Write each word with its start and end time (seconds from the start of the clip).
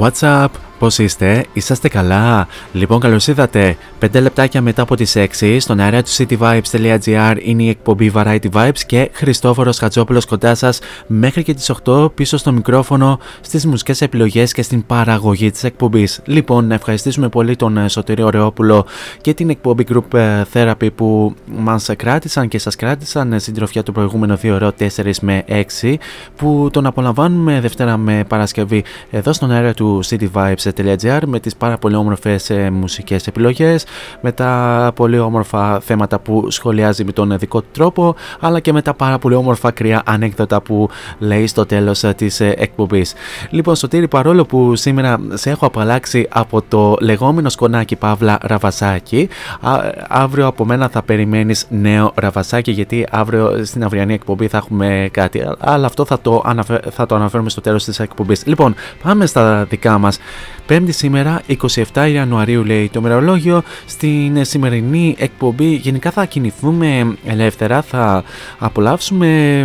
What's 0.00 0.22
up? 0.22 0.59
Πώς 0.80 0.98
είστε, 0.98 1.44
είσαστε 1.52 1.88
καλά; 1.88 2.46
Λοιπόν, 2.72 3.00
καλώς 3.00 3.26
ήρθατε. 3.26 3.76
5 4.00 4.20
λεπτάκια 4.20 4.60
μετά 4.60 4.82
από 4.82 4.96
τις 4.96 5.16
6 5.16 5.56
στον 5.60 5.80
αέρα 5.80 6.02
του 6.02 6.10
cityvibes.gr 6.10 7.36
είναι 7.42 7.62
η 7.62 7.68
εκπομπή 7.68 8.12
Variety 8.14 8.50
Vibes 8.52 8.78
και 8.86 9.10
Χριστόφορος 9.12 9.78
Χατζόπουλος 9.78 10.26
κοντά 10.26 10.54
σας 10.54 10.78
μέχρι 11.06 11.42
και 11.42 11.54
τις 11.54 11.72
8 11.84 12.14
πίσω 12.14 12.36
στο 12.36 12.52
μικρόφωνο 12.52 13.18
στις 13.40 13.66
μουσικές 13.66 14.00
επιλογές 14.00 14.52
και 14.52 14.62
στην 14.62 14.86
παραγωγή 14.86 15.50
της 15.50 15.64
εκπομπής. 15.64 16.20
Λοιπόν, 16.24 16.66
να 16.66 16.74
ευχαριστήσουμε 16.74 17.28
πολύ 17.28 17.56
τον 17.56 17.76
ε, 17.76 17.88
Σωτήριο 17.88 18.30
Ρεόπουλο 18.30 18.86
και 19.20 19.34
την 19.34 19.50
εκπομπή 19.50 19.86
Group 19.92 20.18
ε, 20.18 20.42
Therapy 20.52 20.88
που 20.94 21.34
μας 21.46 21.90
κράτησαν 21.96 22.48
και 22.48 22.58
σας 22.58 22.76
κράτησαν 22.76 23.32
ε, 23.32 23.38
συντροφιά 23.38 23.82
του 23.82 23.92
προηγούμενου 23.92 24.38
2 24.42 24.50
ώρο 24.52 24.72
4 24.78 25.12
με 25.20 25.44
6 25.82 25.94
που 26.36 26.68
τον 26.72 26.86
απολαμβάνουμε 26.86 27.60
Δευτέρα 27.60 27.96
με 27.96 28.24
Παρασκευή 28.28 28.84
εδώ 29.10 29.32
στον 29.32 29.50
αέρα 29.50 29.74
του 29.74 30.02
cityvibes.gr 30.76 31.20
με 31.26 31.40
τις 31.40 31.56
πάρα 31.56 31.78
πολύ 31.78 31.94
όμορφες 31.94 32.50
ε, 32.50 32.70
μουσικές 32.70 33.26
επιλογές 33.26 33.84
με 34.20 34.32
τα 34.32 34.92
πολύ 34.94 35.18
όμορφα 35.18 35.80
θέματα 35.80 36.18
που 36.18 36.50
σχολιάζει 36.50 37.04
με 37.04 37.12
τον 37.12 37.38
δικό 37.38 37.60
του 37.60 37.68
τρόπο 37.72 38.14
αλλά 38.40 38.60
και 38.60 38.72
με 38.72 38.82
τα 38.82 38.94
πάρα 38.94 39.18
πολύ 39.18 39.34
όμορφα 39.34 39.70
κρυά 39.70 40.02
ανέκδοτα 40.04 40.60
που 40.60 40.88
λέει 41.18 41.46
στο 41.46 41.66
τέλος 41.66 42.04
ε, 42.04 42.12
της 42.12 42.40
ε, 42.40 42.54
εκπομπής. 42.58 43.14
Λοιπόν 43.50 43.76
Σωτήρη 43.76 44.08
παρόλο 44.08 44.44
που 44.44 44.76
σήμερα 44.76 45.20
σε 45.34 45.50
έχω 45.50 45.66
απαλλάξει 45.66 46.28
από 46.30 46.62
το 46.68 46.96
λεγόμενο 47.00 47.48
σκονάκι 47.48 47.96
Παύλα 47.96 48.38
Ραβασάκη 48.42 49.28
α- 49.60 49.80
αύριο 50.08 50.46
από 50.46 50.64
μένα 50.64 50.88
θα 50.88 51.02
περιμένεις 51.02 51.66
νέο 51.70 52.12
Ραβασάκη 52.14 52.70
γιατί 52.70 53.06
αύριο 53.10 53.64
στην 53.64 53.84
αυριανή 53.84 54.14
εκπομπή 54.14 54.48
θα 54.48 54.56
έχουμε 54.56 55.08
κάτι 55.12 55.42
αλλά 55.58 55.86
αυτό 55.86 56.04
θα 56.04 56.20
το, 56.20 56.42
αναφε- 56.46 56.90
θα 56.90 57.06
το 57.06 57.14
αναφέρουμε 57.14 57.50
στο 57.50 57.60
τέλος 57.60 57.84
της 57.84 57.98
εκπομπής. 58.00 58.46
Λοιπόν 58.46 58.74
πάμε 59.02 59.26
στα 59.26 59.64
δικά 59.64 59.98
μας. 59.98 60.18
Πέμπτη 60.70 60.92
σήμερα, 60.92 61.42
27 61.92 62.10
Ιανουαρίου 62.12 62.64
λέει 62.64 62.88
το 62.88 63.00
μερολόγιο. 63.00 63.62
Στην 63.86 64.44
σημερινή 64.44 65.14
εκπομπή 65.18 65.74
γενικά 65.74 66.10
θα 66.10 66.24
κινηθούμε 66.24 67.16
ελεύθερα, 67.24 67.82
θα 67.82 68.24
απολαύσουμε 68.58 69.58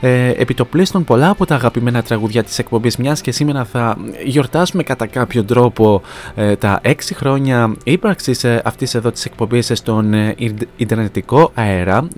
ε, 0.00 0.28
επιτοπλίστων 0.28 1.04
πολλά 1.04 1.28
από 1.30 1.46
τα 1.46 1.54
αγαπημένα 1.54 2.02
τραγουδιά 2.02 2.42
της 2.44 2.58
εκπομπής 2.58 2.96
μιας 2.96 3.20
και 3.20 3.32
σήμερα 3.32 3.64
θα 3.64 3.96
γιορτάσουμε 4.24 4.82
κατά 4.82 5.06
κάποιο 5.06 5.44
τρόπο 5.44 6.02
ε, 6.34 6.56
τα 6.56 6.80
6 6.84 6.92
χρόνια 7.14 7.74
ύπαρξης 7.84 8.44
ε, 8.44 8.62
αυτής 8.64 8.94
εδώ 8.94 9.10
της 9.10 9.24
εκπομπής 9.24 9.70
στον 9.74 10.14
ε, 10.14 10.34
ιντερ- 10.36 10.68
ιντερνετικό 10.76 11.50
αέρα. 11.54 12.08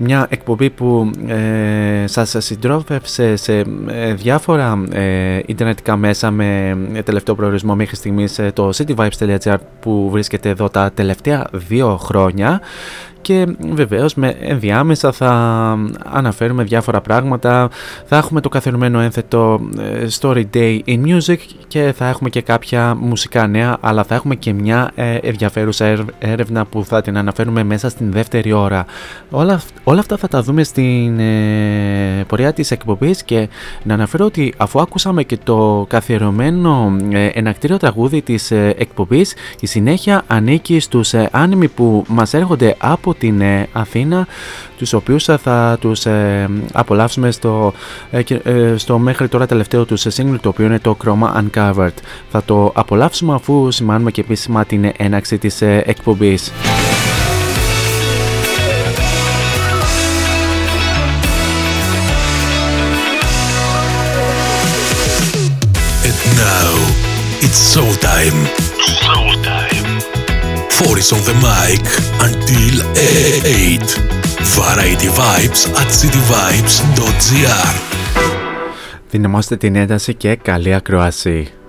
Ε, 0.00 0.04
μια 0.04 0.26
εκπομπή 0.30 0.70
που 0.70 1.10
ε, 1.26 2.04
σας 2.06 2.36
συντρόφευσε 2.38 3.36
σε 3.36 3.64
ε, 3.88 4.14
διάφορα 4.14 4.82
ε, 4.92 5.40
ιντερνετικά 5.46 5.96
μέσα 5.96 6.30
με 6.30 6.78
ε, 6.92 7.02
τελευταίο 7.02 7.34
προορισμό 7.34 7.74
μέχρι 7.74 7.96
στιγμής 7.96 8.38
ε, 8.38 8.50
το 8.54 8.70
cityvibes.gr 8.76 9.56
που 9.80 10.10
βρίσκεται 10.10 10.48
εδώ 10.48 10.68
τα 10.68 10.90
τελευταία 10.94 11.46
δύο 11.52 11.96
χρόνια 11.96 12.60
και 13.22 13.46
βεβαίως 13.72 14.14
με 14.14 14.36
ενδιάμεσα 14.40 15.12
θα 15.12 15.32
αναφέρουμε 16.04 16.62
διάφορα 16.62 17.00
πράγματα. 17.00 17.68
Θα 18.06 18.16
έχουμε 18.16 18.40
το 18.40 18.48
καθιερωμένο 18.48 19.00
ένθετο 19.00 19.60
ε, 19.78 20.06
Story 20.20 20.44
Day 20.54 20.78
in 20.86 21.00
Music 21.06 21.36
και 21.68 21.92
θα 21.96 22.06
έχουμε 22.08 22.28
και 22.28 22.40
κάποια 22.42 22.94
μουσικά 23.00 23.46
νέα 23.46 23.76
αλλά 23.80 24.04
θα 24.04 24.14
έχουμε 24.14 24.34
και 24.34 24.52
μια 24.52 24.90
ε, 24.94 25.14
ενδιαφέρουσα 25.14 25.84
έρευ- 25.84 26.10
έρευνα 26.18 26.64
που 26.64 26.84
θα 26.84 27.02
την 27.02 27.16
αναφέρουμε 27.18 27.62
μέσα 27.62 27.88
στην 27.88 28.12
δεύτερη 28.12 28.52
ώρα. 28.52 28.84
Όλα, 29.30 29.52
αυ- 29.54 29.68
όλα 29.84 30.00
αυτά 30.00 30.16
θα 30.16 30.28
τα 30.28 30.42
δούμε 30.42 30.62
στην 30.62 31.18
ε, 31.18 32.24
πορεία 32.26 32.52
της 32.52 32.70
εκπομπής 32.70 33.22
και 33.24 33.48
να 33.82 33.94
αναφέρω 33.94 34.24
ότι 34.24 34.54
αφού 34.56 34.80
άκουσαμε 34.80 35.22
και 35.22 35.38
το 35.44 35.86
καθιερωμένο 35.88 36.96
ε, 37.10 37.26
ενακτήριο 37.26 37.76
τραγούδι 37.76 38.22
της 38.22 38.50
ε, 38.50 38.74
εκπομπής 38.78 39.34
η 39.60 39.66
συνέχεια 39.66 40.22
ανήκει 40.26 40.80
στους 40.80 41.12
ε, 41.14 41.28
άνιμοι 41.32 41.68
που 41.68 42.04
μας 42.08 42.34
έρχονται 42.34 42.74
από 42.78 43.09
από 43.10 43.18
την 43.18 43.42
Αθήνα 43.72 44.26
τους 44.78 44.92
οποίους 44.92 45.24
θα 45.24 45.76
τους 45.80 46.06
απολαύσουμε 46.72 47.30
στο, 47.30 47.72
στο 48.76 48.98
μέχρι 48.98 49.28
τώρα 49.28 49.46
τελευταίο 49.46 49.84
τους 49.84 50.06
single 50.06 50.36
το 50.40 50.48
οποίο 50.48 50.64
είναι 50.64 50.78
το 50.78 50.96
Chroma 51.04 51.42
Uncovered. 51.42 51.94
Θα 52.30 52.42
το 52.44 52.72
απολαύσουμε 52.74 53.34
αφού 53.34 53.70
σημάνουμε 53.70 54.10
και 54.10 54.20
επίσημα 54.20 54.64
την 54.64 54.92
έναξη 54.96 55.38
της 55.38 55.60
εκπομπής. 55.62 56.52
now, 66.36 66.72
it's 67.44 67.60
showtime. 67.72 68.38
Showtime. 69.04 69.69
Four 70.80 70.96
is 70.98 71.12
on 71.12 71.22
the 71.28 71.34
mic 71.46 71.84
until 72.26 72.74
8. 72.94 73.80
Variety 74.58 75.08
Vibes 75.08 75.62
at 75.80 75.90
cityvibes.gr 76.00 77.74
Δυναμώστε 79.10 79.56
την 79.56 79.76
ένταση 79.76 80.14
και 80.14 80.34
καλή 80.34 80.74
ακροασία. 80.74 81.59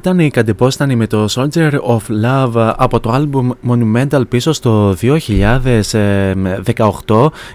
Ήταν 0.00 0.18
η 0.18 0.30
Καντεπόστανη 0.30 0.96
με 0.96 1.06
το 1.06 1.26
Soldier 1.30 1.72
of 1.72 2.00
Love 2.24 2.72
από 2.76 3.00
το 3.00 3.14
album 3.14 3.50
Monumental 3.70 4.22
πίσω 4.28 4.52
στο 4.52 4.96
2018. 5.00 5.16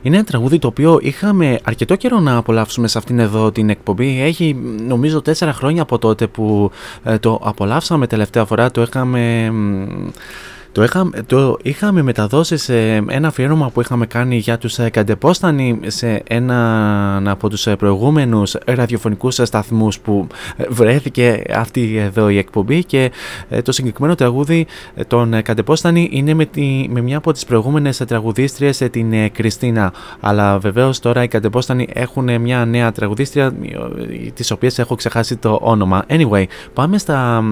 Είναι 0.01 0.15
ένα 0.15 0.23
τραγούδι 0.23 0.59
το 0.59 0.67
οποίο 0.67 0.99
είχαμε 1.01 1.59
αρκετό 1.63 1.95
καιρό 1.95 2.19
να 2.19 2.35
απολαύσουμε 2.35 2.87
σε 2.87 2.97
αυτήν 2.97 3.19
εδώ 3.19 3.51
την 3.51 3.69
εκπομπή. 3.69 4.21
Έχει 4.21 4.57
νομίζω 4.87 5.21
τέσσερα 5.21 5.53
χρόνια 5.53 5.81
από 5.81 5.97
τότε 5.97 6.27
που 6.27 6.71
ε, 7.03 7.17
το 7.17 7.39
απολαύσαμε 7.43 8.07
τελευταία 8.07 8.45
φορά. 8.45 8.71
Το 8.71 8.81
είχαμε 8.81 9.51
το, 10.75 10.83
είχα, 10.83 11.09
το 11.25 11.57
είχαμε 11.61 12.01
μεταδώσει 12.01 12.57
σε 12.57 12.95
ένα 13.07 13.27
αφιέρωμα 13.27 13.69
που 13.69 13.81
είχαμε 13.81 14.05
κάνει 14.05 14.37
για 14.37 14.57
τους 14.57 14.79
ε, 14.79 14.89
Καντεπόστανοι 14.89 15.79
σε 15.85 16.23
έναν 16.27 17.27
από 17.27 17.49
τους 17.49 17.67
ε, 17.67 17.75
προηγούμενους 17.75 18.55
ραδιοφωνικούς 18.65 19.39
σταθμούς 19.43 19.99
που 19.99 20.27
ε, 20.57 20.63
βρέθηκε 20.69 21.41
αυτή 21.53 21.97
εδώ 21.97 22.29
η 22.29 22.37
εκπομπή 22.37 22.83
και 22.83 23.11
το 23.63 23.71
συγκεκριμένο 23.71 24.15
τραγούδι 24.15 24.65
των 25.07 25.41
Καντεπόστανοι 25.41 26.09
είναι 26.11 26.33
με, 26.33 26.45
τη, 26.45 26.87
με 26.89 27.01
μια 27.01 27.17
από 27.17 27.31
τις 27.31 27.45
προηγούμενες 27.45 27.97
τραγουδίστριες 27.97 28.77
την 28.77 29.31
Κριστίνα 29.31 29.93
αλλά 30.19 30.59
βεβαίως 30.59 30.99
τώρα 30.99 31.23
οι 31.23 31.27
Καντεπόστανοι 31.27 31.87
έχουν 31.93 32.41
μια 32.41 32.65
νέα 32.65 32.91
τραγουδίστρια 32.91 33.53
τις 34.33 34.51
οποίες 34.51 34.79
έχω 34.79 34.95
ξεχάσει 34.95 35.35
το 35.35 35.59
όνομα. 35.61 36.05
Anyway, 36.09 36.43
πάμε, 36.73 36.97
στα, 36.97 37.43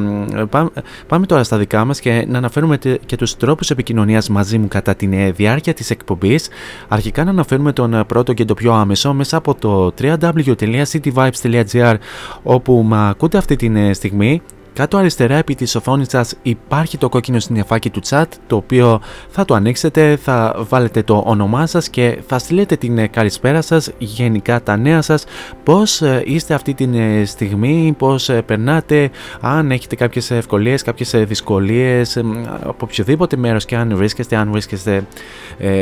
πάμε, 0.50 0.70
πάμε 1.08 1.26
τώρα 1.26 1.44
στα 1.44 1.58
δικά 1.58 1.86
μας 1.86 2.00
και 2.00 2.26
να 2.28 2.38
αναφέρουμε 2.38 2.78
και 3.06 3.13
τους 3.16 3.38
τρόπους 3.38 3.70
επικοινωνίας 3.70 4.30
μαζί 4.30 4.58
μου 4.58 4.68
κατά 4.68 4.96
τη 4.96 5.10
ε, 5.12 5.32
διάρκεια 5.32 5.74
της 5.74 5.90
εκπομπής. 5.90 6.50
Αρχικά 6.88 7.24
να 7.24 7.30
αναφέρουμε 7.30 7.74
τον 7.74 7.94
ε, 7.94 8.04
πρώτο 8.04 8.34
και 8.34 8.46
το 8.46 8.54
πιο 8.54 8.74
άμεσο 8.74 9.14
μέσα 9.14 9.38
από 9.38 9.56
το 9.56 9.94
www.cityvibes.gr 10.02 11.96
όπου 12.44 12.84
μα 12.86 13.08
ακούτε 13.08 13.38
αυτή 13.38 13.56
τη 13.56 13.72
ε, 13.76 13.94
στιγμή 13.94 14.42
κάτω 14.74 14.98
αριστερά 14.98 15.36
επί 15.36 15.56
της 15.56 15.76
οθόνης 15.76 16.08
σας 16.10 16.36
υπάρχει 16.42 16.98
το 16.98 17.10
κόκκινο 17.10 17.40
συννεφάκι 17.40 17.90
του 17.90 18.02
chat 18.10 18.26
το 18.48 18.56
οποίο 18.56 19.02
θα 19.30 19.46
το 19.46 19.54
ανοίξετε, 19.54 20.16
θα 20.16 20.66
βάλετε 20.70 21.04
το 21.04 21.24
όνομά 21.26 21.66
σας 21.66 21.90
και 21.90 22.18
θα 22.28 22.40
στείλετε 22.40 22.76
την 22.76 22.98
ε, 22.98 23.08
καλησπέρα 23.08 23.62
σας, 23.62 23.92
γενικά 23.98 24.64
τα 24.64 24.78
νέα 24.78 25.02
σας, 25.02 25.26
πώς 25.64 26.02
ε, 26.02 26.24
είστε 26.26 26.54
αυτή 26.54 26.74
τη 26.74 26.88
ε, 26.98 27.26
στιγμή, 27.26 27.96
πώς 27.98 28.30
περνάτε, 28.46 29.10
αν 29.42 29.72
έχετε 29.72 29.96
κάποιες 29.96 30.32
ευκολίες, 30.32 30.82
κάποιες 30.82 31.16
δυσκολίες 31.28 32.18
από 32.62 32.76
οποιοδήποτε 32.84 33.38
μέρος 33.38 33.66
και 33.66 33.76
αν 33.76 33.96
βρίσκεστε, 33.96 34.36
αν 34.36 34.52
βρίσκεστε 34.52 35.04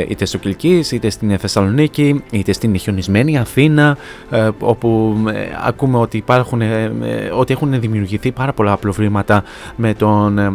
είτε 0.08 0.24
στο 0.24 0.38
Κιλκής, 0.38 0.92
είτε 0.92 1.10
στην 1.10 1.38
Θεσσαλονίκη, 1.38 2.24
είτε 2.30 2.52
στην 2.52 2.78
χιονισμένη 2.78 3.38
Αθήνα 3.38 3.96
όπου 4.58 5.16
ακούμε 5.66 5.98
ότι 5.98 6.16
υπάρχουν, 6.16 6.62
ότι 7.38 7.52
έχουν 7.52 7.80
δημιουργηθεί 7.80 8.32
πάρα 8.32 8.52
πολλά 8.52 8.72
προβλήματα 8.82 9.42
με 9.76 9.94
τον, 9.94 10.38
ε, 10.38 10.50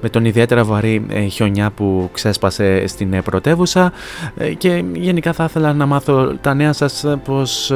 με 0.00 0.08
τον 0.10 0.24
ιδιαίτερα 0.24 0.64
βαρύ 0.64 1.06
ε, 1.08 1.20
χιονιά 1.20 1.70
που 1.70 2.08
ξέσπασε 2.12 2.86
στην 2.86 3.12
ε, 3.12 3.22
πρωτεύουσα 3.22 3.92
και 4.58 4.84
γενικά 4.92 5.32
θα 5.32 5.44
ήθελα 5.44 5.72
να 5.72 5.86
μάθω 5.86 6.34
τα 6.40 6.54
νέα 6.54 6.72
σας 6.72 7.04
πως 7.24 7.72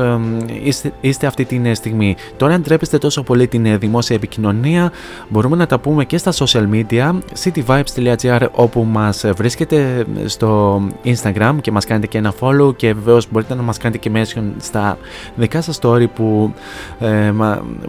είστε, 0.63 0.93
είστε 1.01 1.27
αυτή 1.27 1.45
τη 1.45 1.75
στιγμή. 1.75 2.17
Τώρα 2.37 2.55
αν 2.55 2.63
τρέπεστε 2.63 2.99
τόσο 2.99 3.23
πολύ 3.23 3.49
την 3.49 3.79
δημόσια 3.79 4.17
επικοινωνία 4.17 4.93
μπορούμε 5.29 5.57
να 5.57 5.67
τα 5.67 5.79
πούμε 5.79 6.05
και 6.05 6.19
στα 6.19 6.33
social 6.33 6.69
media 6.73 7.19
cityvibes.gr 7.45 8.47
όπου 8.53 8.85
μας 8.85 9.25
βρίσκεται 9.37 10.05
στο 10.25 10.81
Instagram 11.05 11.57
και 11.61 11.71
μας 11.71 11.85
κάνετε 11.85 12.07
και 12.07 12.19
ένα 12.19 12.33
follow 12.41 12.77
και 12.77 12.95
βεβαίως 12.95 13.27
μπορείτε 13.31 13.55
να 13.55 13.63
μας 13.63 13.79
κάνετε 13.79 13.99
και 13.99 14.11
mention 14.15 14.43
στα 14.59 14.99
δικά 15.35 15.61
σας 15.61 15.79
story 15.83 16.07
που, 16.15 16.55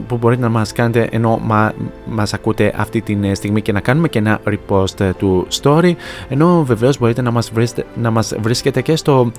που 0.08 0.18
μπορείτε 0.18 0.42
να 0.42 0.50
μας 0.50 0.72
κάνετε 0.72 1.08
ενώ 1.12 1.40
μα, 1.52 1.74
μας 2.06 2.34
ακούτε 2.34 2.74
αυτή 2.76 3.02
τη 3.02 3.18
ε, 3.22 3.34
στιγμή 3.34 3.62
και 3.62 3.72
να 3.72 3.80
κάνουμε 3.80 4.08
και 4.08 4.20
ένα 4.20 4.40
repost 4.46 5.00
ε, 5.00 5.14
του 5.14 5.48
story. 5.62 5.94
Ενώ 6.30 6.64
βεβαίως 6.64 6.98
μπορείτε 6.98 7.22
να 7.22 7.32
μας, 7.32 7.52
βρίσκετε, 7.54 7.88
να 8.02 8.12
μας 8.12 8.34
βρίσκετε 8.42 8.82
και 8.82 8.96
στο 8.96 9.32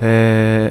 ε, 0.00 0.08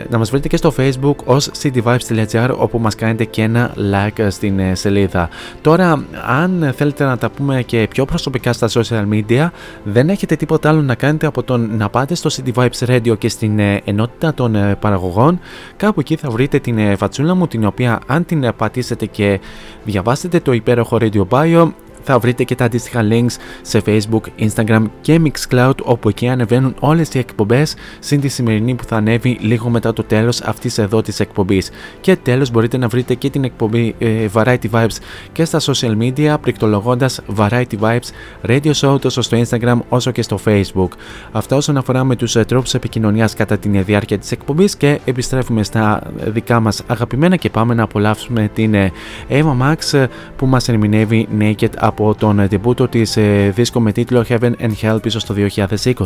να 0.09 0.17
μας 0.17 0.29
βρείτε 0.29 0.47
και 0.47 0.57
στο 0.57 0.73
facebook 0.77 1.15
ως 1.25 1.51
cityvibes.gr 1.61 2.49
όπου 2.57 2.79
μας 2.79 2.95
κάνετε 2.95 3.25
και 3.25 3.41
ένα 3.41 3.73
like 3.93 4.27
στην 4.29 4.59
ε, 4.59 4.75
σελίδα. 4.75 5.29
Τώρα 5.61 6.05
αν 6.25 6.73
θέλετε 6.75 7.03
να 7.03 7.17
τα 7.17 7.29
πούμε 7.29 7.61
και 7.61 7.87
πιο 7.89 8.05
προσωπικά 8.05 8.53
στα 8.53 8.69
social 8.69 9.05
media 9.13 9.49
δεν 9.83 10.09
έχετε 10.09 10.35
τίποτα 10.35 10.69
άλλο 10.69 10.81
να 10.81 10.95
κάνετε 10.95 11.25
από 11.25 11.43
το 11.43 11.57
να 11.57 11.89
πάτε 11.89 12.15
στο 12.15 12.29
City 12.33 12.53
Vibes 12.53 12.87
Radio 12.87 13.17
και 13.17 13.29
στην 13.29 13.59
ενότητα 13.59 14.33
των 14.33 14.75
παραγωγών. 14.79 15.39
Κάπου 15.77 15.99
εκεί 15.99 16.15
θα 16.15 16.29
βρείτε 16.29 16.59
την 16.59 16.97
φατσούλα 16.97 17.35
μου 17.35 17.47
την 17.47 17.65
οποία 17.65 17.99
αν 18.07 18.25
την 18.25 18.53
πατήσετε 18.57 19.05
και 19.05 19.39
διαβάσετε 19.83 20.39
το 20.39 20.51
υπέροχο 20.51 20.84
υπέροχο 20.85 20.97
Radio 20.99 21.25
Bio 21.29 21.71
θα 22.05 22.19
βρείτε 22.19 22.43
και 22.43 22.55
τα 22.55 22.65
αντίστοιχα 22.65 23.01
links 23.09 23.35
σε 23.61 23.81
Facebook, 23.85 24.21
Instagram 24.39 24.83
και 25.01 25.21
Mixcloud 25.23 25.73
όπου 25.83 26.09
εκεί 26.09 26.27
ανεβαίνουν 26.27 26.75
όλες 26.79 27.13
οι 27.13 27.19
εκπομπές 27.19 27.75
συν 27.99 28.21
τη 28.21 28.27
σημερινή 28.27 28.75
που 28.75 28.83
θα 28.83 28.95
ανέβει 28.95 29.37
λίγο 29.41 29.69
μετά 29.69 29.93
το 29.93 30.03
τέλος 30.03 30.41
αυτής 30.41 30.77
εδώ 30.77 31.01
της 31.01 31.19
εκπομπής. 31.19 31.69
Και 32.01 32.15
τέλος 32.15 32.51
μπορείτε 32.51 32.77
να 32.77 32.87
βρείτε 32.87 33.13
και 33.13 33.29
την 33.29 33.43
εκπομπή 33.43 33.95
ε, 33.97 34.27
Variety 34.33 34.69
Vibes 34.71 34.97
και 35.31 35.45
στα 35.45 35.59
social 35.59 35.97
media 35.97 36.35
πληκτρολογώντας 36.41 37.21
Variety 37.37 37.79
Vibes 37.79 38.09
Radio 38.47 38.71
Show 38.71 39.01
τόσο 39.01 39.21
στο 39.21 39.37
Instagram 39.37 39.77
όσο 39.89 40.11
και 40.11 40.21
στο 40.21 40.39
Facebook. 40.45 40.89
Αυτά 41.31 41.55
όσον 41.55 41.77
αφορά 41.77 42.03
με 42.03 42.15
τους 42.15 42.35
ε, 42.35 42.43
τρόπους 42.43 42.73
επικοινωνίας 42.73 43.33
κατά 43.33 43.57
τη 43.57 43.69
διάρκεια 43.69 44.17
της 44.17 44.31
εκπομπής 44.31 44.75
και 44.75 44.99
επιστρέφουμε 45.05 45.63
στα 45.63 46.01
δικά 46.25 46.59
μας 46.59 46.83
αγαπημένα 46.87 47.35
και 47.35 47.49
πάμε 47.49 47.73
να 47.73 47.83
απολαύσουμε 47.83 48.49
την 48.53 48.73
ε, 48.73 48.91
Eva 49.29 49.57
Max 49.61 49.97
ε, 49.97 50.05
που 50.35 50.45
μας 50.45 50.67
ερμηνεύει 50.67 51.27
Naked 51.39 51.69
από 51.77 51.94
τον 52.17 52.47
τεμπούτο 52.49 52.87
της 52.87 53.17
ε, 53.17 53.51
δίσκο 53.55 53.79
με 53.79 53.91
τίτλο 53.91 54.25
Heaven 54.29 54.51
and 54.59 54.71
Hell 54.81 54.97
πίσω 55.01 55.19
στο 55.19 55.35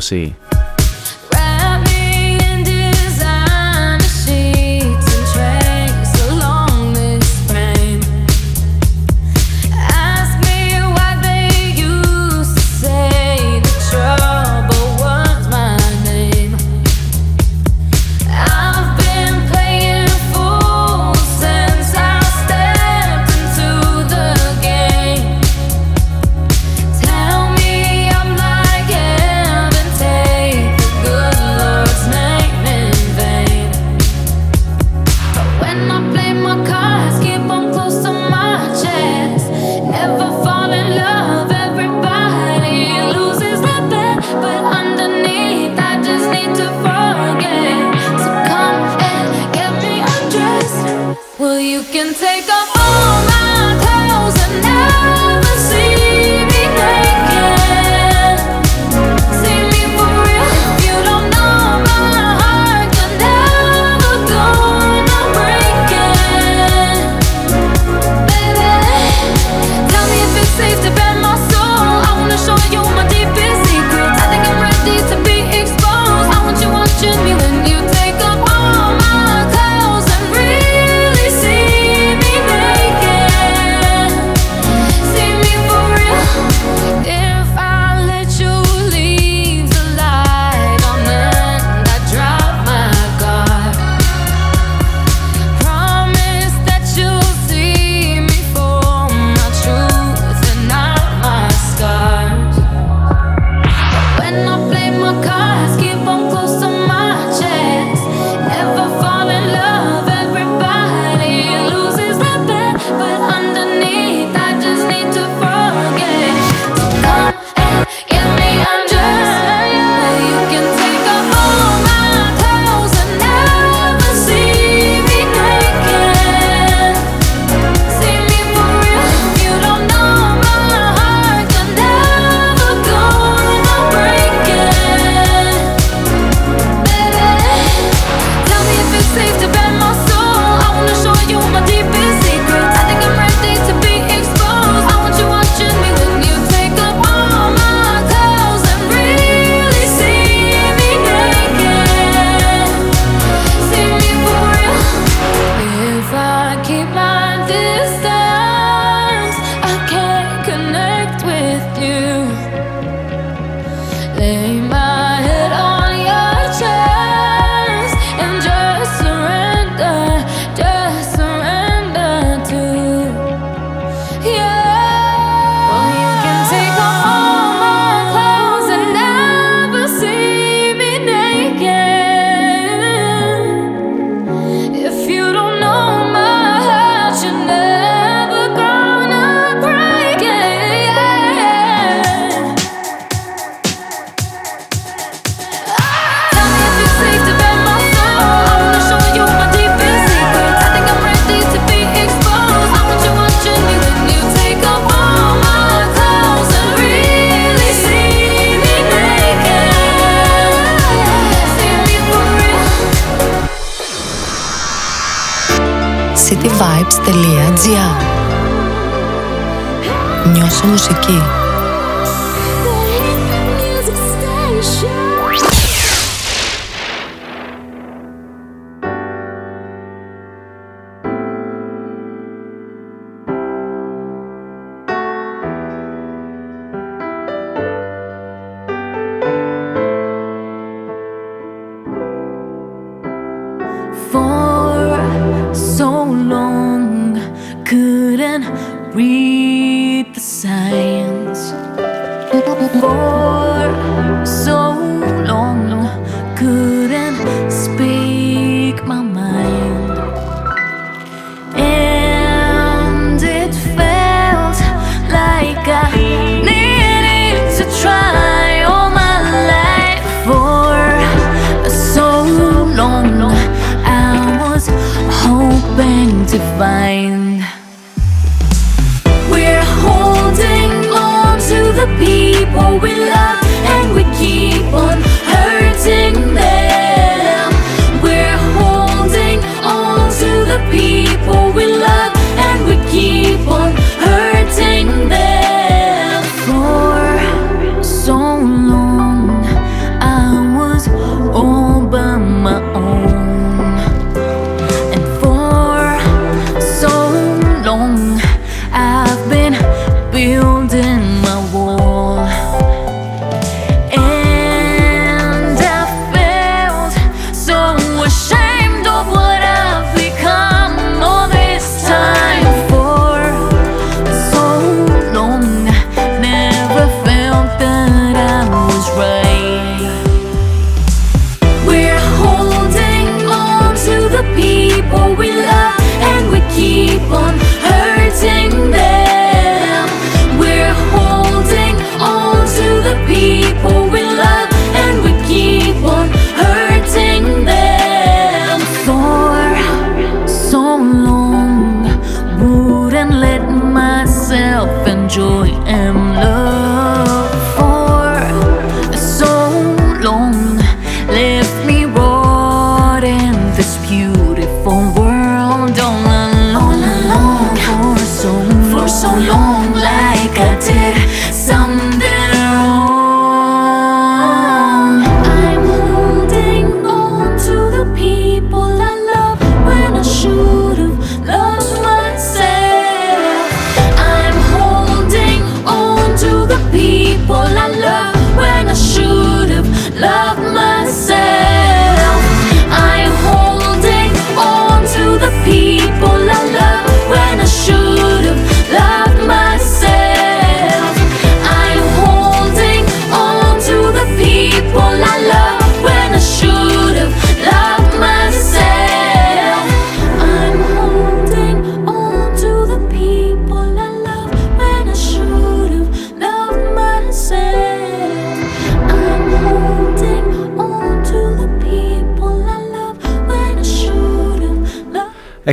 2020. 0.10 0.30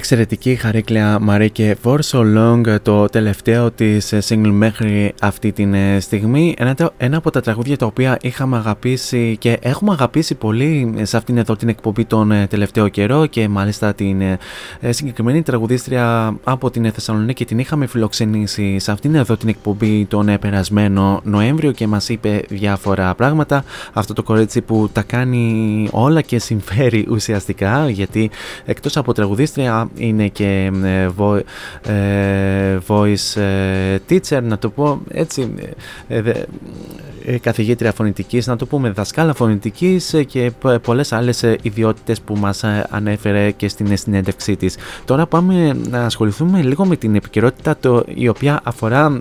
Εξαιρετική 0.09 0.55
χαρίκλια 0.55 1.19
Μαρίκε 1.21 1.77
For 1.85 1.99
So 2.11 2.37
Long, 2.37 2.77
το 2.83 3.07
τελευταίο 3.07 3.71
της 3.71 4.15
single 4.29 4.51
μέχρι 4.53 5.15
αυτή 5.21 5.53
τη 5.53 5.63
ε, 5.73 6.01
στιγμή. 6.01 6.55
Ένα, 6.59 6.75
ένα 6.97 7.17
από 7.17 7.31
τα 7.31 7.41
τραγούδια 7.41 7.77
τα 7.77 7.87
οποία 7.87 8.19
είχαμε 8.21 8.57
αγαπήσει 8.57 9.37
και 9.41 9.59
έχουμε 9.61 9.93
αγαπήσει 9.93 10.35
πολύ 10.35 10.95
σε 11.03 11.17
αυτήν 11.17 11.39
εδώ 11.39 11.57
την 11.57 11.69
εκπομπή 11.69 12.05
τον 12.05 12.33
ε, 12.33 12.47
τελευταίο 12.47 12.89
καιρό 12.89 13.27
και 13.27 13.49
μάλιστα 13.49 13.95
την 13.95 14.21
ε, 14.21 14.39
συγκεκριμένη 14.89 15.43
τραγουδίστρια 15.43 16.37
από 16.45 16.71
την 16.71 16.93
Θεσσαλονίκη 16.93 17.45
την 17.45 17.59
είχαμε 17.59 17.87
φιλοξενήσει 17.87 18.79
σε 18.79 18.93
αυτήν 18.93 19.15
εδώ 19.15 19.37
την 19.37 19.49
εκπομπή 19.49 20.05
τον 20.05 20.39
περασμένο 20.41 21.21
Νοέμβριο 21.25 21.73
και 21.73 21.87
μας 21.87 22.09
είπε 22.09 22.43
διάφορα 22.49 23.15
πράγματα. 23.15 23.65
Αυτό 23.93 24.13
το 24.13 24.23
κορίτσι 24.23 24.61
που 24.61 24.89
τα 24.93 25.03
κάνει 25.03 25.89
όλα 25.93 26.21
και 26.21 26.39
συμφέρει 26.39 27.07
ουσιαστικά 27.11 27.91
γιατί 27.91 28.31
εκτός 28.65 28.97
από 28.97 29.13
τραγουδίστρια 29.13 29.89
είναι 29.97 30.29
και 30.29 30.71
ε, 30.85 31.09
ε, 31.93 32.79
voice 32.87 33.41
ε, 33.41 33.97
teacher 34.09 34.43
να 34.43 34.59
το 34.59 34.69
πω 34.69 35.01
έτσι 35.09 35.55
καθηγήτρια 37.41 37.93
φωνητικής, 37.93 38.47
να 38.47 38.57
το 38.57 38.67
πούμε 38.67 38.91
δασκάλα 38.91 39.35
φωνητικής 39.35 40.15
και 40.27 40.53
πολλές 40.83 41.13
άλλες 41.13 41.45
ιδιότητες 41.63 42.21
που 42.21 42.37
μας 42.37 42.65
ανέφερε 42.91 43.51
και 43.51 43.69
στην 43.69 43.97
συνέντευξή 43.97 44.57
της. 44.57 44.77
Τώρα 45.05 45.27
πάμε 45.27 45.77
να 45.91 46.05
ασχοληθούμε 46.05 46.63
λίγο 46.63 46.87
με 46.87 46.97
την 46.97 47.15
επικαιρότητα 47.15 47.77
το, 47.81 48.05
η 48.15 48.29
οποία 48.29 48.61
αφορά 48.63 49.21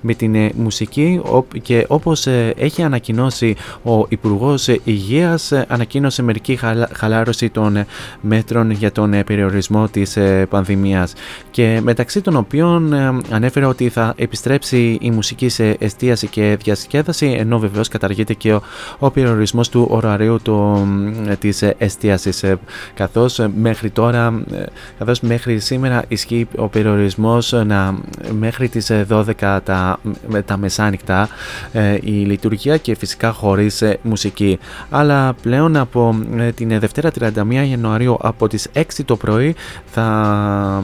με 0.00 0.14
την 0.14 0.36
μουσική 0.54 1.22
και 1.62 1.84
όπως 1.88 2.26
έχει 2.56 2.82
ανακοινώσει 2.82 3.56
ο 3.84 4.06
Υπουργός 4.08 4.68
Υγείας 4.84 5.52
ανακοίνωσε 5.52 6.22
μερική 6.22 6.58
χαλάρωση 6.92 7.50
των 7.50 7.84
μέτρων 8.20 8.70
για 8.70 8.92
τον 8.92 9.10
περιορισμό 9.26 9.88
της 9.88 10.16
ε, 10.16 10.46
πανδημίας 10.50 11.12
και 11.50 11.80
μεταξύ 11.82 12.20
των 12.20 12.36
οποίων 12.36 12.92
ε, 12.92 13.18
ανέφερε 13.30 13.66
ότι 13.66 13.88
θα 13.88 14.14
επιστρέψει 14.16 14.98
η 15.00 15.10
μουσική 15.10 15.48
σε 15.48 15.76
εστίαση 15.78 16.26
και 16.26 16.56
διασκέδαση 16.62 17.05
διασκέδαση, 17.06 17.40
ενώ 17.40 17.58
βεβαίως 17.58 17.88
καταργείται 17.88 18.34
και 18.34 18.52
ο, 18.52 18.62
ο 18.98 19.10
περιορισμός 19.10 19.68
του 19.68 19.86
ωραρίου 19.90 20.38
της 21.38 21.62
εστίασης. 21.62 22.44
Καθώς 22.94 23.40
μέχρι 23.56 23.90
τώρα, 23.90 24.42
καθώς 24.98 25.20
μέχρι 25.20 25.58
σήμερα 25.58 26.04
ισχύει 26.08 26.48
ο 26.56 26.68
περιορισμός 26.68 27.52
να 27.52 27.98
μέχρι 28.38 28.68
τις 28.68 28.90
12 29.10 29.24
τα, 29.64 29.98
τα 30.44 30.56
μεσάνυχτα 30.56 31.28
η 32.00 32.10
λειτουργία 32.10 32.76
και 32.76 32.94
φυσικά 32.94 33.32
χωρίς 33.32 33.82
μουσική. 34.02 34.58
Αλλά 34.90 35.34
πλέον 35.42 35.76
από 35.76 36.18
την 36.54 36.78
Δευτέρα 36.78 37.10
31 37.20 37.30
Ιανουαρίου 37.70 38.16
από 38.20 38.48
τις 38.48 38.68
6 38.74 38.82
το 39.04 39.16
πρωί 39.16 39.54
θα, 39.86 40.82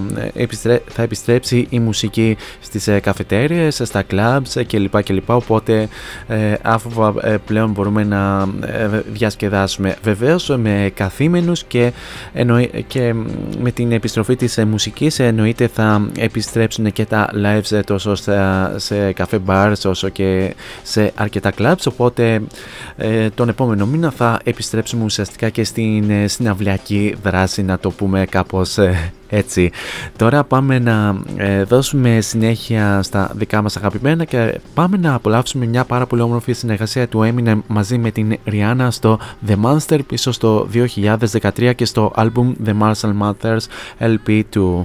θα 0.89 1.03
επιστρέψει 1.03 1.67
η 1.71 1.79
μουσική 1.79 2.37
στις 2.61 2.89
ε, 2.89 3.01
καφετέριες, 3.01 3.81
στα 3.85 4.03
κλαμπς 4.03 4.57
κλπ. 4.67 5.03
κλπ. 5.03 5.31
Οπότε 5.31 5.89
ε, 6.27 6.55
αφού 6.63 6.91
ε, 7.23 7.37
πλέον 7.47 7.71
μπορούμε 7.71 8.05
να 8.05 8.49
διασκεδάσουμε. 9.07 9.97
Βεβαίως 10.03 10.49
με 10.57 10.91
καθήμενους 10.95 11.65
και, 11.65 11.93
και 12.87 13.15
με 13.59 13.71
την 13.71 13.93
επιστροφή 13.93 14.37
της 14.37 14.59
μουσικής 14.67 15.19
εννοείται 15.19 15.67
θα 15.67 16.09
επιστρέψουν 16.19 16.93
και 16.93 17.05
τα 17.05 17.31
lives 17.45 17.81
τόσο 17.85 18.15
σε 18.77 19.13
καφέ 19.13 19.41
bars 19.47 19.73
όσο 19.85 20.09
και 20.09 20.55
σε 20.83 21.13
αρκετά 21.15 21.53
clubs. 21.59 21.85
Οπότε 21.89 22.41
τον 23.35 23.49
επόμενο 23.49 23.87
μήνα 23.87 24.11
θα 24.11 24.39
επιστρέψουμε 24.45 25.05
ουσιαστικά 25.05 25.49
και 25.49 25.65
στην 25.65 26.11
συναυλιακή 26.25 27.17
δράση 27.23 27.63
να 27.63 27.79
το 27.79 27.91
πούμε 27.91 28.27
κάπως 28.31 28.79
έτσι. 29.35 29.71
Τώρα 30.17 30.45
πάμε 30.45 30.79
να 30.79 31.17
ε, 31.37 31.63
δώσουμε 31.63 32.21
συνέχεια 32.21 33.03
στα 33.03 33.31
δικά 33.35 33.63
μας 33.63 33.77
αγαπημένα 33.77 34.25
και 34.25 34.61
πάμε 34.75 34.97
να 34.97 35.15
απολαύσουμε 35.15 35.67
μια 35.67 35.85
πάρα 35.85 36.07
πολύ 36.07 36.23
όμορφη 36.23 36.53
συνεργασία 36.53 37.09
του 37.09 37.21
Eminem 37.21 37.59
μαζί 37.67 37.99
με 37.99 38.11
την 38.11 38.39
Rihanna 38.47 38.87
στο 38.91 39.19
The 39.47 39.55
Monster 39.65 40.01
πίσω 40.07 40.33
στο 40.33 40.69
2013 40.73 41.73
και 41.75 41.85
στο 41.85 42.13
album 42.17 42.53
The 42.67 42.73
Marshall 42.81 43.15
Mathers 43.21 43.65
LP2. 43.99 44.85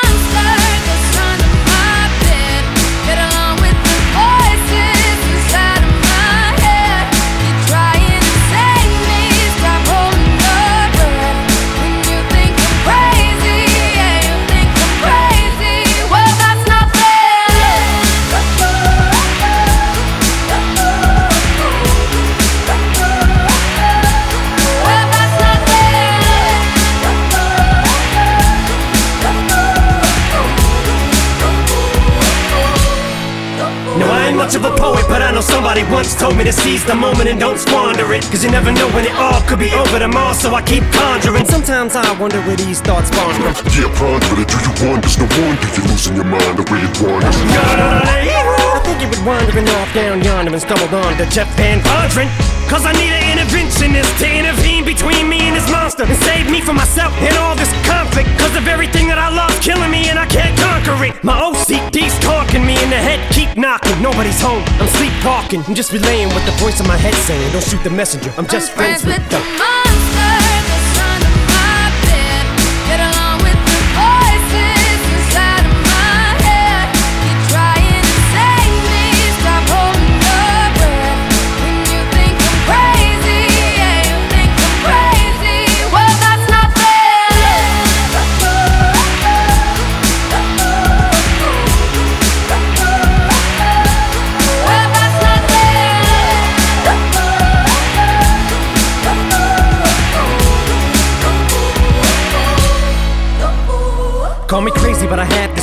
los 35.41 35.50
somebody 35.61 35.83
once 35.93 36.15
told 36.15 36.35
me 36.35 36.43
to 36.43 36.51
seize 36.51 36.83
the 36.85 36.95
moment 36.95 37.29
and 37.29 37.39
don't 37.39 37.59
squander 37.59 38.11
it. 38.13 38.23
Cause 38.33 38.43
you 38.43 38.49
never 38.49 38.71
know 38.71 38.89
when 38.97 39.05
it 39.05 39.13
all 39.13 39.39
could 39.45 39.59
be 39.59 39.69
over 39.77 39.99
tomorrow, 39.99 40.33
so 40.33 40.55
I 40.55 40.61
keep 40.63 40.81
conjuring. 40.89 41.45
Sometimes 41.45 41.95
I 41.95 42.17
wonder 42.17 42.41
where 42.49 42.57
these 42.57 42.81
thoughts 42.81 43.13
spawn 43.13 43.29
from. 43.37 43.53
Yeah, 43.69 43.85
ponder 43.93 44.41
it, 44.41 44.49
do 44.49 44.57
you 44.57 44.73
wonder? 44.81 45.05
There's 45.05 45.21
no 45.21 45.29
wonder 45.37 45.61
if 45.61 45.77
you're 45.77 45.85
losing 45.85 46.15
your 46.17 46.25
mind 46.25 46.57
the 46.57 46.65
way 46.65 46.81
it 46.81 46.97
wanders. 46.97 47.37
I 47.37 48.81
think 48.81 49.05
you 49.05 49.07
would 49.13 49.21
wandering 49.21 49.69
off 49.77 49.93
down 49.93 50.23
yonder 50.25 50.49
and 50.49 50.61
stumbled 50.61 50.97
on 50.97 51.13
to 51.21 51.29
Jeff 51.29 51.45
Van 51.53 51.77
Vondren. 51.85 52.25
Cause 52.65 52.87
I 52.87 52.95
need 52.97 53.11
an 53.11 53.37
interventionist 53.37 54.07
to 54.17 54.27
intervene 54.31 54.87
between 54.87 55.27
me 55.27 55.43
and 55.43 55.53
this 55.59 55.69
monster 55.69 56.07
and 56.07 56.17
save 56.23 56.49
me 56.49 56.61
from 56.61 56.77
myself 56.77 57.11
and 57.19 57.35
all 57.37 57.53
this 57.53 57.67
conflict. 57.83 58.31
Cause 58.39 58.55
of 58.55 58.65
everything 58.65 59.11
that 59.11 59.19
I 59.19 59.27
love 59.27 59.51
killing 59.59 59.91
me 59.91 60.07
and 60.07 60.17
I 60.17 60.25
can't 60.25 60.55
conquer 60.55 60.95
it. 61.03 61.19
My 61.21 61.35
OCD's 61.35 62.15
talking 62.23 62.63
me 62.63 62.79
in 62.79 62.89
the 62.89 62.95
head, 62.95 63.19
keep 63.35 63.59
knocking. 63.59 63.99
Nobody's 64.01 64.39
home, 64.39 64.63
I'm 64.79 64.87
sleepwalking. 64.95 65.50
I'm 65.53 65.75
just 65.75 65.91
relaying 65.91 66.29
what 66.29 66.45
the 66.45 66.53
voice 66.63 66.79
in 66.79 66.87
my 66.87 66.95
head 66.95 67.13
saying. 67.13 67.51
Don't 67.51 67.63
shoot 67.63 67.83
the 67.83 67.89
messenger, 67.89 68.33
I'm 68.37 68.47
just 68.47 68.71
I'm 68.71 68.77
friends, 68.77 69.05
with 69.05 69.29
the. 69.29 69.39
monster 69.39 70.20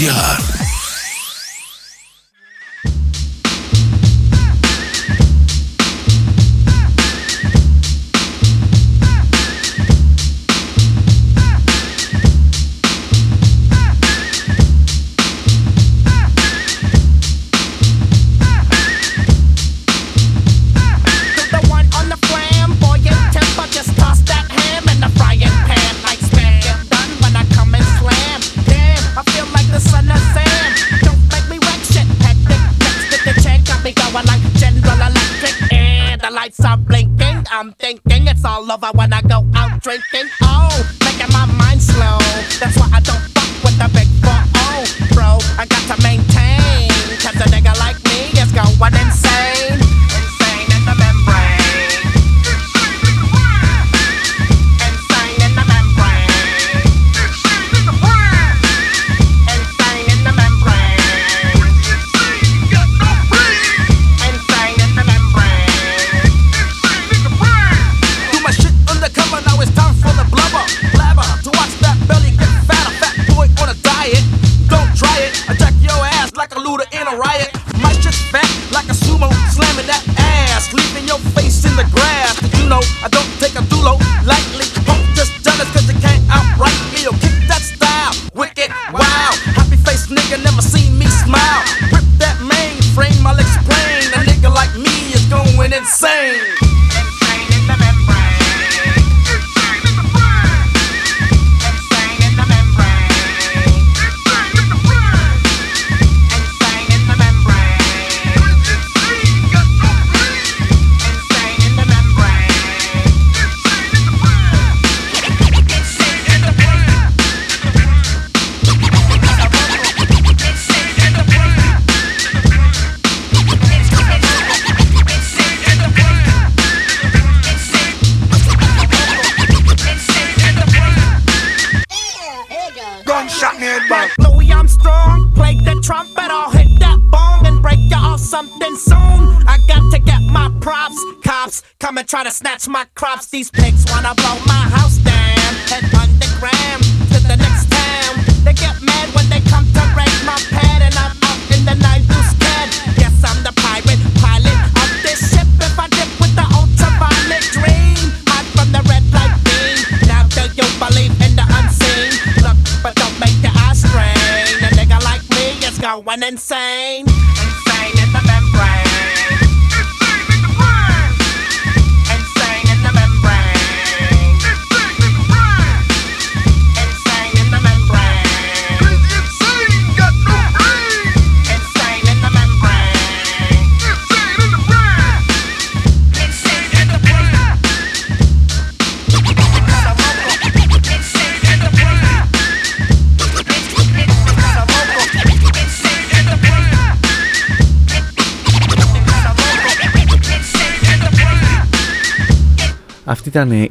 Yeah. 0.00 0.49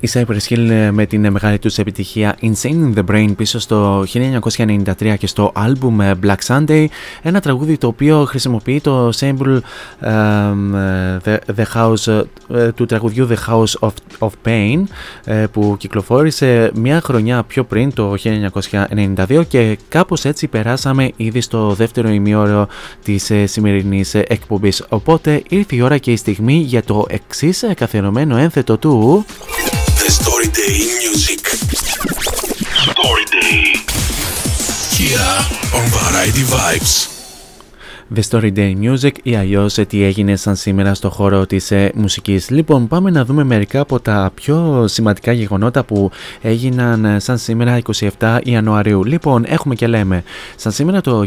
Ήταν 0.10 0.22
η 0.22 0.40
Cypress 0.40 0.54
Hill 0.54 0.90
με 0.92 1.06
την 1.06 1.32
μεγάλη 1.32 1.60
τους 1.60 1.78
επιτυχία 1.78 2.38
Insane 2.42 2.94
in 2.94 2.94
the 2.96 3.04
Brain 3.12 3.34
πίσω 3.38 3.60
στο 3.60 4.04
1993 4.04 5.16
και 5.18 5.28
στο 5.28 5.52
album 5.56 6.14
Black 6.24 6.38
Sunday. 6.48 6.86
Ένα 7.22 7.40
τραγούδι 7.40 7.78
το 7.78 7.88
οποίο 7.88 8.26
χρησιμοποιεί 8.26 8.82
το 8.82 9.10
sample 9.10 9.60
the, 11.24 11.38
the 11.56 11.64
House 11.74 12.24
ε, 12.54 12.72
του 12.72 12.86
τραγουδιού 12.86 13.28
The 13.32 13.52
House 13.52 13.90
of, 13.90 13.92
of 14.20 14.30
Pain 14.46 14.84
ε, 15.24 15.46
που 15.52 15.76
κυκλοφόρησε 15.80 16.72
μια 16.76 17.02
χρονιά 17.02 17.44
πιο 17.44 17.64
πριν 17.64 17.94
το 17.94 18.14
1992 19.26 19.44
και 19.48 19.78
κάπως 19.90 20.26
έτσι 20.26 20.48
περάσαμε 20.48 21.12
ήδη 21.16 21.42
στο 21.42 21.74
δεύτερο 21.74 22.10
ημιώρο 22.10 22.68
της 23.04 23.30
ε, 23.30 23.46
σημερινής 23.46 24.14
εκπομπής. 24.16 24.86
Οπότε 24.90 25.44
ήρθε 25.50 25.76
η 25.76 25.82
ώρα 25.82 25.98
και 25.98 26.12
η 26.12 26.16
στιγμή 26.16 26.54
για 26.54 26.84
το 26.84 27.06
εξής 27.10 27.66
καθιερωμένο 27.76 28.38
ένθετο 28.38 28.78
του 28.78 29.26
Storyday 30.10 30.88
Music. 30.98 31.40
Storyday. 32.90 33.78
Here 34.98 35.80
on 35.80 35.88
Variety 35.90 36.42
Vibes. 36.42 37.19
The 38.16 38.22
Story 38.30 38.52
Day 38.56 38.76
Music 38.82 39.12
ή 39.24 39.36
αλλιώς 39.36 39.74
τι 39.74 40.04
έγινε 40.04 40.36
σαν 40.36 40.56
σήμερα 40.56 40.94
στο 40.94 41.10
χώρο 41.10 41.46
της 41.46 41.72
ε, 41.72 41.92
μουσικής. 41.96 42.50
Λοιπόν, 42.50 42.88
πάμε 42.88 43.12
να 43.12 43.26
δούμε 43.26 43.44
μερικά 43.44 43.80
από 43.80 44.00
τα 44.00 44.32
πιο 44.34 44.86
σημαντικά 44.88 45.32
γεγονότα 45.32 45.84
που 45.84 46.12
έγιναν 46.42 47.06
ε, 47.06 47.20
σαν 47.20 47.38
σήμερα 47.38 47.82
27 48.20 48.40
Ιανουαρίου. 48.44 49.04
Λοιπόν, 49.04 49.44
έχουμε 49.48 49.76
και 49.76 49.88
λέμε. 49.88 50.24
Σαν 50.56 50.72
σήμερα 50.72 51.02
το 51.02 51.24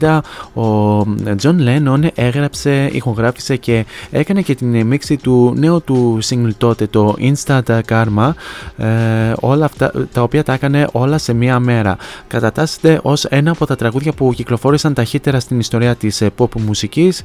1970 0.00 0.18
ο 0.54 0.98
John 1.42 1.56
Lennon 1.66 2.08
έγραψε, 2.14 2.88
ηχογράφησε 2.92 3.56
και 3.56 3.86
έκανε 4.10 4.42
και 4.42 4.54
την 4.54 4.86
μίξη 4.86 5.16
του 5.16 5.54
νέου 5.56 5.82
του 5.82 6.18
single 6.24 6.54
τότε, 6.58 6.86
το 6.86 7.16
Instant 7.18 7.80
Karma. 7.88 8.32
Ε, 8.76 9.32
όλα 9.40 9.64
αυτά 9.64 9.92
τα 10.12 10.22
οποία 10.22 10.42
τα 10.42 10.52
έκανε 10.52 10.88
όλα 10.92 11.18
σε 11.18 11.32
μία 11.32 11.58
μέρα. 11.58 11.96
Κατατάσσεται 12.28 13.00
ως 13.02 13.24
ένα 13.24 13.50
από 13.50 13.66
τα 13.66 13.76
τραγούδια 13.76 14.12
που 14.12 14.32
κυκλοφόρησαν 14.34 14.94
ταχύτερα 14.94 15.40
στην 15.40 15.61
ιστορία 15.62 15.94
της 15.94 16.22
pop 16.38 16.60
μουσικής 16.60 17.22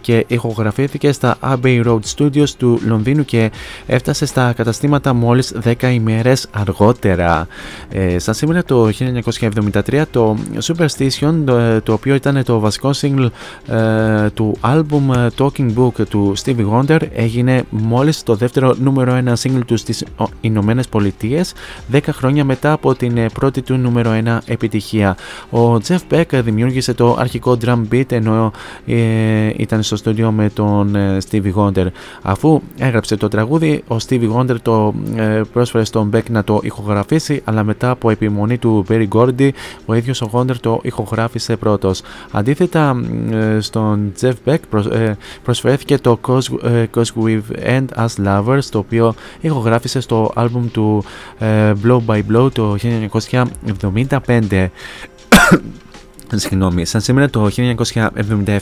και 0.00 0.24
ηχογραφήθηκε 0.26 1.12
στα 1.12 1.36
Abbey 1.40 1.84
Road 1.84 2.00
Studios 2.16 2.48
του 2.58 2.80
Λονδίνου 2.86 3.24
και 3.24 3.50
έφτασε 3.86 4.26
στα 4.26 4.52
καταστήματα 4.52 5.12
μόλις 5.12 5.54
10 5.64 5.74
ημέρες 5.92 6.46
αργότερα. 6.50 7.46
Ε, 7.90 8.18
σαν 8.18 8.34
σήμερα 8.34 8.64
το 8.64 8.90
1973 9.90 10.02
το 10.10 10.36
Superstition 10.62 11.42
το, 11.44 11.82
το 11.82 11.92
οποίο 11.92 12.14
ήταν 12.14 12.44
το 12.44 12.58
βασικό 12.58 12.90
single 13.00 13.28
ε, 13.66 14.30
του 14.30 14.58
album 14.60 15.28
Talking 15.38 15.74
Book 15.76 16.06
του 16.08 16.34
Stevie 16.44 16.66
Wonder 16.72 17.00
έγινε 17.14 17.64
μόλις 17.70 18.22
το 18.22 18.34
δεύτερο 18.34 18.74
νούμερο 18.78 19.20
1 19.24 19.32
single 19.42 19.64
του 19.66 19.76
στις 19.76 20.04
Ηνωμένες 20.40 20.88
Πολιτείες 20.88 21.52
10 21.92 21.98
χρόνια 22.10 22.44
μετά 22.44 22.72
από 22.72 22.94
την 22.94 23.30
πρώτη 23.32 23.62
του 23.62 23.76
νούμερο 23.76 24.20
1 24.24 24.38
επιτυχία. 24.46 25.16
Ο 25.50 25.74
Jeff 25.74 25.98
Beck 26.10 26.24
δημιούργησε 26.30 26.94
το 26.94 27.15
αρχικό 27.16 27.56
drum 27.64 27.82
beat 27.92 28.12
ενώ 28.12 28.52
ε, 28.86 29.50
ήταν 29.56 29.82
στο 29.82 29.96
στούντιο 29.96 30.30
με 30.32 30.50
τον 30.50 30.94
ε, 30.94 31.18
Stevie 31.30 31.52
Wonder. 31.54 31.86
Αφού 32.22 32.60
έγραψε 32.78 33.16
το 33.16 33.28
τραγούδι, 33.28 33.82
ο 33.88 33.96
Stevie 34.08 34.32
Wonder 34.36 34.56
το 34.62 34.94
ε, 35.16 35.40
πρόσφερε 35.52 35.84
στον 35.84 36.10
Beck 36.14 36.30
να 36.30 36.44
το 36.44 36.60
ηχογραφήσει, 36.62 37.42
αλλά 37.44 37.64
μετά 37.64 37.90
από 37.90 38.10
επιμονή 38.10 38.58
του 38.58 38.84
Barry 38.88 39.08
Gordy, 39.14 39.50
ο 39.86 39.94
ίδιος 39.94 40.22
ο 40.22 40.30
Wonder 40.32 40.56
το 40.60 40.80
ηχογράφησε 40.82 41.56
πρώτος. 41.56 42.02
Αντίθετα, 42.30 43.02
ε, 43.30 43.60
στον 43.60 44.12
Jeff 44.20 44.34
Beck 44.44 44.58
προσφέρθηκε 45.42 45.98
το 45.98 46.18
Cause 46.28 47.12
We've 47.24 47.66
End 47.66 47.86
As 47.96 48.26
Lovers, 48.26 48.64
το 48.70 48.78
οποίο 48.78 49.14
ηχογράφησε 49.40 50.00
στο 50.00 50.32
άλμπουμ 50.34 50.66
του 50.70 51.04
Blow 51.84 52.00
by 52.06 52.22
Blow 52.32 52.52
το 52.52 52.76
1975. 53.90 54.68
Συγγνώμη, 56.34 56.84
σαν 56.84 57.00
σήμερα 57.00 57.30
το 57.30 57.50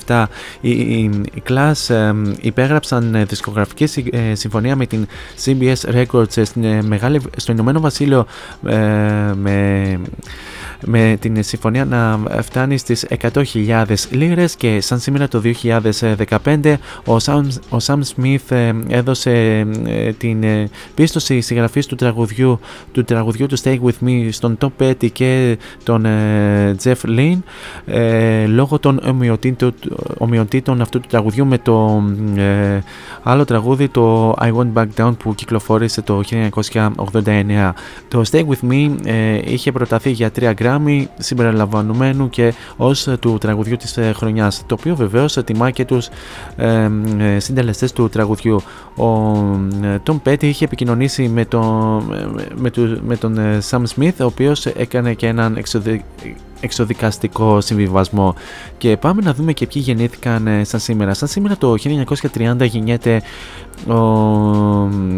1977 0.06 0.24
οι, 0.60 0.70
οι, 0.70 1.10
οι 1.34 1.42
Class 1.48 1.94
ε, 1.94 2.12
υπέγραψαν 2.40 3.14
ε, 3.14 3.24
δισκογραφική 3.24 3.88
ε, 4.10 4.34
συμφωνία 4.34 4.76
με 4.76 4.86
την 4.86 5.06
CBS 5.44 5.94
Records 5.94 6.36
ε, 6.36 6.44
στην, 6.44 6.84
μεγάλη, 6.84 7.20
στο 7.36 7.52
Ηνωμένο 7.52 7.80
Βασίλειο 7.80 8.26
με 9.34 9.98
με 10.86 11.16
την 11.20 11.42
συμφωνία 11.42 11.84
να 11.84 12.20
φτάνει 12.42 12.78
στις 12.78 13.06
100.000 13.20 13.84
λίρες 14.10 14.54
και 14.56 14.80
σαν 14.80 14.98
σήμερα 14.98 15.28
το 15.28 15.42
2015 16.44 16.74
ο 17.04 17.16
Sam, 17.24 17.42
ο 17.68 17.76
Sam 17.86 17.98
Smith 18.16 18.56
ε, 18.56 18.72
έδωσε 18.88 19.66
ε, 19.86 20.12
την 20.12 20.42
ε, 20.42 20.70
πίστοση 20.94 21.40
συγγραφής 21.40 21.86
του 21.86 21.94
τραγουδιού 21.94 22.60
του 22.92 23.04
τραγουδιού 23.04 23.46
του 23.46 23.58
Stay 23.58 23.78
With 23.80 24.06
Me 24.06 24.28
στον 24.30 24.58
Tom 24.60 24.68
Petty 24.78 25.12
και 25.12 25.58
τον 25.82 26.06
Jeff 26.82 26.96
Lynne 27.06 27.38
λόγω 28.46 28.78
των 28.78 29.00
ομοιοτήτων, 30.18 30.80
αυτού 30.80 31.00
του 31.00 31.08
τραγουδιού 31.08 31.46
με 31.46 31.58
το 31.58 32.02
άλλο 33.22 33.44
τραγούδι 33.44 33.88
το 33.88 34.34
I 34.40 34.52
Won't 34.52 34.72
Back 34.74 34.86
Down 34.96 35.12
που 35.18 35.34
κυκλοφόρησε 35.34 36.02
το 36.02 36.20
1989 36.30 37.72
το 38.08 38.22
Stay 38.30 38.44
With 38.46 38.70
Me 38.70 38.90
είχε 39.44 39.72
προταθεί 39.72 40.10
για 40.10 40.30
3 40.38 40.52
γκράμμ 40.54 40.84
Grammy 40.84 41.04
συμπεριλαμβανομένου 41.18 42.30
και 42.30 42.54
ως 42.76 43.06
ε, 43.06 43.16
του 43.16 43.38
τραγουδιού 43.38 43.76
της 43.76 43.96
ε, 43.96 44.12
χρονιάς 44.12 44.62
το 44.66 44.76
οποίο 44.78 44.96
βεβαίως 44.96 45.38
τιμά 45.44 45.70
και 45.70 45.84
τους 45.84 46.08
ε, 46.56 46.90
ε, 47.18 47.38
συντελεστές 47.38 47.92
του 47.92 48.08
τραγουδιού. 48.08 48.62
Ο 48.96 49.32
Tom 50.06 50.16
Petty 50.24 50.42
είχε 50.42 50.64
επικοινωνήσει 50.64 51.28
με, 51.28 51.44
το, 51.44 51.60
με, 52.54 52.70
με 53.06 53.16
τον 53.16 53.38
Sam 53.70 53.82
Smith 53.96 54.14
ο 54.20 54.24
οποίος 54.24 54.66
έκανε 54.66 55.14
και 55.14 55.26
έναν 55.26 55.56
εξοδι, 55.56 56.04
εξοδικαστικό 56.64 57.60
συμβιβασμό. 57.60 58.34
Και 58.78 58.96
πάμε 58.96 59.22
να 59.22 59.34
δούμε 59.34 59.52
και 59.52 59.66
ποιοι 59.66 59.82
γεννήθηκαν 59.86 60.46
ε, 60.46 60.64
σαν 60.64 60.80
σήμερα. 60.80 61.14
Σαν 61.14 61.28
σήμερα 61.28 61.56
το 61.56 61.74
1930 62.34 62.56
γεννιέται 62.60 63.22
ο 63.86 63.94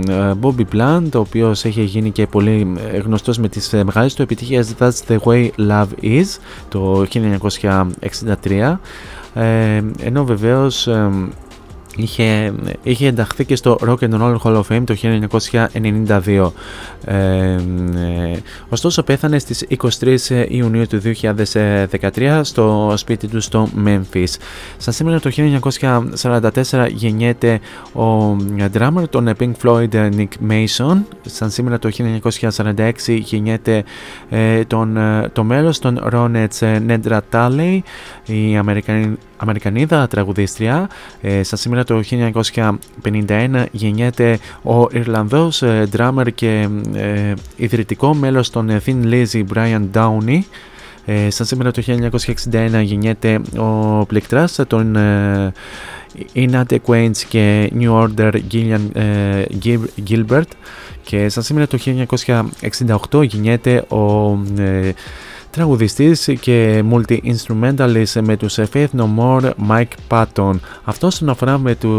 ε, 0.08 0.32
Bobby 0.40 0.64
Blunt, 0.74 1.08
ο 1.14 1.18
οποίος 1.18 1.64
έχει 1.64 1.82
γίνει 1.82 2.10
και 2.10 2.26
πολύ 2.26 2.74
ε, 2.92 2.98
γνωστός 2.98 3.38
με 3.38 3.48
τις 3.48 3.74
μεγάλες 3.84 4.14
του 4.14 4.22
επιτυχίες 4.22 4.74
That's 4.78 5.00
the 5.08 5.18
way 5.24 5.48
love 5.58 5.88
is 6.02 6.26
το 6.68 7.06
1963 8.32 8.76
ενώ 10.00 10.24
βεβαίως 10.24 10.88
είχε, 11.96 12.52
είχε 12.82 13.06
ενταχθεί 13.06 13.44
και 13.44 13.56
στο 13.56 13.78
Rock 13.86 13.98
and 13.98 14.20
Roll 14.20 14.36
Hall 14.42 14.62
of 14.62 14.62
Fame 14.68 14.82
το 14.84 14.96
1992. 15.02 16.50
Ε, 17.04 17.56
ωστόσο 18.68 19.02
πέθανε 19.02 19.38
στις 19.38 19.66
23 20.00 20.16
Ιουνίου 20.48 20.86
του 20.86 21.00
2013 22.12 22.40
στο 22.42 22.94
σπίτι 22.96 23.28
του 23.28 23.40
στο 23.40 23.68
Memphis. 23.86 24.34
Σαν 24.76 24.92
σήμερα 24.92 25.20
το 25.20 25.30
1944 26.72 26.88
γεννιέται 26.90 27.60
ο 27.92 28.36
drummer 28.72 29.04
των 29.10 29.32
Pink 29.38 29.52
Floyd 29.62 29.88
Nick 29.92 30.50
Mason. 30.50 31.02
Σαν 31.22 31.50
σήμερα 31.50 31.78
το 31.78 31.90
1946 32.56 32.92
γεννιέται 33.06 33.84
ε, 34.30 34.64
τον, 34.64 34.98
το 35.32 35.44
μέλος 35.44 35.78
των 35.78 36.08
Ronettes 36.12 36.80
Nedra 36.88 37.18
Talley, 37.32 37.78
η 38.26 38.56
Αμερικανή 38.56 39.16
Αμερικανίδα 39.36 40.06
τραγουδίστρια. 40.08 40.88
Ε, 41.20 41.42
σαν 41.42 41.58
σήμερα 41.58 41.84
το 41.84 42.02
1951 43.02 43.64
γεννιέται 43.70 44.38
ο 44.62 44.86
Ιρλανδός 44.92 45.62
ε, 45.62 45.88
drummer 45.96 46.26
και 46.34 46.68
ε, 46.94 47.32
ιδρυτικό 47.56 48.14
μέλος 48.14 48.50
των 48.50 48.80
Thin 48.86 49.04
Lizzy 49.04 49.44
Brian 49.54 49.82
Downey. 49.94 50.40
Ε, 51.08 51.30
σαν 51.30 51.46
σήμερα 51.46 51.70
το 51.70 51.82
1961 51.86 52.82
γεννιέται 52.82 53.40
ο 53.56 54.04
πληκτράς 54.06 54.60
των 54.66 54.96
ε, 54.96 55.52
Inadequates 56.34 57.16
και 57.28 57.72
New 57.78 58.02
Order 58.02 58.32
Gillian 58.52 58.80
ε, 58.92 59.44
Gilbert 60.08 60.50
και 61.02 61.28
σαν 61.28 61.42
σήμερα 61.42 61.66
το 61.66 61.78
1968 63.10 63.26
γεννιέται 63.26 63.84
ο 63.88 64.30
ε, 64.58 64.90
τραγουδιστής 65.56 66.30
και 66.40 66.84
multi-instrumentalist 66.90 68.20
με 68.20 68.36
τους 68.36 68.58
Faith 68.72 68.86
No 68.96 69.06
More 69.18 69.50
Mike 69.68 69.84
Patton. 70.08 70.52
Αυτό 70.84 71.06
όσον 71.06 71.28
αφορά 71.28 71.58
με, 71.58 71.74
του, 71.74 71.90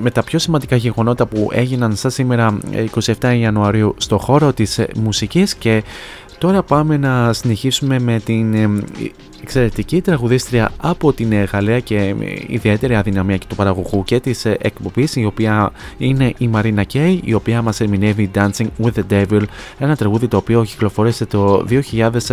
με 0.00 0.10
τα 0.10 0.22
πιο 0.22 0.38
σημαντικά 0.38 0.76
γεγονότα 0.76 1.26
που 1.26 1.48
έγιναν 1.52 1.96
σαν 1.96 2.10
σήμερα 2.10 2.58
27 3.20 3.36
Ιανουαρίου 3.38 3.94
στο 3.98 4.18
χώρο 4.18 4.52
της 4.52 4.80
μουσικής 4.96 5.54
και 5.54 5.82
Τώρα 6.38 6.62
πάμε 6.62 6.96
να 6.96 7.32
συνεχίσουμε 7.32 7.98
με 7.98 8.20
την 8.24 8.54
εξαιρετική 9.42 10.00
τραγουδίστρια 10.00 10.72
από 10.76 11.12
την 11.12 11.44
Γαλλία 11.44 11.80
και 11.80 12.14
ιδιαίτερη 12.46 12.96
αδυναμία 12.96 13.36
και 13.36 13.46
του 13.48 13.54
παραγωγού 13.54 14.04
και 14.04 14.20
της 14.20 14.44
εκπομπής 14.44 15.16
η 15.16 15.24
οποία 15.24 15.72
είναι 15.98 16.32
η 16.38 16.50
Marina 16.54 16.82
Kay 16.92 17.18
η 17.24 17.34
οποία 17.34 17.62
μας 17.62 17.80
ερμηνεύει 17.80 18.30
Dancing 18.34 18.66
with 18.82 18.92
the 18.94 19.02
Devil 19.10 19.42
ένα 19.78 19.96
τραγούδι 19.96 20.28
το 20.28 20.36
οποίο 20.36 20.64
κυκλοφόρησε 20.64 21.26
το 21.26 21.64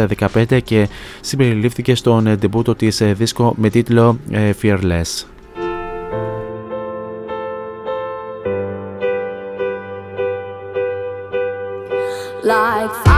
2015 0.07 0.59
και 0.63 0.89
συμπεριλήφθηκε 1.21 1.95
στον 1.95 2.37
ντεμπούτο 2.37 2.75
της 2.75 3.01
δίσκο 3.03 3.53
με 3.57 3.69
τίτλο 3.69 4.17
Fearless. 4.61 5.25
Like 12.45 13.12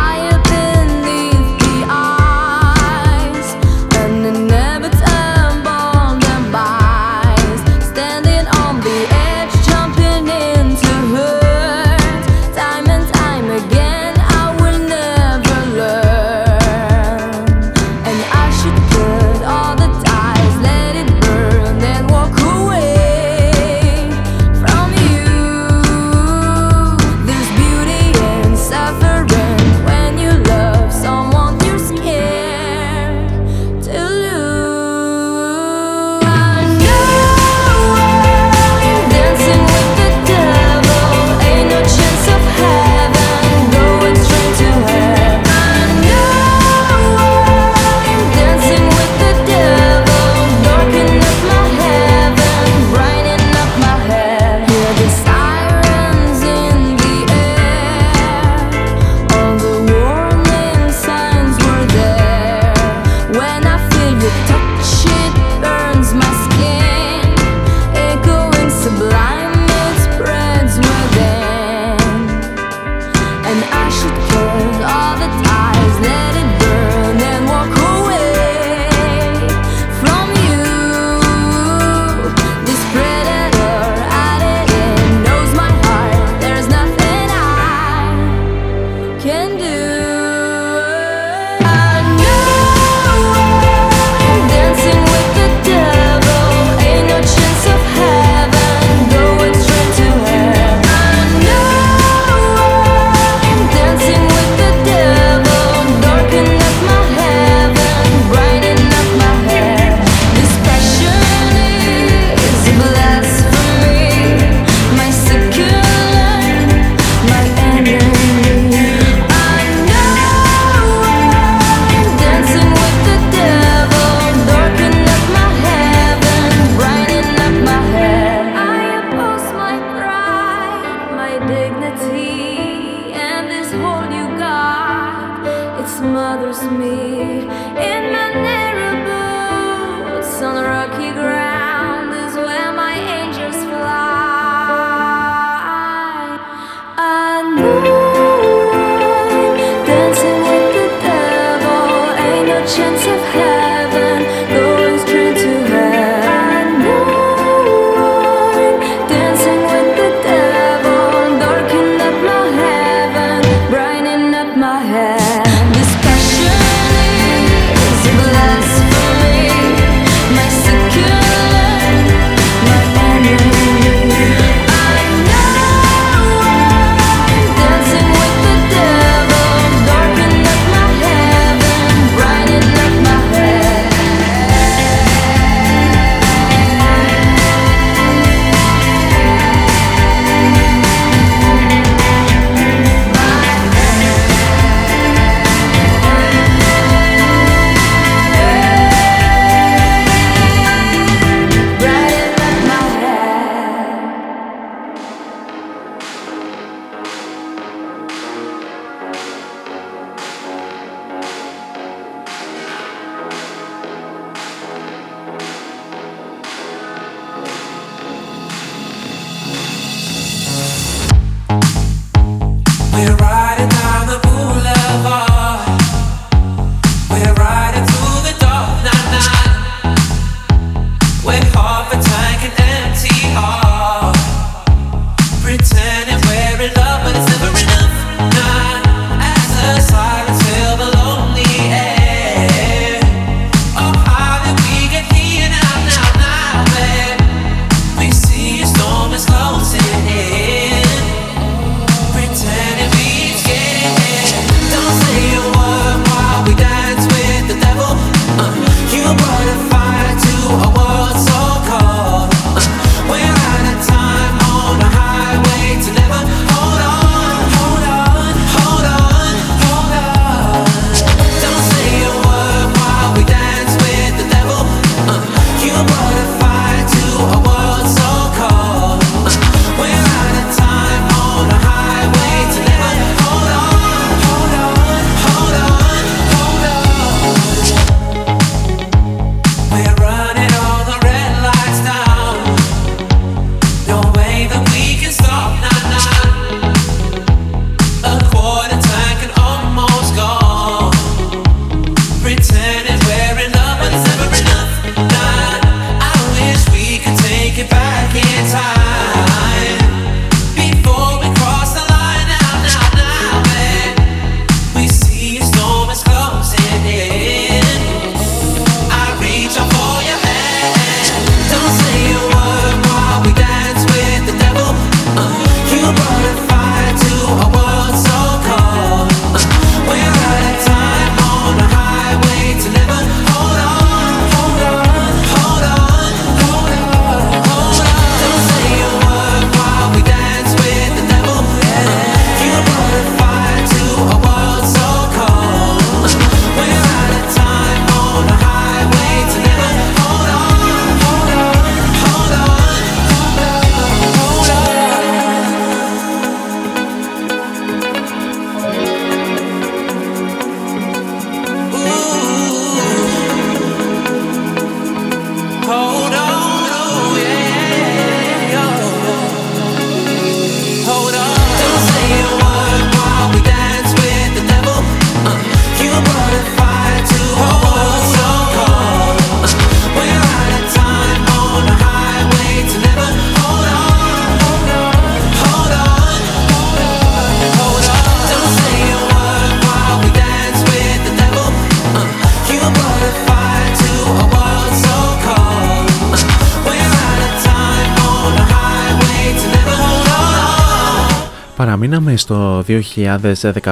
Παραμείναμε 401.86 402.18
στο 402.18 402.64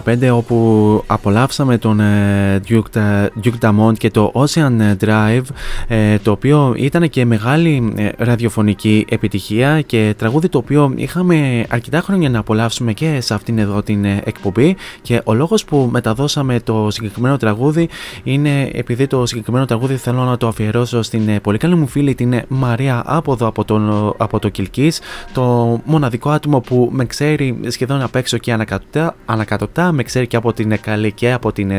2015 0.05 0.30
όπου 0.32 1.03
απολαύσαμε 1.07 1.78
τον 1.78 1.99
ε, 1.99 2.59
Duke, 2.68 3.28
Duke 3.43 3.93
και 3.97 4.09
το 4.09 4.32
Ocean 4.34 4.95
Drive 5.05 5.41
ε, 5.88 6.18
το 6.18 6.32
οποίο 6.32 6.74
ήταν 6.78 7.09
και 7.09 7.26
μεγάλη 7.26 7.93
ε, 7.95 8.09
ραδιοφωνική 8.18 9.05
επιτυχία 9.09 9.82
και 9.82 10.14
τραγούδι 10.18 10.49
το 10.49 10.57
οποίο 10.57 10.93
είχαμε 10.95 11.66
αρκετά 11.70 12.01
χρόνια 12.01 12.30
να 12.30 12.39
απολαύσουμε 12.39 12.93
και 12.93 13.22
σε 13.22 13.34
αυτήν 13.34 13.57
εδώ 13.57 13.84
την 13.84 14.05
εκπομπή. 14.05 14.76
Και 15.01 15.22
ο 15.24 15.34
λόγος 15.34 15.66
που 15.66 15.89
μεταδώσαμε 15.91 16.59
το 16.59 16.88
συγκεκριμένο 16.89 17.38
τραγούδι 17.38 17.89
είναι 18.24 18.70
επειδή 18.74 19.07
το 19.07 19.26
συγκεκριμένο 19.26 19.66
τραγούδι 19.66 19.95
θέλω 19.95 20.24
να 20.24 20.38
το 20.38 20.47
αφιερώσω 20.47 21.01
στην 21.01 21.41
πολύ 21.41 21.57
καλή 21.57 21.76
μου 21.76 21.88
φίλη 21.88 22.16
την 22.16 22.41
Μαρία 22.47 23.03
Άποδο 23.05 23.47
από, 23.47 23.66
τον, 23.66 24.14
από 24.18 24.39
το 24.39 24.49
Κιλκής 24.49 25.01
το 25.34 25.80
μοναδικό 25.86 26.30
άτομο 26.30 26.59
που 26.59 26.89
με 26.91 27.05
ξέρει 27.05 27.59
σχεδόν 27.68 28.01
απ' 28.14 28.20
έξω 28.20 28.38
και 28.38 28.53
ανακατοτά, 28.53 29.16
ανακατοτά 29.26 29.91
με 29.91 30.03
ξέρει 30.03 30.28
και 30.28 30.36
από 30.36 30.53
την 30.53 30.78
καλή 30.82 31.11
και 31.11 31.32
από 31.32 31.51
την 31.51 31.72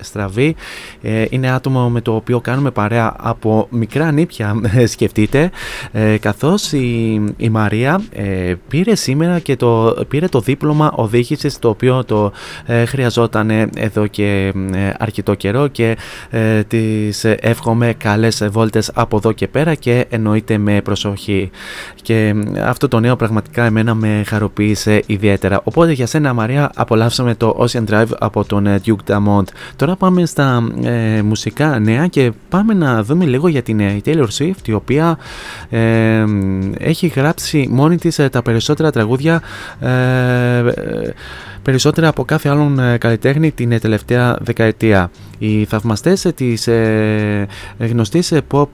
στραβή. 0.00 0.54
είναι 1.30 1.50
άτομο 1.50 1.88
με 1.88 2.00
το 2.00 2.14
οποίο 2.14 2.40
κάνουμε 2.40 2.70
παρέα 2.70 3.14
από 3.18 3.66
μικρά 3.70 4.12
νύπια, 4.12 4.54
σκεφτείτε, 4.86 5.50
καθώς 6.20 6.72
η, 6.72 7.14
η 7.36 7.48
Μαρία 7.48 8.02
πήρε 8.68 8.94
σήμερα 8.94 9.38
και 9.38 9.56
το, 9.56 9.96
πήρε 10.08 10.28
το 10.28 10.40
δίπλωμα 10.40 10.92
οδήγησης 10.94 11.58
το 11.58 11.68
οποίο 11.68 12.04
το 12.04 12.32
χρειαζόταν 12.86 13.50
εδώ 13.76 14.06
και 14.06 14.52
αρκετό 14.98 15.34
καιρό 15.34 15.68
και 15.68 15.96
της 16.68 17.24
εύχομαι 17.24 17.94
καλές 17.98 18.48
βόλτες 18.50 18.90
από 18.94 19.16
εδώ 19.16 19.32
και 19.32 19.48
πέρα 19.48 19.74
και 19.74 20.06
εννοείται 20.08 20.58
με 20.58 20.80
προσοχή. 20.82 21.50
Και 22.02 22.34
αυτό 22.64 22.88
το 22.88 23.00
νέο 23.00 23.16
πραγματικά 23.16 23.64
εμένα 23.64 23.94
με 23.94 24.22
χαροποίησε 24.26 25.02
ιδιαίτερα 25.06 25.60
οπότε 25.64 25.92
για 25.92 26.06
σένα 26.06 26.32
Μαρία 26.32 26.70
απολαύσαμε 26.74 27.34
το 27.34 27.56
Ocean 27.60 27.84
Drive 27.90 28.10
από 28.18 28.44
τον 28.44 28.66
ε, 28.66 28.80
Duke 28.86 29.12
Damont 29.12 29.44
τώρα 29.76 29.96
πάμε 29.96 30.26
στα 30.26 30.68
ε, 30.82 31.22
μουσικά 31.22 31.78
νέα 31.78 32.06
και 32.06 32.32
πάμε 32.48 32.74
να 32.74 33.02
δούμε 33.02 33.24
λίγο 33.24 33.48
για 33.48 33.62
την 33.62 33.80
ε, 33.80 34.00
Taylor 34.04 34.26
Swift 34.38 34.66
η 34.66 34.72
οποία 34.72 35.18
ε, 35.70 36.24
έχει 36.78 37.06
γράψει 37.06 37.68
μόνη 37.70 37.96
της 37.96 38.20
τα 38.30 38.42
περισσότερα 38.42 38.90
τραγούδια 38.90 39.42
περισσότερα 41.62 42.08
από 42.08 42.24
κάθε 42.24 42.48
άλλον 42.48 42.98
καλλιτέχνη 42.98 43.50
την 43.50 43.80
τελευταία 43.80 44.38
δεκαετία. 44.40 45.10
Οι 45.38 45.64
θαυμαστές 45.64 46.26
της 46.34 46.66
ε, 46.66 47.46
γνωστής 47.78 48.32
pop, 48.50 48.66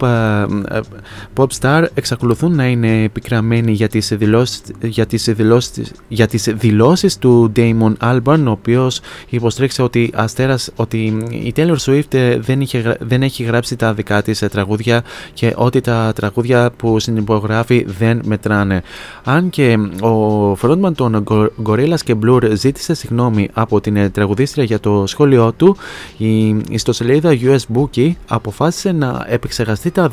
pop 1.37 1.47
star 1.61 1.85
εξακολουθούν 1.95 2.55
να 2.55 2.67
είναι 2.67 3.03
επικραμένοι 3.03 3.73
για 3.73 3.89
τις 3.89 4.15
δηλώσεις, 4.17 4.63
για 4.83 5.07
τις 5.07 5.25
δηλώσεις, 5.25 5.93
για 6.09 6.27
τις 6.27 6.49
δηλώσεις 6.55 7.19
του 7.19 7.53
Damon 7.57 7.93
Albarn 8.01 8.43
ο 8.47 8.51
οποίος 8.51 9.01
υποστήριξε 9.29 9.83
ότι, 9.83 10.11
αστέρας, 10.15 10.71
ότι 10.77 10.99
η 11.31 11.53
Taylor 11.57 11.77
Swift 11.77 12.39
δεν, 12.39 12.61
είχε, 12.61 12.97
δεν 13.01 13.23
έχει 13.23 13.43
γράψει 13.43 13.77
τα 13.77 13.95
δικά 13.95 14.23
της 14.23 14.39
τραγούδια 14.39 15.03
και 15.33 15.53
ότι 15.57 15.81
τα 15.81 16.13
τραγούδια 16.15 16.71
που 16.77 16.99
συνυπογράφει 16.99 17.85
δεν 17.99 18.21
μετράνε. 18.25 18.83
Αν 19.25 19.51
και 19.51 19.79
ο 20.03 20.53
frontman 20.53 20.93
των 20.95 21.25
Gorillaz 21.67 22.01
και 22.05 22.17
Blur 22.25 22.51
ζήτησε 22.53 22.95
συγγνώμη 22.95 23.49
από 23.53 23.81
την 23.81 24.11
τραγουδίστρια 24.13 24.65
για 24.65 24.81
το 24.81 25.05
σχόλιο 25.07 25.53
του, 25.53 25.77
η 26.17 26.50
η 26.51 26.65
ιστοσελίδα 26.71 27.37
US 27.41 27.77
Bookie 27.77 28.13
αποφάσισε 28.29 28.93
να 28.93 29.27
επεξεργαστεί 29.29 29.91
τα 29.91 30.11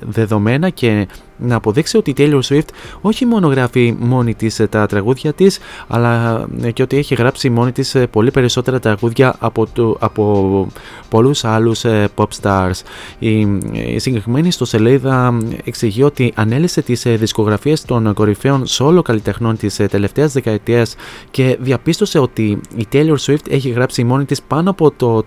δεδομένα 0.00 0.70
και 0.70 1.08
να 1.38 1.56
αποδείξει 1.56 1.96
ότι 1.96 2.10
η 2.10 2.14
Taylor 2.18 2.40
Swift 2.48 2.68
όχι 3.00 3.26
μόνο 3.26 3.48
γράφει 3.48 3.96
μόνη 3.98 4.34
της 4.34 4.60
τα 4.70 4.86
τραγούδια 4.86 5.32
της 5.32 5.58
αλλά 5.86 6.44
και 6.72 6.82
ότι 6.82 6.96
έχει 6.96 7.14
γράψει 7.14 7.50
μόνη 7.50 7.72
της 7.72 7.96
πολύ 8.10 8.30
περισσότερα 8.30 8.78
τραγούδια 8.78 9.34
από, 9.38 9.66
το, 9.72 9.96
από 10.00 10.66
πολλούς 11.08 11.44
άλλους 11.44 11.84
ε, 11.84 12.08
pop 12.14 12.26
stars. 12.42 12.80
Η, 13.18 13.40
η 13.72 13.98
συγκεκριμένη 13.98 14.48
ιστοσελίδα 14.48 15.38
εξηγεί 15.64 16.02
ότι 16.02 16.32
ανέλησε 16.34 16.82
τις 16.82 17.06
ε, 17.06 17.14
δισκογραφίες 17.16 17.82
των 17.82 18.14
κορυφαίων 18.14 18.64
solo 18.68 19.00
καλλιτεχνών 19.02 19.56
της 19.56 19.78
ε, 19.78 19.86
τελευταίας 19.86 20.32
δεκαετίας 20.32 20.94
και 21.30 21.56
διαπίστωσε 21.60 22.18
ότι 22.18 22.60
η 22.76 22.86
Taylor 22.92 23.16
Swift 23.26 23.50
έχει 23.50 23.68
γράψει 23.68 24.04
μόνη 24.04 24.24
της 24.24 24.42
πάνω 24.42 24.70
από 24.70 24.90
το 24.90 25.24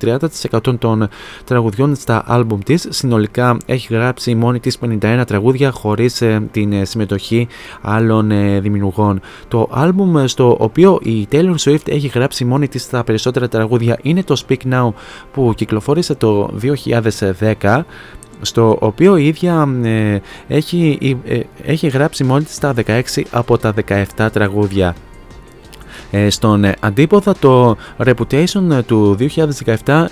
30% 0.51 0.77
των 0.79 1.09
τραγουδιών 1.45 1.95
στα 1.95 2.23
άλμπουμ 2.27 2.59
της. 2.59 2.87
Συνολικά 2.89 3.57
έχει 3.65 3.93
γράψει 3.93 4.35
μόνη 4.35 4.59
της 4.59 4.77
51 5.01 5.23
τραγούδια 5.27 5.71
χωρίς 6.01 6.21
ε, 6.21 6.47
την 6.51 6.73
ε, 6.73 6.85
συμμετοχή 6.85 7.47
άλλων 7.81 8.31
ε, 8.31 8.59
δημιουργών. 8.59 9.21
Το 9.47 9.67
άλμπουμ 9.71 10.25
στο 10.25 10.57
οποίο 10.59 10.99
η 11.03 11.27
Taylor 11.31 11.55
Swift 11.63 11.87
έχει 11.87 12.07
γράψει 12.07 12.45
μόνη 12.45 12.67
της 12.67 12.89
τα 12.89 13.03
περισσότερα 13.03 13.47
τραγούδια 13.47 13.99
είναι 14.01 14.23
το 14.23 14.43
Speak 14.47 14.73
Now 14.73 14.89
που 15.31 15.53
κυκλοφόρησε 15.55 16.15
το 16.15 16.49
2010 17.61 17.81
στο 18.41 18.77
οποίο 18.81 19.17
η 19.17 19.27
ίδια 19.27 19.67
έχει, 20.47 21.17
έχει 21.65 21.87
γράψει 21.87 22.23
μόνη 22.23 22.43
της 22.43 22.59
τα 22.59 22.73
16 22.85 23.01
από 23.31 23.57
τα 23.57 23.73
17 24.17 24.29
τραγούδια. 24.31 24.95
Ε, 26.11 26.29
στον 26.29 26.63
ε, 26.63 26.73
αντίποδα 26.79 27.35
το 27.39 27.77
Reputation 27.97 28.71
ε, 28.71 28.81
του 28.81 29.17
2017 29.85 30.05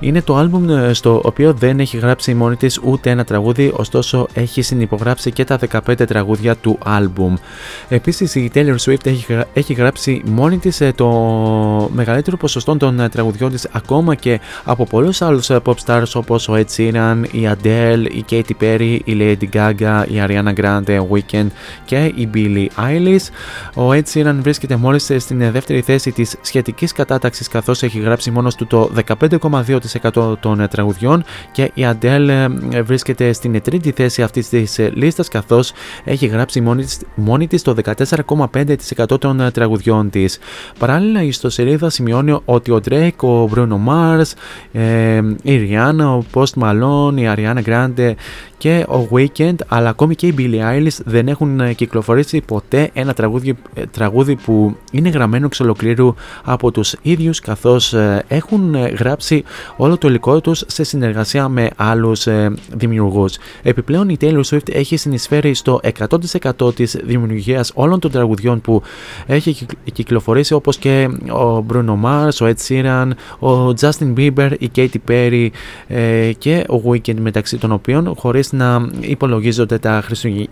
είναι 0.00 0.22
το 0.22 0.36
άλμπουμ 0.36 0.92
στο 0.92 1.20
οποίο 1.24 1.52
δεν 1.52 1.80
έχει 1.80 1.96
γράψει 1.96 2.34
μόνη 2.34 2.56
της 2.56 2.80
ούτε 2.82 3.10
ένα 3.10 3.24
τραγούδι 3.24 3.72
ωστόσο 3.76 4.26
έχει 4.34 4.62
συνυπογράψει 4.62 5.32
και 5.32 5.44
τα 5.44 5.58
15 5.86 6.06
τραγούδια 6.06 6.56
του 6.56 6.78
άλμπουμ. 6.84 7.34
Επίσης 7.88 8.34
η 8.34 8.50
Taylor 8.54 8.76
Swift 8.84 9.06
έχει, 9.06 9.26
έχει 9.52 9.72
γράψει 9.72 10.22
μόνη 10.24 10.58
της 10.58 10.82
το 10.94 11.10
μεγαλύτερο 11.92 12.36
ποσοστό 12.36 12.76
των 12.76 13.08
τραγουδιών 13.10 13.50
της 13.50 13.68
ακόμα 13.72 14.14
και 14.14 14.40
από 14.64 14.84
πολλούς 14.84 15.22
άλλους 15.22 15.50
pop 15.50 15.74
stars 15.84 16.12
όπως 16.14 16.48
ο 16.48 16.54
Ed 16.54 16.76
Sheeran, 16.76 17.22
η 17.30 17.48
Adele, 17.52 18.06
η 18.10 18.24
Katy 18.30 18.62
Perry, 18.62 18.98
η 19.04 19.16
Lady 19.20 19.56
Gaga, 19.56 20.04
η 20.08 20.22
Ariana 20.26 20.54
Grande, 20.60 21.00
Weekend 21.10 21.46
και 21.84 22.12
η 22.14 22.28
Billie 22.34 22.66
Eilish. 22.76 23.26
Ο 23.74 23.90
Ed 23.92 24.02
Sheeran 24.14 24.36
βρίσκεται 24.40 24.76
μόλις 24.76 25.10
στην 25.16 25.45
δεύτερη 25.50 25.80
θέση 25.80 26.12
της 26.12 26.36
σχετικής 26.40 26.92
κατάταξης 26.92 27.48
καθώς 27.48 27.82
έχει 27.82 27.98
γράψει 27.98 28.30
μόνος 28.30 28.54
του 28.54 28.66
το 28.66 28.90
15,2% 29.30 30.38
των 30.40 30.68
τραγουδιών 30.70 31.24
και 31.52 31.70
η 31.74 31.86
Adele 31.86 32.48
ε, 32.70 32.82
βρίσκεται 32.82 33.32
στην 33.32 33.62
τρίτη 33.62 33.90
θέση 33.90 34.22
αυτής 34.22 34.48
της 34.48 34.78
ε, 34.78 34.90
λίστας 34.94 35.28
καθώς 35.28 35.72
έχει 36.04 36.26
γράψει 36.26 36.60
μόνη 36.60 36.84
της, 36.84 36.98
μόνη 37.14 37.46
της 37.46 37.62
το 37.62 37.74
14,5% 37.84 39.20
των 39.20 39.50
τραγουδιών 39.52 40.10
της. 40.10 40.38
Παράλληλα 40.78 41.22
η 41.22 41.26
ιστοσελίδα 41.26 41.90
σημειώνει 41.90 42.38
ότι 42.44 42.70
ο 42.70 42.80
Drake, 42.88 43.16
ο 43.28 43.48
Bruno 43.54 43.78
Mars, 43.88 44.32
ε, 44.72 45.16
η 45.42 45.68
Rihanna, 45.70 46.20
ο 46.20 46.24
Post 46.34 46.62
Malone, 46.62 47.14
η 47.16 47.28
Ariana 47.34 47.62
Grande 47.62 48.14
και 48.58 48.86
ο 48.88 49.08
Weekend 49.12 49.54
αλλά 49.68 49.88
ακόμη 49.88 50.14
και 50.14 50.26
η 50.26 50.34
Billie 50.38 50.60
Eilish 50.60 50.98
δεν 51.04 51.28
έχουν 51.28 51.60
ε, 51.60 51.72
κυκλοφορήσει 51.72 52.40
ποτέ 52.40 52.90
ένα 52.92 53.12
τραγούδι, 53.12 53.54
ε, 53.74 53.86
τραγούδι 53.86 54.36
που 54.36 54.76
είναι 54.92 55.08
γραμμένο 55.08 55.46
εξ 55.46 55.60
ολοκλήρου 55.60 56.14
από 56.44 56.70
τους 56.70 56.94
ίδιους 57.02 57.40
καθώς 57.40 57.92
ε, 57.92 58.24
έχουν 58.28 58.74
γράψει 58.76 59.44
όλο 59.76 59.98
το 59.98 60.08
υλικό 60.08 60.40
τους 60.40 60.64
σε 60.66 60.84
συνεργασία 60.84 61.48
με 61.48 61.70
άλλους 61.76 62.26
δημιουργούς. 62.72 63.36
Επιπλέον 63.62 64.08
η 64.08 64.16
Taylor 64.20 64.42
Swift 64.50 64.68
έχει 64.72 64.96
συνεισφέρει 64.96 65.54
στο 65.54 65.80
100% 66.60 66.74
της 66.74 66.96
δημιουργίας 67.04 67.72
όλων 67.74 68.00
των 68.00 68.10
τραγουδιών 68.10 68.60
που 68.60 68.82
έχει 69.26 69.66
κυκλοφορήσει 69.92 70.54
όπως 70.54 70.76
και 70.76 71.08
ο 71.30 71.64
Bruno 71.72 71.96
Mars, 72.04 72.30
ο 72.40 72.46
Ed 72.46 72.68
Sheeran, 72.68 73.10
ο 73.38 73.68
Justin 73.80 74.14
Bieber, 74.16 74.50
η 74.58 74.70
Katy 74.76 74.96
Perry 75.08 75.48
και 76.38 76.64
ο 76.68 76.80
Weekend 76.90 77.16
μεταξύ 77.20 77.58
των 77.58 77.72
οποίων 77.72 78.14
χωρίς 78.16 78.45
να 78.52 78.88
υπολογίζονται 79.00 79.78
τα 79.78 80.02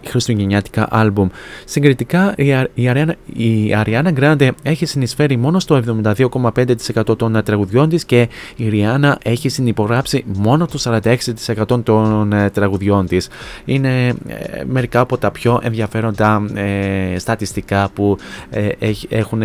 χριστουγεννιάτικα 0.07 0.87
άλμπουμ. 0.91 1.29
Συγκριτικά 1.65 2.35
η 2.37 2.55
Ariana, 2.77 3.13
η 3.35 3.75
Ariana 3.85 4.13
Grande 4.21 4.49
έχει 4.63 4.87
συνεισφέρει 4.87 5.37
μόνο 5.37 5.61
στο 5.61 5.83
72,5% 6.03 7.19
των 7.19 7.43
τραγουδιών 7.45 7.89
της 7.89 8.05
και 8.05 8.29
η 8.57 8.71
Rihanna 8.73 9.13
έχει 9.23 9.49
συνυπογράψει 9.49 10.25
μόνο 10.27 10.67
το 10.67 11.01
46% 11.67 11.85
των 11.85 12.33
ε, 12.33 12.51
τραγουδιών 12.51 13.07
της. 13.07 13.29
Είναι 13.65 14.09
ε, 14.09 14.15
μερικά 14.67 15.01
από 15.01 15.19
τα 15.19 15.31
πιο 15.31 15.61
ενδιαφέροντα 15.63 16.47
ε, 16.55 17.19
στατιστικά 17.19 17.91
που 17.95 18.17
έχουν 19.09 19.43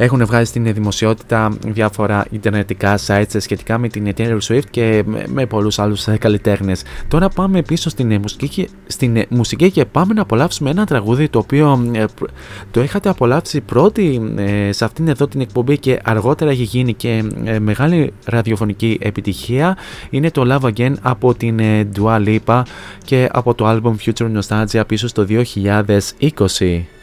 έχουν 0.00 0.26
βγάλει 0.26 0.44
στην 0.44 0.72
δημοσιότητα 0.74 1.52
διάφορα 1.66 2.24
ιντερνετικά 2.30 2.98
sites 3.06 3.36
σχετικά 3.38 3.78
με 3.78 3.88
την 3.88 4.14
Taylor 4.16 4.38
Swift 4.48 4.66
και 4.70 5.04
με 5.26 5.46
πολλούς 5.46 5.78
άλλους 5.78 6.08
καλλιτέχνες. 6.18 6.82
Τώρα 7.08 7.28
πάμε 7.28 7.62
πίσω 7.62 7.90
στην 7.90 8.20
μουσική, 8.20 8.68
στην 8.86 9.24
μουσική 9.28 9.70
και 9.70 9.84
πάμε 9.84 10.14
να 10.14 10.22
απολαύσουμε 10.22 10.70
ένα 10.70 10.86
τραγούδι 10.86 11.28
το 11.28 11.38
οποίο 11.38 11.90
ε, 11.92 12.04
το 12.70 12.82
είχατε 12.82 13.08
απολαύσει 13.08 13.60
πρώτη 13.60 14.32
ε, 14.36 14.72
σε 14.72 14.84
αυτήν 14.84 15.08
εδώ 15.08 15.28
την 15.28 15.40
εκπομπή 15.40 15.78
και 15.78 16.00
αργότερα 16.04 16.50
έχει 16.50 16.62
γίνει 16.62 16.94
και 16.94 17.24
ε, 17.44 17.58
μεγάλη 17.58 18.12
ραδιοφωνική 18.24 18.98
επιτυχία. 19.02 19.76
Είναι 20.10 20.30
το 20.30 20.58
Love 20.60 20.72
Again 20.74 20.94
από 21.02 21.34
την 21.34 21.60
Dua 21.94 22.26
Lipa 22.26 22.62
και 23.04 23.28
από 23.32 23.54
το 23.54 23.68
album 23.68 23.94
Future 24.04 24.38
Nostalgia 24.38 24.82
πίσω 24.86 25.08
στο 25.08 25.26
2020. 25.28 26.97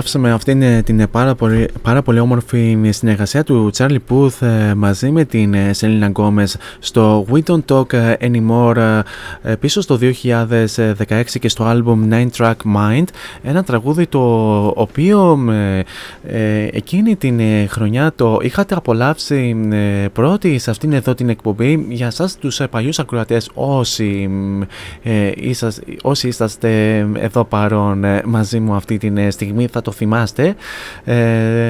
Απολαύσαμε 0.00 0.32
αυτήν 0.32 0.62
ε, 0.62 0.82
την 0.82 1.00
ε, 1.00 1.06
πάρα 1.06 1.34
πολύ, 1.34 1.68
πάρα 1.82 2.02
πολύ 2.02 2.18
όμορφη 2.18 2.78
συνεργασία 2.90 3.44
του 3.44 3.70
Charlie 3.76 3.98
Puth 4.10 4.46
ε, 4.46 4.74
μαζί 4.74 5.10
με 5.10 5.24
την 5.24 5.54
ε, 5.54 5.70
Selena 5.80 6.12
Gomez 6.12 6.54
στο 6.78 7.26
We 7.32 7.40
Don't 7.44 7.64
Talk 7.72 7.92
ε, 7.92 8.14
Anymore 8.20 9.02
ε, 9.42 9.54
πίσω 9.54 9.80
στο 9.80 9.98
2016 10.00 11.22
και 11.40 11.48
στο 11.48 11.64
album 11.70 12.12
Nine 12.12 12.28
Track 12.36 12.54
Mind. 12.76 13.04
Ένα 13.42 13.62
τραγούδι 13.64 14.06
το 14.06 14.20
οποίο 14.76 15.38
ε, 15.50 15.82
ε, 16.22 16.68
εκείνη 16.72 17.16
την 17.16 17.40
ε, 17.40 17.66
χρονιά 17.66 18.12
το 18.16 18.38
είχατε 18.42 18.74
απολαύσει 18.74 19.68
ε, 19.70 20.08
πρώτοι 20.12 20.58
σε 20.58 20.70
αυτήν 20.70 20.92
εδώ 20.92 21.14
την 21.14 21.28
εκπομπή. 21.28 21.86
Για 21.88 22.10
σας 22.10 22.36
τους 22.36 22.60
ε, 22.60 22.66
παλιούς 22.66 22.98
ακροατές 22.98 23.50
όσοι, 23.54 24.28
μ, 24.30 24.62
ε, 25.02 25.32
είσαστε, 25.36 25.82
όσοι 26.02 26.28
είσαστε 26.28 26.98
εδώ 27.14 27.44
παρόν 27.44 28.04
ε, 28.04 28.22
μαζί 28.24 28.60
μου 28.60 28.74
αυτή 28.74 28.98
την 28.98 29.16
ε, 29.16 29.30
στιγμή 29.30 29.66
θα 29.66 29.82
το 29.82 29.89
θυμάστε. 29.92 30.54
Ε, 31.04 31.14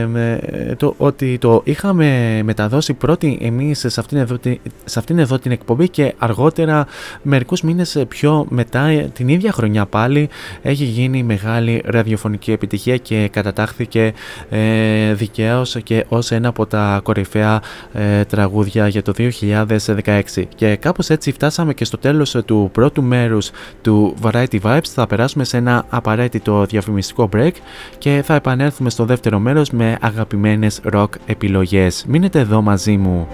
ε, 0.01 0.39
το, 0.77 0.95
ότι 0.99 1.39
το 1.39 1.61
είχαμε 1.65 2.41
μεταδώσει 2.45 2.93
πρώτοι 2.95 3.39
εμείς 3.43 3.79
σε 3.89 4.01
αυτήν, 4.01 4.19
εδώ, 4.19 4.39
τη- 4.39 4.59
σε 4.85 4.99
αυτήν 4.99 5.19
εδώ 5.19 5.39
την 5.39 5.51
εκπομπή 5.53 5.89
και 5.89 6.15
αργότερα 6.19 6.87
μερικούς 7.23 7.63
μήνες 7.63 8.05
πιο 8.09 8.47
μετά 8.49 8.81
ε, 8.87 9.11
την 9.15 9.29
ίδια 9.29 9.53
χρονιά 9.53 9.87
πάλι 9.87 10.29
έχει 10.63 10.85
γίνει 10.85 11.23
μεγάλη 11.23 11.83
ραδιοφωνική 11.85 12.53
επιτυχία 12.53 12.97
και 12.97 13.29
κατατάχθηκε 13.33 14.13
ε, 14.51 15.13
δικαίως 15.15 15.77
και 15.83 16.05
ως 16.09 16.31
ένα 16.31 16.49
από 16.49 16.67
τα 16.67 17.01
κορυφαία 17.03 17.63
ε, 17.93 18.25
τραγούδια 18.25 18.89
για 18.89 19.03
το 19.03 19.13
2016 19.17 20.21
και 20.55 20.77
κάπως 20.77 21.11
έτσι 21.11 21.33
φτάσαμε 21.33 21.75
και 21.75 21.85
στο 21.85 21.99
τέλος 21.99 22.35
ε, 22.35 22.43
του 22.43 22.71
πρώτου 22.73 23.03
μέρους 23.03 23.51
του 23.83 24.15
Variety 24.23 24.61
Vibes. 24.63 24.85
Θα 24.95 25.07
περάσουμε 25.07 25.45
σε 25.45 25.57
ένα 25.57 25.85
απαραίτητο 25.89 26.65
διαφημιστικό 26.65 27.29
break 27.37 27.51
και 27.99 28.10
θα 28.19 28.35
επανέλθουμε 28.35 28.91
στο 28.91 29.05
δεύτερο 29.05 29.39
μέρος 29.39 29.71
με 29.71 29.99
αγαπημένες 30.01 30.81
rock 30.93 31.09
επιλογές. 31.27 32.05
Μείνετε 32.09 32.39
εδώ 32.39 32.63
μαζί 32.63 32.97
μου. 32.97 33.27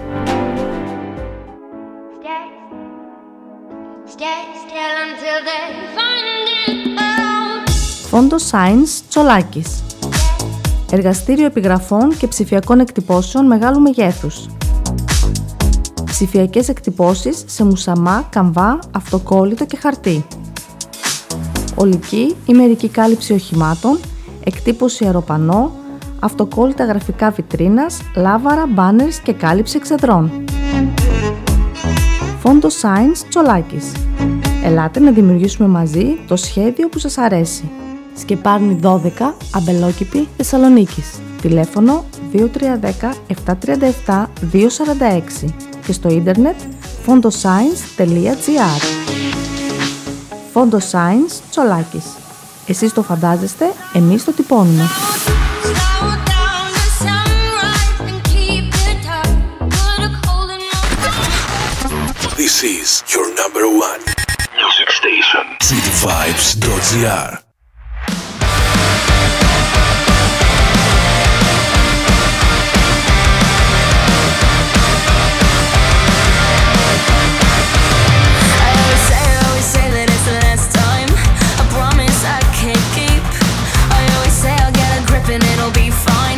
Stay 4.15 4.39
still 4.63 4.95
until 5.05 5.37
they 5.47 5.63
find 5.97 6.47
it 6.67 6.99
out. 6.99 7.71
Φόντο 8.09 8.35
Science 8.51 9.01
Τσολάκης. 9.09 9.83
Εργαστήριο 10.91 11.45
επιγραφών 11.45 12.17
και 12.17 12.27
ψηφιακών 12.27 12.79
εκτυπώσεων 12.79 13.45
μεγάλου 13.45 13.79
μεγέθους. 13.79 14.45
Ψηφιακές 16.05 16.69
εκτυπώσεις 16.69 17.43
σε 17.45 17.65
μουσαμά, 17.65 18.27
καμβά, 18.29 18.79
αυτοκόλλητο 18.91 19.65
και 19.65 19.77
χαρτί. 19.77 20.25
Ολική 21.75 22.35
ή 22.45 22.53
μερική 22.53 22.89
κάλυψη 22.89 23.33
οχημάτων, 23.33 23.99
εκτύπωση 24.47 25.05
αεροπανό, 25.05 25.71
αυτοκόλλητα 26.19 26.85
γραφικά 26.85 27.29
βιτρίνας, 27.29 28.01
λάβαρα, 28.15 28.65
μπάνερς 28.67 29.19
και 29.19 29.33
κάλυψη 29.33 29.77
εξεδρών. 29.77 30.31
Φόντο 32.39 32.67
Science 32.67 33.25
Τσολάκης. 33.29 33.91
Ελάτε 34.63 34.99
να 34.99 35.11
δημιουργήσουμε 35.11 35.67
μαζί 35.67 36.05
το 36.27 36.35
σχέδιο 36.35 36.89
που 36.89 36.99
σας 36.99 37.17
αρέσει. 37.17 37.69
Σκεπάρνη 38.13 38.79
12, 38.83 39.33
Αμπελόκηπη, 39.53 40.27
Θεσσαλονίκης. 40.37 41.19
Τηλέφωνο 41.41 42.03
2310 42.33 43.13
737 44.05 44.29
246 44.51 45.53
και 45.85 45.91
στο 45.91 46.09
ίντερνετ 46.09 46.55
fondoscience.gr 47.05 48.81
Φόντο 50.53 50.77
Science 50.91 51.41
Τσολάκης. 51.49 52.26
Εσείς 52.67 52.93
το 52.93 53.03
φαντάζεστε, 53.03 53.65
εμείς 53.93 54.23
το 54.23 54.31
τυπώνουμε. 54.31 54.83
Slow 55.63 56.09
down 56.31 56.65
the 56.77 56.87
sunrise 57.03 57.99
and 58.09 58.19
keep 58.33 58.67
it 58.91 59.05
up. 59.19 59.31
Put 59.69 59.99
a 60.07 60.11
cold 60.25 60.49
in 60.55 60.59
your 60.69 60.83
This 62.43 62.55
is 62.77 62.87
your 63.13 63.27
number 63.41 63.65
one 63.87 64.01
music 64.61 64.89
station. 64.99 65.43
cityvibes.gr 65.69 67.46
Fine. 86.05 86.36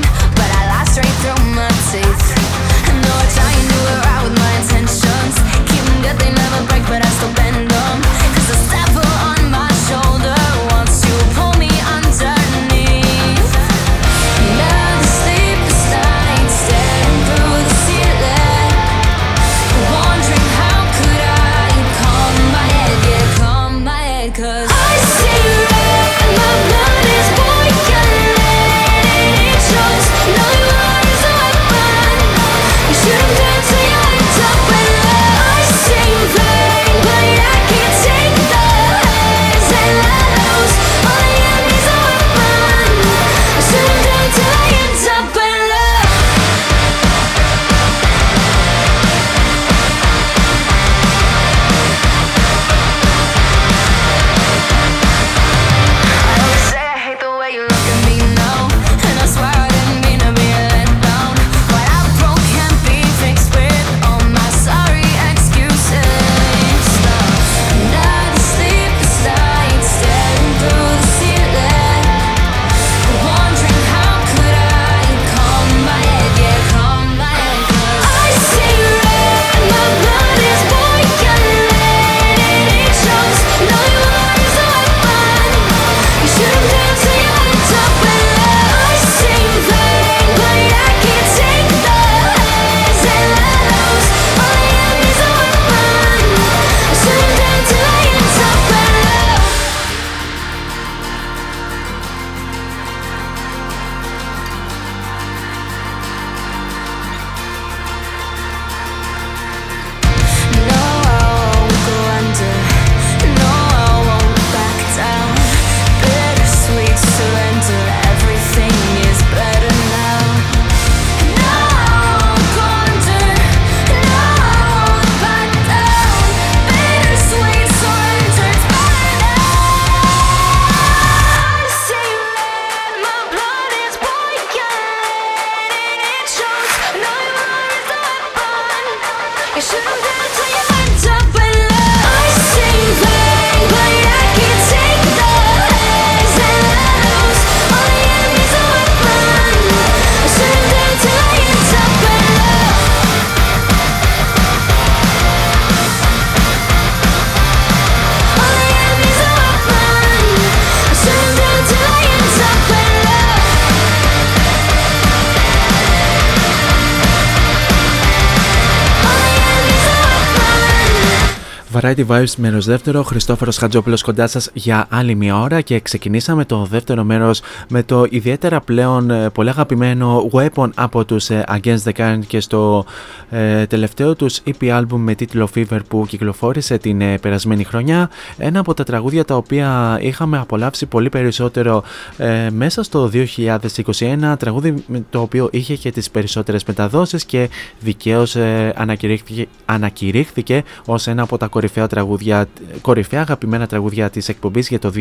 Variety 171.82 172.05
Vibes 172.07 172.36
μέρος 172.38 172.65
δεύτερο, 172.65 173.03
Χριστόφορος 173.03 173.57
Χατζόπουλος 173.57 174.01
κοντά 174.01 174.27
σας 174.27 174.49
για 174.53 174.86
άλλη 174.89 175.15
μια 175.15 175.39
ώρα 175.39 175.61
και 175.61 175.80
ξεκινήσαμε 175.80 176.45
το 176.45 176.65
δεύτερο 176.65 177.03
μέρος 177.03 177.41
με 177.69 177.84
το 177.84 178.05
ιδιαίτερα 178.09 178.61
πλέον 178.61 179.09
ε, 179.09 179.30
πολύ 179.30 179.49
αγαπημένο 179.49 180.30
Weapon 180.32 180.69
από 180.75 181.05
τους 181.05 181.30
ε, 181.30 181.43
Against 181.47 181.84
the 181.84 181.91
Current 181.97 182.19
και 182.27 182.39
στο 182.39 182.86
ε, 183.30 183.65
τελευταίο 183.65 184.15
τους 184.15 184.39
EP 184.45 184.80
album 184.80 184.97
με 184.97 185.15
τίτλο 185.15 185.49
Fever 185.55 185.80
που 185.88 186.05
κυκλοφόρησε 186.07 186.77
την 186.77 187.01
ε, 187.01 187.17
περασμένη 187.17 187.63
χρονιά. 187.63 188.09
Ένα 188.38 188.59
από 188.59 188.73
τα 188.73 188.84
τραγούδια 188.84 189.25
τα 189.25 189.36
οποία 189.36 189.97
είχαμε 190.01 190.38
απολαύσει 190.38 190.86
πολύ 190.86 191.09
περισσότερο 191.09 191.84
ε, 192.17 192.49
μέσα 192.49 192.84
στο 192.84 193.11
2021 193.13 194.36
τραγούδι 194.39 194.84
το 195.09 195.21
οποίο 195.21 195.49
είχε 195.51 195.75
και 195.75 195.91
τις 195.91 196.09
περισσότερες 196.09 196.63
μεταδόσεις 196.63 197.25
και 197.25 197.49
δικαίως 197.80 198.36
ανακηρύχθηκε, 198.75 199.47
ανακηρύχθηκε 199.65 200.63
ως 200.86 201.07
ένα 201.07 201.21
από 201.21 201.38
τα 201.38 201.47
κορυφαία, 201.47 201.67
τραγούδια, 201.89 202.47
κορυφαία 202.82 203.22
αγαπημένα 203.22 203.67
τραγούδια 203.67 204.09
της 204.09 204.30
εκπομπής 204.30 204.67
για 204.67 204.80
το 204.80 204.91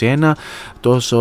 2021 0.00 0.32
τόσο 0.80 1.18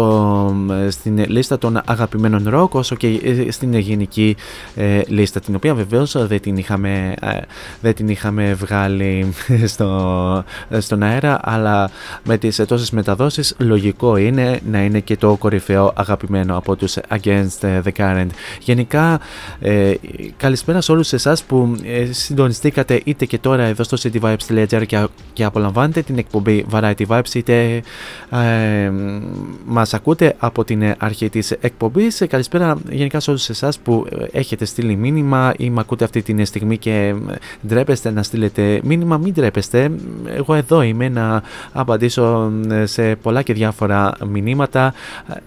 στην 0.90 1.26
λίστα 1.28 1.58
των 1.58 1.82
αγαπημένων 1.86 2.50
ροκ 2.50 2.74
όσο 2.74 2.96
και 2.96 3.08
ε, 3.08 3.52
στην 3.52 3.74
γενική 3.74 4.36
ε, 4.76 5.02
λίστα 5.08 5.40
την 5.40 5.56
οποία 5.56 5.74
βεβαίως 5.74 6.28
δεν 6.28 6.42
την 6.42 6.58
είχαμε, 6.58 7.14
ε, 7.22 7.40
δεν 7.82 7.94
την 7.94 8.10
είχαμε 8.10 8.54
βγάλει 8.54 9.34
στο, 9.74 10.44
στον 10.80 11.04
αέρα 11.04 11.40
αλλά 11.44 11.90
με 12.24 12.38
τις 12.38 12.62
τόσες 12.68 12.92
μεταδόσεις 12.92 13.56
λογικό 13.58 14.18
είναι 14.18 14.60
να 14.72 14.84
είναι 14.84 15.00
και 15.00 15.18
το 15.18 15.36
κορυφαίο 15.36 15.94
αγαπημένο 15.96 16.58
από 16.58 16.76
τους 16.76 16.98
Against 17.10 17.82
the 17.84 17.92
Current. 17.98 18.28
Γενικά 18.62 19.20
καλησπέρα 20.38 20.82
σε 20.82 20.92
όλους 20.92 21.14
εσάς 21.14 21.44
που 21.44 21.76
συντονιστήκατε 22.12 23.02
είτε 23.04 23.26
και 23.26 23.38
τώρα 23.38 23.64
εδώ 23.64 23.84
στο 23.84 23.96
cityvibes.gr 24.48 24.86
και, 24.86 25.08
και 25.34 25.44
απολαμβάνετε 25.44 26.02
την 26.02 26.18
εκπομπή 26.18 26.66
Variety 26.72 27.06
Vibes 27.08 27.34
είτε 27.34 27.82
ε, 28.30 28.92
μας 29.66 29.94
ακούτε 29.94 30.36
από 30.38 30.64
την 30.64 30.96
αρχή 30.98 31.30
της 31.30 31.52
εκπομπής. 31.52 32.24
Καλησπέρα 32.30 32.78
γενικά 32.90 33.20
σε 33.20 33.30
όλους 33.30 33.50
εσάς 33.50 33.80
που 33.80 34.06
έχετε 34.32 34.66
στείλει 34.66 34.96
μήνυμα 34.96 35.54
ή 35.58 35.70
με 35.70 35.80
ακούτε 35.80 36.04
αυτή 36.04 36.22
τη 36.22 36.46
στιγμή 36.46 36.78
και 36.78 37.16
ντρέπεστε 37.68 38.12
να 38.12 38.24
στείλετε 38.24 38.82
μήνυμα. 38.84 39.18
Μην 39.18 39.34
ντρέπεστε, 39.34 39.92
εγώ 40.26 40.54
εδώ 40.54 40.82
είμαι 40.82 41.10
να 41.10 41.44
απαντήσω 41.74 42.52
σε 42.84 43.16
πολλά 43.16 43.42
και 43.42 43.54
διάφορα 43.54 44.14
μηνύματα 44.28 44.94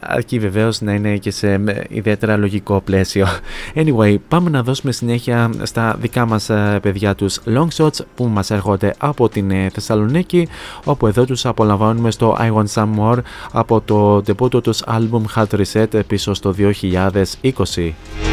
αρκεί 0.00 0.38
βεβαίως 0.38 0.80
να 0.80 0.92
είναι 0.92 1.16
και 1.16 1.30
σε 1.30 1.60
ιδιαίτερα 1.88 2.36
λογικό 2.36 2.80
πλαίσιο. 2.80 3.26
Anyway, 3.74 4.16
πάμε 4.28 4.50
να 4.50 4.62
δώσουμε 4.62 4.92
συνέχεια 4.92 5.50
στα 5.62 5.96
δικά 6.00 6.26
μας 6.26 6.50
ε, 6.50 6.78
παιδιά 6.82 7.14
τους 7.14 7.40
long 7.46 7.68
shots 7.76 7.98
που 8.14 8.24
μας 8.24 8.50
έρχονται 8.50 8.81
από 8.98 9.28
την 9.28 9.50
ε, 9.50 9.68
Θεσσαλονίκη 9.72 10.48
όπου 10.84 11.06
εδώ 11.06 11.24
τους 11.24 11.46
απολαμβάνουμε 11.46 12.10
στο 12.10 12.36
I 12.40 12.52
Want 12.52 12.66
Some 12.74 12.98
More 12.98 13.18
από 13.52 13.80
το 13.80 14.16
debut 14.16 14.62
τους 14.62 14.82
album 14.86 15.22
Hard 15.34 15.60
Reset 15.60 16.00
πίσω 16.06 16.34
στο 16.34 16.54
2020. 16.58 18.31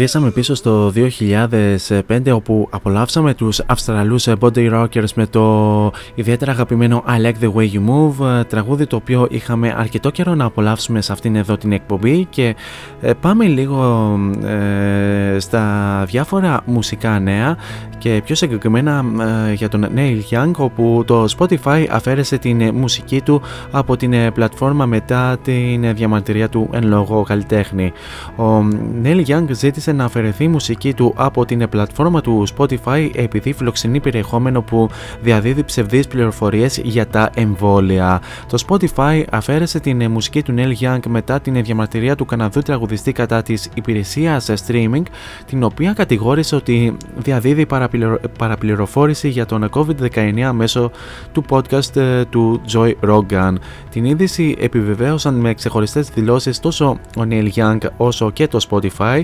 Γυρίσαμε 0.00 0.30
πίσω 0.30 0.54
στο 0.54 0.92
2005 0.94 2.20
όπου 2.32 2.68
απολαύσαμε 2.70 3.34
τους 3.34 3.60
Αυστραλούς 3.66 4.28
Body 4.40 4.72
Rockers 4.72 5.12
με 5.14 5.26
το 5.26 5.92
ιδιαίτερα 6.14 6.52
αγαπημένο 6.52 7.04
I 7.08 7.26
Like 7.26 7.44
The 7.44 7.52
Way 7.54 7.70
You 7.72 7.80
Move 7.88 8.44
τραγούδι 8.48 8.86
το 8.86 8.96
οποίο 8.96 9.26
είχαμε 9.30 9.74
αρκετό 9.76 10.10
καιρό 10.10 10.34
να 10.34 10.44
απολαύσουμε 10.44 11.00
σε 11.00 11.12
αυτήν 11.12 11.36
εδώ 11.36 11.56
την 11.56 11.72
εκπομπή. 11.72 12.26
Και 12.30 12.56
ε, 13.00 13.12
πάμε 13.12 13.44
λίγο 13.44 14.12
ε, 14.44 15.36
στα 15.38 16.04
διάφορα 16.06 16.60
μουσικά 16.64 17.18
νέα 17.18 17.56
και 18.00 18.22
πιο 18.24 18.34
συγκεκριμένα 18.34 19.04
ε, 19.48 19.52
για 19.52 19.68
τον 19.68 19.88
Neil 19.96 20.20
Young 20.30 20.50
όπου 20.56 21.02
το 21.06 21.24
Spotify 21.38 21.86
αφαίρεσε 21.90 22.38
την 22.38 22.74
μουσική 22.74 23.20
του 23.20 23.42
από 23.70 23.96
την 23.96 24.12
ε, 24.12 24.30
πλατφόρμα 24.30 24.86
μετά 24.86 25.38
την 25.42 25.94
διαμαρτυρία 25.94 26.48
του 26.48 26.68
εν 26.72 26.86
λόγω 26.86 27.22
καλλιτέχνη. 27.22 27.92
Ο 28.36 28.68
Neil 29.02 29.26
Young 29.26 29.44
ζήτησε 29.50 29.92
να 29.92 30.04
αφαιρεθεί 30.04 30.44
η 30.44 30.48
μουσική 30.48 30.94
του 30.94 31.12
από 31.16 31.44
την 31.44 31.68
πλατφόρμα 31.68 32.20
του 32.20 32.46
Spotify 32.56 33.10
επειδή 33.14 33.52
φιλοξενεί 33.52 34.00
περιεχόμενο 34.00 34.62
που 34.62 34.88
διαδίδει 35.22 35.64
ψευδείς 35.64 36.06
πληροφορίες 36.06 36.80
για 36.84 37.06
τα 37.06 37.30
εμβόλια. 37.34 38.20
Το 38.48 38.64
Spotify 38.68 39.22
αφαίρεσε 39.30 39.80
την 39.80 40.10
μουσική 40.10 40.42
του 40.42 40.54
Neil 40.56 40.84
Young 40.84 41.00
μετά 41.08 41.40
την 41.40 41.62
διαμαρτυρία 41.62 42.16
του 42.16 42.24
Καναδού 42.24 42.60
τραγουδιστή 42.60 43.12
κατά 43.12 43.42
της 43.42 43.68
υπηρεσίας 43.74 44.50
streaming 44.66 45.02
την 45.46 45.62
οποία 45.62 45.92
κατηγόρησε 45.92 46.54
ότι 46.54 46.96
διαδίδει 47.16 47.66
παραπληρο... 47.90 48.20
παραπληροφόρηση 48.38 49.28
για 49.28 49.46
τον 49.46 49.68
COVID-19 49.72 50.50
μέσω 50.52 50.90
του 51.32 51.44
podcast 51.48 51.96
ε, 51.96 52.24
του 52.24 52.60
Joy 52.72 52.92
Rogan. 53.08 53.54
Την 53.90 54.04
είδηση 54.04 54.56
επιβεβαίωσαν 54.58 55.34
με 55.34 55.54
ξεχωριστές 55.54 56.08
δηλώσεις 56.08 56.60
τόσο 56.60 56.86
ο 57.18 57.22
Neil 57.30 57.48
Young 57.54 57.78
όσο 57.96 58.30
και 58.30 58.48
το 58.48 58.66
Spotify 58.70 59.20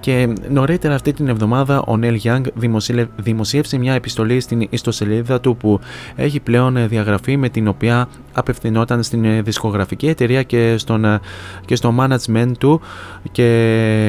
και 0.00 0.34
νωρίτερα 0.48 0.94
αυτή 0.94 1.12
την 1.12 1.28
εβδομάδα 1.28 1.80
ο 1.80 1.98
Neil 2.02 2.16
Young 2.22 2.42
δημοσίευ- 2.54 3.10
δημοσίευσε 3.16 3.78
μια 3.78 3.94
επιστολή 3.94 4.40
στην 4.40 4.66
ιστοσελίδα 4.70 5.40
του 5.40 5.56
που 5.56 5.80
έχει 6.16 6.40
πλέον 6.40 6.76
ε, 6.76 6.86
διαγραφεί 6.86 7.36
με 7.36 7.48
την 7.48 7.68
οποία 7.68 8.08
απευθυνόταν 8.32 9.02
στην 9.02 9.24
ε, 9.24 9.42
δισκογραφική 9.42 10.06
εταιρεία 10.08 10.42
και, 10.42 10.74
στον, 10.78 11.04
ε, 11.04 11.20
και 11.64 11.74
στο 11.74 11.94
management 11.98 12.52
του 12.58 12.80
και 13.32 13.48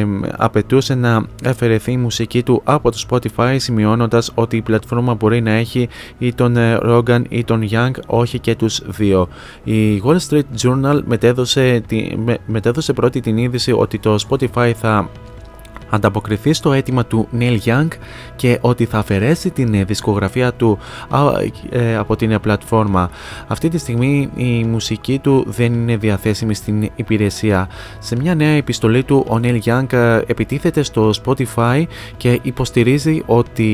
ε, 0.01 0.05
απαιτούσε 0.37 0.95
να 0.95 1.25
αφαιρεθεί 1.45 1.91
η 1.91 1.97
μουσική 1.97 2.43
του 2.43 2.61
από 2.63 2.91
το 2.91 3.05
Spotify 3.09 3.55
σημειώνοντας 4.01 4.31
ότι 4.35 4.57
η 4.57 4.61
πλατφόρμα 4.61 5.13
μπορεί 5.13 5.41
να 5.41 5.51
έχει 5.51 5.89
ή 6.17 6.33
τον 6.33 6.57
ε, 6.57 6.77
Rogan 6.83 7.21
ή 7.29 7.43
τον 7.43 7.67
Young 7.71 7.91
όχι 8.05 8.39
και 8.39 8.55
τους 8.55 8.81
δύο. 8.85 9.27
Η 9.63 10.01
Wall 10.05 10.17
Street 10.29 10.41
Journal 10.61 11.01
μετέδωσε, 11.05 11.83
τη- 11.87 12.15
με- 12.25 12.37
μετέδωσε 12.45 12.93
πρώτη 12.93 13.19
την 13.19 13.37
είδηση 13.37 13.71
ότι 13.71 13.99
το 13.99 14.15
Spotify 14.29 14.71
θα 14.75 15.09
ανταποκριθεί 15.91 16.53
στο 16.53 16.71
αίτημα 16.73 17.05
του 17.05 17.27
Neil 17.39 17.57
Young 17.65 17.87
και 18.35 18.57
ότι 18.61 18.85
θα 18.85 18.97
αφαιρέσει 18.97 19.49
την 19.49 19.73
ε, 19.73 19.83
δισκογραφία 19.83 20.53
του 20.53 20.77
α, 21.09 21.19
ε, 21.69 21.95
από 21.95 22.15
την 22.15 22.31
ε, 22.31 22.39
πλατφόρμα. 22.39 23.09
Αυτή 23.47 23.69
τη 23.69 23.77
στιγμή 23.77 24.29
η 24.35 24.63
μουσική 24.63 25.19
του 25.19 25.43
δεν 25.47 25.73
είναι 25.73 25.97
διαθέσιμη 25.97 26.53
στην 26.53 26.89
υπηρεσία. 26.95 27.69
Σε 27.99 28.15
μια 28.15 28.35
νέα 28.35 28.49
επιστολή 28.51 29.03
του 29.03 29.25
ο 29.29 29.39
Neil 29.43 29.59
Young 29.65 29.93
ε, 29.93 30.19
επιτίθεται 30.27 30.83
στο 30.83 31.11
Spotify 31.25 31.83
και 32.17 32.39
υποστηρίζει 32.41 33.23
ότι 33.25 33.69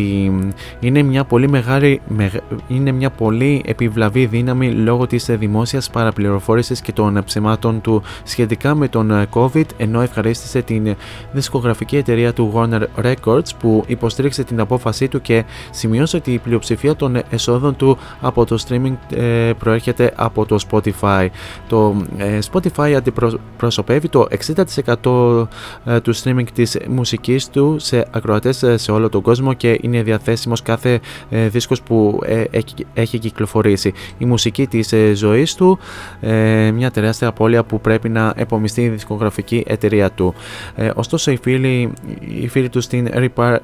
είναι 0.80 1.02
μια 1.02 1.24
πολύ 1.24 1.50
μεγάλη 1.50 2.02
μεγα- 2.08 2.42
είναι 2.68 2.92
μια 2.92 3.10
πολύ 3.10 3.62
επιβλαβή 3.66 4.26
δύναμη 4.26 4.72
λόγω 4.72 5.08
της 5.08 5.30
ε, 5.30 5.36
δημόσιας 5.36 5.90
παραπληροφόρησης 5.90 6.82
και 6.82 6.92
των 6.92 7.18
ε, 7.18 7.22
ψεμάτων 7.22 7.82
του 7.82 8.02
σχετικά 8.24 8.76
με 8.76 8.88
τον 8.88 9.12
ε, 9.12 9.28
COVID 9.34 9.66
ενώ 9.78 10.02
ευχαρίστησε 10.02 10.62
την 10.62 10.88
ε, 10.88 10.96
δισκογραφική 11.32 11.98
εταιρεία 12.08 12.34
του 12.34 12.54
Warner 12.56 13.06
Records 13.06 13.50
που 13.60 13.84
υποστήριξε 13.88 14.44
την 14.44 14.60
απόφασή 14.60 15.08
του 15.08 15.22
και 15.22 15.44
σημειώσε 15.72 16.18
ότι 16.18 16.34
η 16.34 16.38
πλειοψηφία 16.38 16.96
των 16.96 17.22
εσόδων 17.30 17.76
του 17.76 17.98
από 18.22 18.46
το 18.46 18.64
streaming 18.68 19.16
ε, 19.16 19.52
προέρχεται 19.58 20.14
από 20.16 20.46
το 20.46 20.58
Spotify. 20.70 21.28
Το 21.70 21.96
ε, 22.18 22.40
Spotify 22.52 22.92
αντιπροσωπεύει 22.92 24.10
το 24.10 24.28
60% 24.74 25.48
ε, 25.86 26.00
του 26.00 26.16
streaming 26.16 26.48
της 26.54 26.78
μουσικής 26.90 27.50
του 27.50 27.76
σε 27.80 28.08
ακροατές 28.12 28.64
ε, 28.64 28.78
σε 28.78 28.92
όλο 28.92 29.10
τον 29.10 29.22
κόσμο 29.22 29.54
και 29.54 29.78
είναι 29.82 30.04
διαθέσιμος 30.04 30.62
κάθε 30.62 31.00
ε, 31.30 31.48
δίσκος 31.48 31.82
που 31.82 32.20
ε, 32.26 32.44
έχει, 32.52 32.74
έχει 32.94 33.20
κυκλοφορήσει. 33.20 33.94
Η 34.18 34.26
μουσική 34.26 34.68
της 34.68 34.94
ε, 34.94 35.14
ζωής 35.14 35.56
του, 35.56 35.80
ε, 36.20 36.72
μια 36.72 36.92
τεράστια 36.92 37.28
απώλεια 37.28 37.64
που 37.64 37.82
πρέπει 37.82 38.10
να 38.10 38.34
επομιστεί 38.36 38.82
η 38.82 38.90
δισκογραφική 38.90 39.64
εταιρεία 39.68 40.12
του. 40.12 40.34
Ε, 40.76 40.92
ωστόσο 40.96 41.32
οι 41.32 41.38
φίλοι 41.42 41.94
οι 42.20 42.48
φίλοι 42.48 42.70
τους 42.70 42.84
στην 42.84 43.10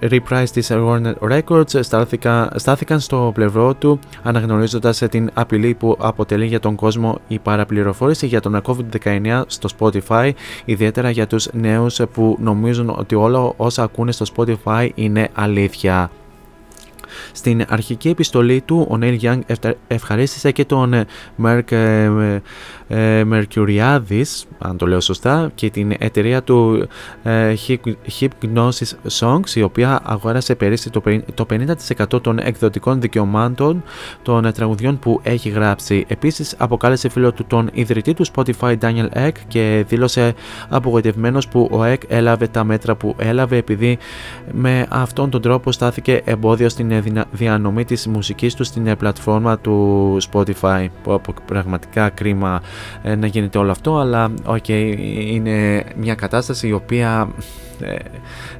Reprise 0.01 0.49
της 0.53 0.71
Warner 0.71 1.13
Records 1.29 1.83
στάθηκαν, 1.83 2.51
στάθηκαν 2.55 2.99
στο 2.99 3.31
πλευρό 3.33 3.73
του 3.73 3.99
αναγνωρίζοντας 4.23 4.97
την 4.97 5.29
απειλή 5.33 5.73
που 5.73 5.97
αποτελεί 5.99 6.45
για 6.45 6.59
τον 6.59 6.75
κόσμο 6.75 7.19
η 7.27 7.39
παραπληροφόρηση 7.39 8.27
για 8.27 8.39
τον 8.39 8.61
COVID-19 8.63 9.41
στο 9.47 9.69
Spotify 9.79 10.31
ιδιαίτερα 10.65 11.09
για 11.09 11.27
τους 11.27 11.49
νέους 11.53 12.01
που 12.13 12.37
νομίζουν 12.41 12.93
ότι 12.97 13.15
όλα 13.15 13.53
όσα 13.57 13.83
ακούνε 13.83 14.11
στο 14.11 14.25
Spotify 14.35 14.89
είναι 14.95 15.29
αλήθεια. 15.33 16.11
Στην 17.31 17.65
αρχική 17.69 18.09
επιστολή 18.09 18.61
του, 18.61 18.87
ο 18.89 18.97
Neil 19.01 19.19
Young 19.21 19.39
ευχαρίστησε 19.87 20.51
και 20.51 20.65
τον 20.65 21.05
Merck 21.43 21.71
ε, 22.93 23.23
Mercuriadis, 23.31 24.43
αν 24.57 24.77
το 24.77 24.85
λέω 24.87 24.99
σωστά, 24.99 25.51
και 25.55 25.69
την 25.69 25.93
εταιρεία 25.99 26.43
του 26.43 26.87
ε, 27.23 27.53
Hypnosis 28.19 29.09
Songs, 29.19 29.49
η 29.53 29.61
οποία 29.61 29.99
αγόρασε 30.03 30.55
πέρυσι 30.55 30.89
το 31.33 31.45
50% 32.13 32.21
των 32.21 32.39
εκδοτικών 32.39 33.01
δικαιωμάτων 33.01 33.83
των 34.21 34.51
τραγουδιών 34.53 34.99
που 34.99 35.19
έχει 35.23 35.49
γράψει. 35.49 36.05
Επίσης, 36.07 36.55
αποκάλεσε 36.57 37.09
φίλο 37.09 37.31
του 37.31 37.45
τον 37.45 37.69
ιδρυτή 37.73 38.13
του 38.13 38.25
Spotify 38.35 38.77
Daniel 38.79 39.07
Ek 39.13 39.31
και 39.47 39.85
δήλωσε 39.87 40.33
απογοητευμένος 40.69 41.47
που 41.47 41.69
ο 41.71 41.83
Ek 41.83 41.97
έλαβε 42.07 42.47
τα 42.47 42.63
μέτρα 42.63 42.95
που 42.95 43.15
έλαβε 43.17 43.57
επειδή 43.57 43.97
με 44.51 44.85
αυτόν 44.89 45.29
τον 45.29 45.41
τρόπο 45.41 45.71
στάθηκε 45.71 46.21
εμπόδιο 46.25 46.69
στην 46.69 47.03
διανομή 47.31 47.85
της 47.85 48.07
μουσικής 48.07 48.53
του 48.53 48.63
στην 48.63 48.97
πλατφόρμα 48.97 49.59
του 49.59 50.17
Spotify 50.31 50.87
που 51.03 51.21
πραγματικά 51.45 52.09
κρίμα 52.09 52.61
ε, 52.63 52.82
να 53.17 53.27
γίνεται 53.27 53.57
όλο 53.57 53.71
αυτό 53.71 53.97
αλλά 53.97 54.31
οκ 54.45 54.67
είναι 54.67 55.83
μια 55.95 56.15
κατάσταση 56.15 56.67
η 56.67 56.71
οποία 56.71 57.27
ε, 57.39 57.43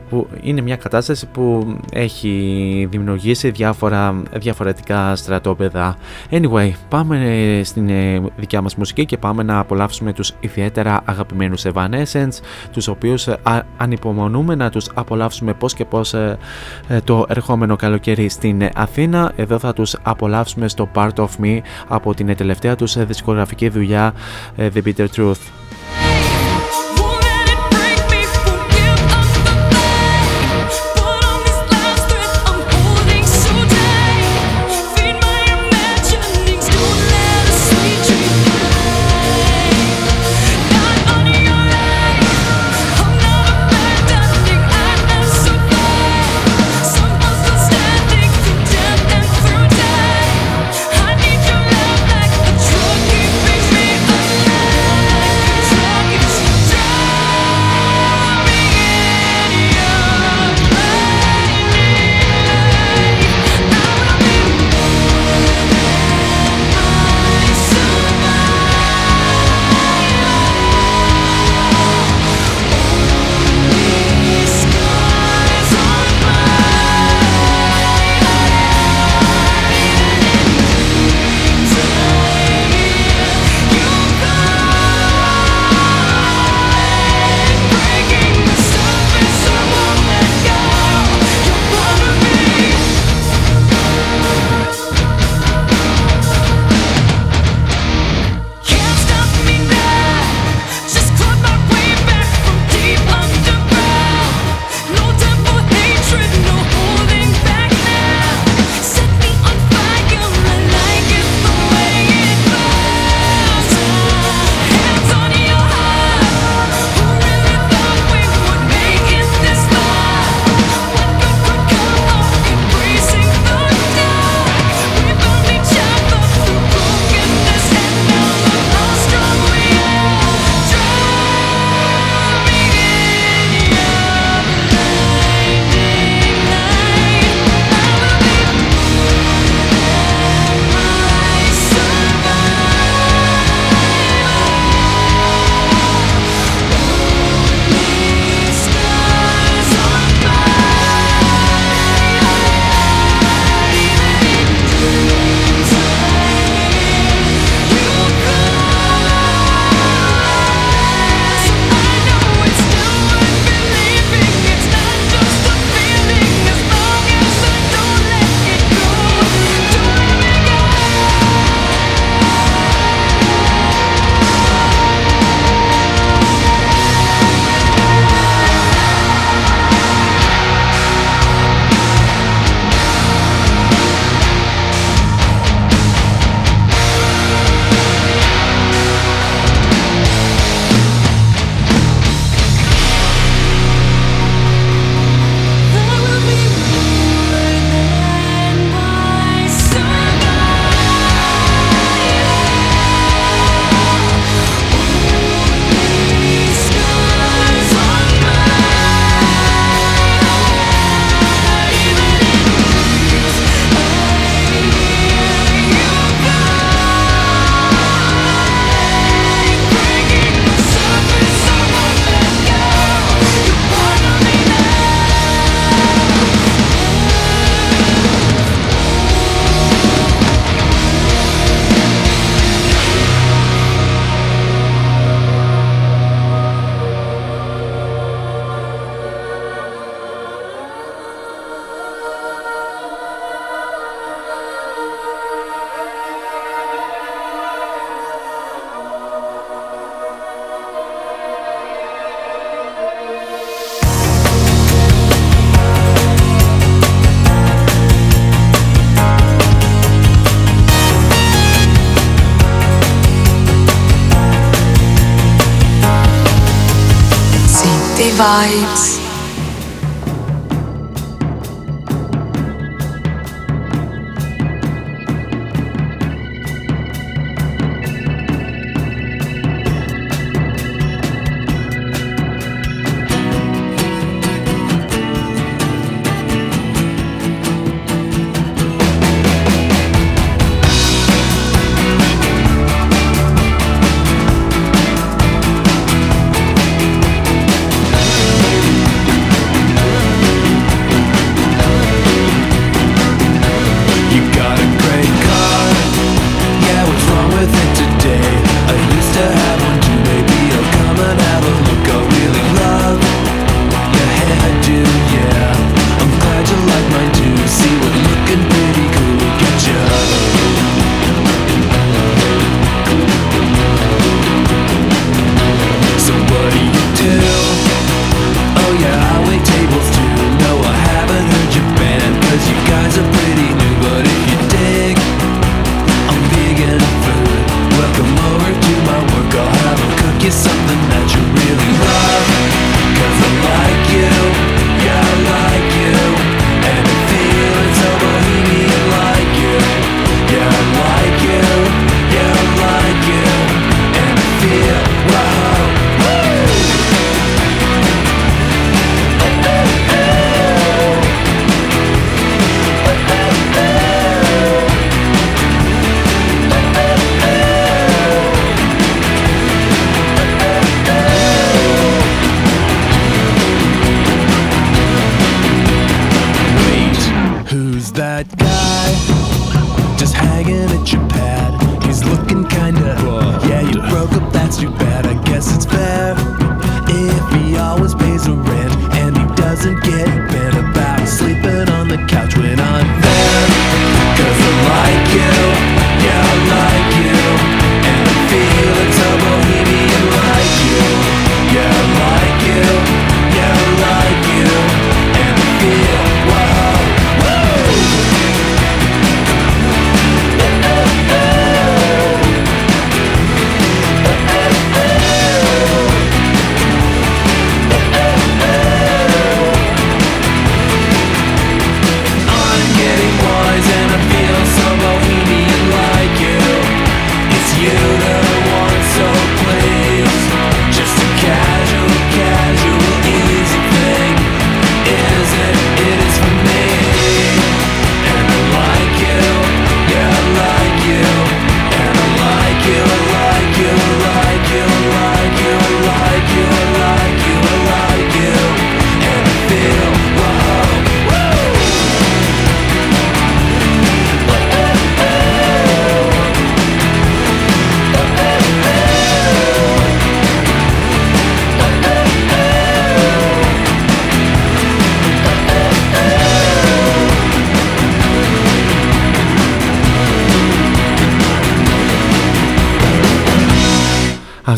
που 0.10 0.27
είναι 0.41 0.61
μια 0.61 0.76
κατάσταση 0.76 1.27
που 1.27 1.76
έχει 1.91 2.88
δημιουργήσει 2.91 3.52
διάφορα 3.52 4.22
διαφορετικά 4.34 5.15
στρατόπεδα. 5.15 5.98
Anyway, 6.30 6.72
πάμε 6.90 7.61
στην 7.64 7.90
ε, 7.90 8.22
δικιά 8.35 8.61
μας 8.61 8.76
μουσική 8.76 9.06
και 9.06 9.18
πάμε 9.18 9.44
να 9.44 9.60
απολαύσουμε 9.60 10.14
τους 10.14 10.34
ιδιαίτερα 10.40 11.02
αγαπημένους 11.06 11.64
Evanescence, 11.73 12.40
τους 12.72 12.88
οποίους 12.88 13.27
ανυπομονούμε 13.77 14.56
να 14.56 14.69
τους 14.69 14.90
απολαύσουμε 14.94 15.53
πώς 15.53 15.73
και 15.73 15.85
πώς 15.85 16.15
το 17.03 17.26
ερχόμενο 17.27 17.76
καλοκαίρι 17.76 18.30
στην 18.30 18.69
Αθήνα. 18.76 19.31
Εδώ 19.35 19.60
θα 19.60 19.73
τους 19.73 19.95
απολαύσουμε 20.02 20.68
στο 20.68 20.90
Part 20.94 21.14
of 21.15 21.27
Me 21.44 21.60
από 21.88 22.14
την 22.14 22.35
τελευταία 22.35 22.76
τους 22.76 23.06
δισκογραφική 23.06 23.69
δουλειά 23.69 24.14
The 24.57 24.81
Bitter 24.85 25.07
Truth. 25.15 25.62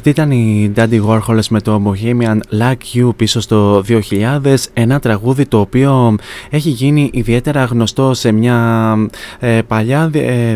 Αυτή 0.08 0.22
ήταν 0.22 0.32
η 0.32 0.72
Daddy 0.76 1.02
Warhols 1.06 1.48
με 1.50 1.62
το 1.62 1.82
Bohemian 1.86 2.38
Like 2.60 2.98
You 2.98 3.16
πίσω 3.16 3.40
στο 3.40 3.84
2000, 3.88 4.56
ένα 4.74 5.00
τραγούδι 5.00 5.46
το 5.46 5.60
οποίο 5.60 6.16
έχει 6.50 6.70
γίνει 6.70 7.10
ιδιαίτερα 7.14 7.64
γνωστό 7.64 8.14
σε 8.14 8.32
μια 8.32 8.96
ε, 9.40 9.62
παλιά 9.68 10.10
ε, 10.14 10.56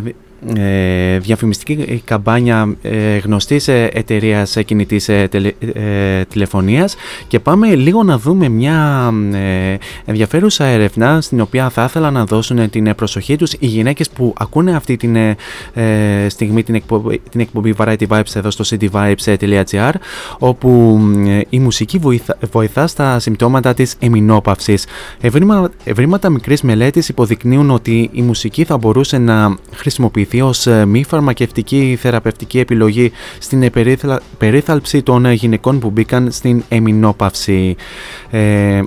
ε, 0.55 1.19
διαφημιστική 1.19 2.01
καμπάνια 2.05 2.75
ε, 2.81 3.17
γνωστής 3.17 3.67
ε, 3.67 3.89
εταιρείας 3.93 4.55
ε, 4.55 4.63
κινητής 4.63 5.09
ε, 5.09 5.27
τελε- 5.31 5.77
ε, 5.77 6.25
τηλεφωνίας 6.25 6.95
και 7.27 7.39
πάμε 7.39 7.75
λίγο 7.75 8.03
να 8.03 8.17
δούμε 8.17 8.49
μια 8.49 9.09
ε, 9.33 9.77
ενδιαφέρουσα 10.05 10.65
έρευνα 10.65 11.21
στην 11.21 11.41
οποία 11.41 11.69
θα 11.69 11.83
ήθελα 11.83 12.11
να 12.11 12.25
δώσουν 12.25 12.69
την 12.69 12.95
προσοχή 12.95 13.35
τους 13.35 13.53
οι 13.53 13.65
γυναίκες 13.65 14.09
που 14.09 14.33
ακούνε 14.37 14.75
αυτή 14.75 14.97
την 14.97 15.15
ε, 15.15 15.35
ε, 15.73 16.29
στιγμή 16.29 16.63
την 16.63 16.75
εκπομπή, 16.75 17.21
την 17.29 17.39
εκπομπή 17.39 17.75
Variety 17.77 18.07
Vibes 18.07 18.35
εδώ 18.35 18.51
στο 18.51 18.63
cityvibes.gr 18.69 19.91
όπου 20.39 20.99
ε, 21.27 21.39
η 21.49 21.59
μουσική 21.59 21.97
βοηθά, 21.97 22.37
βοηθά 22.51 22.87
στα 22.87 23.19
συμπτώματα 23.19 23.73
της 23.73 23.95
εμεινόπαυσης. 23.99 24.85
Ευρήμα, 25.21 25.71
ευρήματα 25.83 26.29
μικρής 26.29 26.61
μελέτης 26.61 27.09
υποδεικνύουν 27.09 27.69
ότι 27.69 28.09
η 28.13 28.21
μουσική 28.21 28.63
θα 28.63 28.77
μπορούσε 28.77 29.17
να 29.17 29.55
χρησιμοποιηθεί 29.73 30.28
ως 30.37 30.67
ε, 30.67 30.85
μη 30.85 31.03
φαρμακευτική 31.03 31.97
θεραπευτική 32.01 32.59
επιλογή 32.59 33.11
στην 33.39 33.63
ε, 33.63 33.69
περίθαλ- 33.69 34.21
περίθαλψη 34.37 35.01
των 35.03 35.25
ε, 35.25 35.33
γυναικών 35.33 35.79
που 35.79 35.89
μπήκαν 35.89 36.31
στην 36.31 36.63
εμεινόπαυση. 36.69 37.75
Ε, 38.29 38.81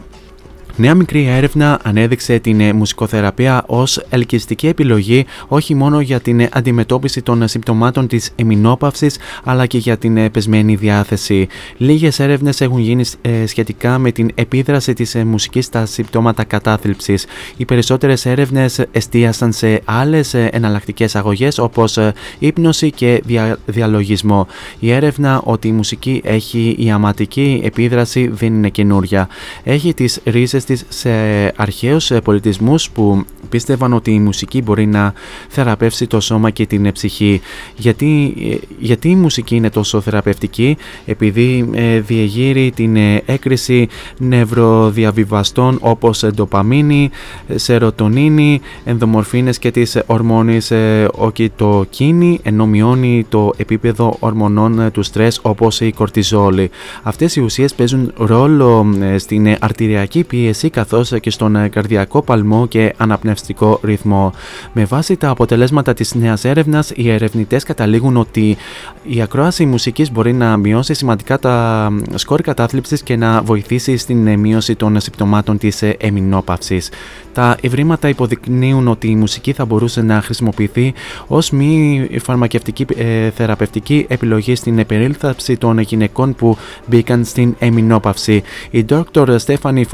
Νέα 0.77 0.95
μικρή 0.95 1.27
έρευνα 1.27 1.81
ανέδειξε 1.83 2.39
την 2.39 2.61
ε, 2.61 2.73
μουσικοθεραπεία 2.73 3.65
ως 3.67 4.03
ελκυστική 4.09 4.67
επιλογή 4.67 5.27
όχι 5.49 5.75
μόνο 5.75 6.01
για 6.01 6.21
την 6.21 6.41
ε, 6.41 6.49
αντιμετώπιση 6.53 7.23
των 7.23 7.43
ε, 7.43 7.47
συμπτωμάτων 7.49 8.07
της 8.07 8.31
εμεινόπαυσης 8.37 9.19
αλλά 9.45 9.67
και 9.67 9.79
για 9.79 9.97
την 9.99 10.17
ε, 10.17 10.31
πεσμένη 10.31 10.75
διάθεση. 10.75 11.49
Λίγες 11.77 12.19
έρευνες 12.19 12.61
έχουν 12.61 12.79
γίνει 12.79 13.05
ε, 13.23 13.47
σχετικά 13.47 13.99
με 13.99 14.13
την 14.13 14.31
επίδραση 14.35 14.93
της 14.93 15.15
ε, 15.15 15.25
μουσικής 15.25 15.65
στα 15.65 15.87
συμπτώματα 15.87 16.45
κατάθλιψης. 16.45 17.27
Οι 17.57 17.65
περισσότερες 17.65 18.27
έρευνες 18.27 18.81
εστίασαν 18.93 19.53
σε 19.53 19.81
άλλες 19.85 20.35
ε, 20.35 20.49
εναλλακτικές 20.53 21.17
αγωγές 21.17 21.59
όπως 21.59 21.97
ε, 21.97 22.13
ύπνωση 22.39 22.91
και 22.91 23.23
δια- 23.25 23.59
διαλογισμό. 23.67 24.47
Η 24.79 24.91
έρευνα 24.93 25.41
ότι 25.45 25.69
η 25.69 25.73
μουσική 25.73 26.21
έχει 26.25 26.77
ιαματική 26.79 27.61
επίδραση 27.65 28.29
δεν 28.29 28.55
είναι 28.55 28.69
καινούρια. 28.69 29.29
Έχει 29.65 29.95
τις 29.95 30.21
ρίζες 30.25 30.62
πατέρες 30.63 30.87
της 30.89 30.99
σε 30.99 31.11
αρχαίους 31.57 32.11
ε, 32.11 32.21
πολιτισμούς 32.21 32.91
που 32.91 33.25
πίστευαν 33.49 33.93
ότι 33.93 34.11
η 34.11 34.19
μουσική 34.19 34.63
μπορεί 34.63 34.87
να 34.87 35.13
θεραπεύσει 35.49 36.07
το 36.07 36.21
σώμα 36.21 36.51
και 36.51 36.67
την 36.67 36.93
ψυχή. 36.93 37.41
Γιατί, 37.77 38.35
ε, 38.51 38.57
γιατί 38.79 39.09
η 39.09 39.15
μουσική 39.15 39.57
είναι 39.57 39.71
τόσο 39.71 40.01
θεραπευτική, 40.01 40.77
επειδή 41.07 41.71
ε, 41.73 42.01
διεγείρει 42.01 42.73
την 42.75 42.97
ε, 42.97 43.23
έκρηση 43.27 43.89
νευροδιαβιβαστών 44.19 45.79
όπως 45.81 46.25
ντοπαμίνη, 46.35 47.11
σερωτονίνη, 47.55 48.61
ενδομορφίνες 48.85 49.59
και 49.59 49.71
τις 49.71 49.99
ορμόνες 50.07 50.71
ε, 50.71 51.09
οκιτοκίνη, 51.15 52.41
ενώ 52.43 52.67
μειώνει 52.67 53.27
το 53.29 53.53
επίπεδο 53.57 54.17
ορμονών 54.19 54.81
ε, 54.81 54.91
του 54.91 55.03
στρες 55.03 55.39
όπως 55.43 55.81
η 55.81 55.93
κορτιζόλη. 55.93 56.71
Αυτές 57.03 57.37
οι 57.37 57.41
ουσίες 57.41 57.75
παίζουν 57.75 58.13
ρόλο 58.17 58.87
ε, 59.01 59.19
στην 59.19 59.47
ε, 59.47 59.57
αρτηριακή 59.61 60.25
πίεση 60.25 60.52
καθώς 60.71 61.13
και 61.21 61.31
στον 61.31 61.57
ε, 61.57 61.69
καρδιακό 61.69 62.23
παλμό 62.23 62.67
και 62.67 62.95
αναπνευστικό 62.97 63.81
ρυθμό. 63.83 64.33
Με 64.73 64.85
βάση 64.85 65.17
τα 65.17 65.29
αποτελέσματα 65.29 65.95
της 65.95 66.15
νέας 66.15 66.45
έρευνας, 66.45 66.93
οι 66.95 67.11
ερευνητές 67.11 67.65
καταλήγουν 67.65 68.17
ότι 68.17 68.57
η 69.03 69.23
ακρόαση 69.23 69.67
μουσικής 69.67 70.13
μπορεί 70.13 70.33
να 70.33 70.57
μειώσει 70.57 70.95
σημαντικά 70.95 71.39
τα 71.39 71.89
σκόρ 72.15 72.41
κατάθλιψης 72.41 73.03
και 73.03 73.17
να 73.17 73.43
βοηθήσει 73.43 73.97
στην 73.97 74.27
ε, 74.27 74.37
μείωση 74.37 74.75
των 74.75 75.01
συμπτωμάτων 75.01 75.59
της 75.59 75.83
ε, 75.83 75.97
εμεινόπαυσης. 76.01 76.91
Τα 77.33 77.57
ευρήματα 77.61 78.09
υποδεικνύουν 78.09 78.89
ότι 78.89 79.09
η 79.09 79.15
μουσική 79.15 79.53
θα 79.53 79.65
μπορούσε 79.65 80.03
να 80.03 80.23
χρησιμοποιηθεί 80.23 80.95
ως 81.27 81.51
μη 81.51 82.09
φαρμακευτική 82.23 82.87
ε, 82.97 83.31
θεραπευτική 83.31 84.07
επιλογή 84.09 84.55
στην 84.55 84.79
επερίλθαψη 84.79 85.57
των 85.57 85.79
γυναικών 85.79 86.35
που 86.35 86.57
μπήκαν 86.87 87.25
στην 87.25 87.55
εμεινόπαυση. 87.59 88.43
Η 88.71 88.85
Dr. 88.89 89.37
Stephanie 89.47 89.85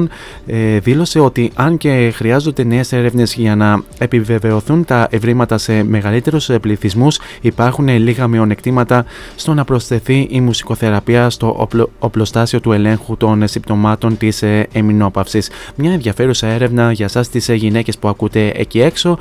Φομπιόν 0.00 0.10
ε, 0.46 0.78
δήλωσε 0.78 1.20
ότι 1.20 1.50
αν 1.54 1.76
και 1.76 2.12
χρειάζονται 2.14 2.64
νέες 2.64 2.92
έρευνες 2.92 3.34
για 3.34 3.56
να 3.56 3.82
επιβεβαιωθούν 3.98 4.84
τα 4.84 5.06
ευρήματα 5.10 5.58
σε 5.58 5.82
μεγαλύτερους 5.82 6.50
πληθυσμούς, 6.60 7.18
υπάρχουν 7.40 7.88
λίγα 7.88 8.28
μειονεκτήματα 8.28 9.04
στο 9.36 9.54
να 9.54 9.64
προσθεθεί 9.64 10.26
η 10.30 10.40
μουσικοθεραπεία 10.40 11.30
στο 11.30 11.54
οπλο- 11.58 11.90
οπλοστάσιο 11.98 12.60
του 12.60 12.72
ελέγχου 12.72 13.16
των 13.16 13.48
συμπτωμάτων 13.48 14.16
της 14.16 14.42
ε, 14.42 14.66
εμεινόπαυσης. 14.72 15.50
Μια 15.74 15.92
ενδιαφέρουσα 15.92 16.46
έρευνα 16.46 16.92
για 16.92 17.08
σας 17.08 17.28
τις 17.28 17.48
ε, 17.48 17.54
γυναίκες 17.54 17.98
που 17.98 18.08
ακούτε 18.08 18.52
εκεί 18.54 18.80
έξω 18.80 19.18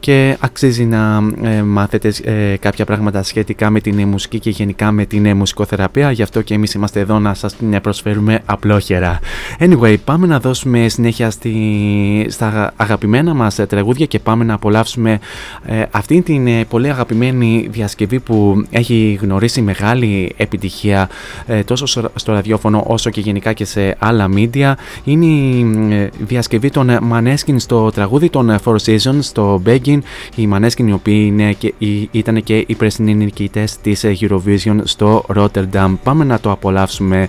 και 0.00 0.36
αξίζει 0.40 0.84
να 0.84 1.20
ε, 1.42 1.62
μάθετε 1.62 2.12
ε, 2.24 2.56
κάποια 2.56 2.84
πράγματα 2.84 3.22
σχετικά 3.22 3.70
με 3.70 3.80
την 3.80 3.98
ε, 3.98 4.04
μουσική 4.04 4.38
και 4.38 4.50
γενικά 4.50 4.92
με 4.92 5.04
την 5.04 5.26
ε, 5.26 5.34
μουσικοθεραπεία 5.34 6.10
γι' 6.10 6.22
αυτό 6.22 6.42
και 6.42 6.54
εμείς 6.54 6.74
είμαστε 6.74 7.00
εδώ 7.00 7.18
να 7.18 7.34
σας 7.34 7.56
την 7.56 7.72
ε, 7.72 7.80
προσφέρουμε 7.80 8.40
απλόχερα. 8.44 9.18
Anyway, 9.58 9.96
πάμε 10.12 10.26
να 10.26 10.40
δώσουμε 10.40 10.88
συνέχεια 10.88 11.30
στη, 11.30 11.54
στα 12.28 12.72
αγαπημένα 12.76 13.34
μας 13.34 13.58
ε, 13.58 13.66
τραγούδια 13.66 14.06
και 14.06 14.18
πάμε 14.18 14.44
να 14.44 14.54
απολαύσουμε 14.54 15.18
ε, 15.64 15.82
αυτή 15.90 16.22
την 16.22 16.46
ε, 16.46 16.64
πολύ 16.64 16.88
αγαπημένη 16.90 17.68
διασκευή 17.70 18.20
που 18.20 18.64
έχει 18.70 19.18
γνωρίσει 19.22 19.62
μεγάλη 19.62 20.32
επιτυχία 20.36 21.08
ε, 21.46 21.62
τόσο 21.62 21.86
στο, 21.86 22.10
στο 22.14 22.32
ραδιόφωνο 22.32 22.84
όσο 22.86 23.10
και 23.10 23.20
γενικά 23.20 23.52
και 23.52 23.64
σε 23.64 23.96
άλλα 23.98 24.28
media. 24.34 24.72
Είναι 25.04 25.24
η 25.26 25.60
ε, 25.94 26.08
διασκευή 26.18 26.70
των 26.70 26.90
ε, 26.90 26.98
Maneskin 27.12 27.54
στο 27.56 27.90
τραγούδι 27.90 28.30
των 28.30 28.50
ε, 28.50 28.58
Four 28.64 28.76
Seasons, 28.84 29.18
στο 29.20 29.62
Begging. 29.66 29.98
Οι 30.34 30.48
Maneskin 30.52 30.86
οι 30.86 30.92
οποίοι 30.92 31.24
είναι 31.32 31.52
και, 31.52 31.74
οι- 31.78 32.08
ήταν 32.12 32.42
και 32.42 32.64
οι 32.66 32.74
πρέσινοι 32.74 33.14
νικητές 33.14 33.76
της 33.80 34.04
ε, 34.04 34.16
Eurovision 34.20 34.76
στο 34.82 35.24
Rotterdam. 35.36 35.94
Πάμε 36.02 36.24
να 36.24 36.40
το 36.40 36.50
απολαύσουμε. 36.50 37.28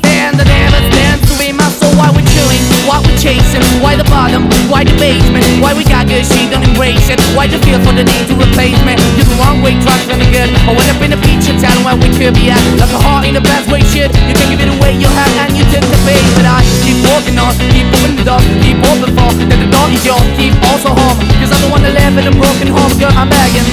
soul. 2.41 2.71
Why 2.89 2.97
we 3.05 3.13
chasing? 3.17 3.61
Why 3.81 3.95
the 3.95 4.07
bottom? 4.09 4.49
Why 4.69 4.83
the 4.83 4.95
basement? 4.97 5.45
Why 5.61 5.73
we 5.73 5.85
got 5.85 6.07
good, 6.09 6.25
she 6.25 6.49
don't 6.49 6.65
embrace 6.65 7.09
it? 7.09 7.21
Why 7.37 7.45
the 7.47 7.61
feel 7.61 7.79
for 7.85 7.93
the 7.93 8.03
need 8.03 8.25
to 8.29 8.35
replace 8.35 8.77
me? 8.85 8.97
You're 9.17 9.29
the 9.29 9.37
wrong 9.37 9.61
way, 9.61 9.77
trying 9.81 10.01
to 10.09 10.17
good. 10.33 10.49
I 10.65 10.71
went 10.73 10.89
up 10.89 11.01
in 11.01 11.11
the 11.13 11.19
feature 11.21 11.55
town 11.61 11.77
where 11.85 11.95
we 11.95 12.09
could 12.17 12.33
be 12.33 12.49
at. 12.49 12.61
Like 12.81 12.93
a 12.93 12.99
heart 13.01 13.27
in 13.29 13.33
the 13.37 13.45
best 13.45 13.69
way, 13.69 13.81
shit. 13.93 14.09
You 14.27 14.33
can 14.33 14.47
give 14.49 14.61
it 14.61 14.71
away, 14.71 14.97
you 14.97 15.07
have, 15.07 15.33
and 15.45 15.53
you 15.53 15.65
took 15.69 15.85
the 15.85 15.99
bait. 16.07 16.23
But 16.33 16.49
I 16.49 16.65
keep 16.81 16.97
walking 17.05 17.37
on, 17.37 17.53
keep 17.69 17.87
opening 17.93 18.17
the 18.17 18.25
door, 18.25 18.41
keep 18.65 18.79
open 18.81 19.11
for 19.13 19.29
that 19.37 19.59
the 19.61 19.69
door 19.69 19.87
is 19.93 20.01
yours. 20.01 20.25
Keep 20.37 20.57
also 20.73 20.91
home, 20.91 21.17
cause 21.37 21.53
the 21.53 21.69
one 21.69 21.85
that 21.85 21.93
live 21.93 22.17
in 22.17 22.25
a 22.25 22.33
broken 22.33 22.67
home, 22.67 22.93
girl. 22.97 23.13
I'm 23.13 23.29
begging. 23.29 23.67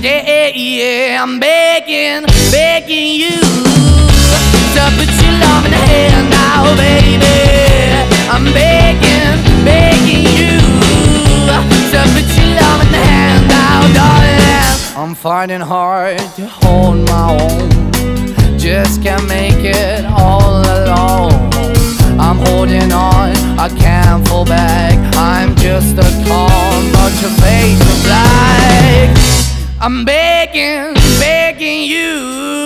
Yeah, 0.00 0.22
Yeah, 0.26 0.48
yeah, 0.54 1.22
I'm 1.22 1.40
begging, 1.40 2.24
begging 2.50 3.20
you 3.20 3.95
love 4.76 5.66
in 5.66 6.30
now, 6.30 6.76
baby. 6.76 7.26
I'm 8.28 8.44
begging, 8.52 9.40
begging 9.64 10.24
you 10.36 10.58
love 11.46 12.82
in 12.82 13.48
now, 13.48 13.80
darling. 13.94 14.96
I'm 14.96 15.14
finding 15.14 15.60
hard 15.60 16.18
to 16.36 16.46
hold 16.46 16.98
my 17.08 17.38
own, 17.40 18.58
just 18.58 19.02
can't 19.02 19.26
make 19.28 19.64
it 19.64 20.04
all 20.04 20.60
alone. 20.60 21.32
I'm 22.18 22.38
holding 22.38 22.92
on, 22.92 23.36
I 23.58 23.68
can't 23.68 24.26
fall 24.28 24.44
back. 24.44 24.96
I'm 25.16 25.54
just 25.56 25.96
a 25.98 26.08
calm, 26.26 26.92
but 26.92 27.12
your 27.22 27.30
face 27.42 27.80
is 27.80 28.02
black. 28.04 29.16
I'm 29.80 30.04
begging, 30.04 30.94
begging 31.20 31.82
you. 31.82 32.65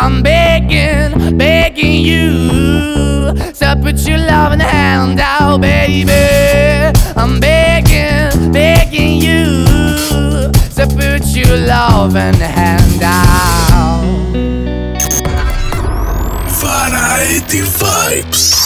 I'm 0.00 0.22
begging, 0.22 1.36
begging 1.36 2.02
you 2.02 3.32
to 3.34 3.80
put 3.82 3.98
your 4.06 4.18
loving 4.18 4.60
hand 4.60 5.18
out, 5.18 5.60
baby. 5.60 6.12
I'm 7.16 7.40
begging, 7.40 8.52
begging 8.52 9.20
you 9.20 9.64
to 10.76 10.86
put 10.86 11.26
your 11.34 11.56
loving 11.66 12.40
hand 12.40 13.02
out. 13.02 14.04
Variety 16.46 17.62
Vibes. 17.62 18.57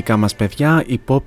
Δικά 0.00 0.16
μας 0.16 0.34
παιδιά, 0.34 0.84
οι 0.86 1.00
pop 1.08 1.22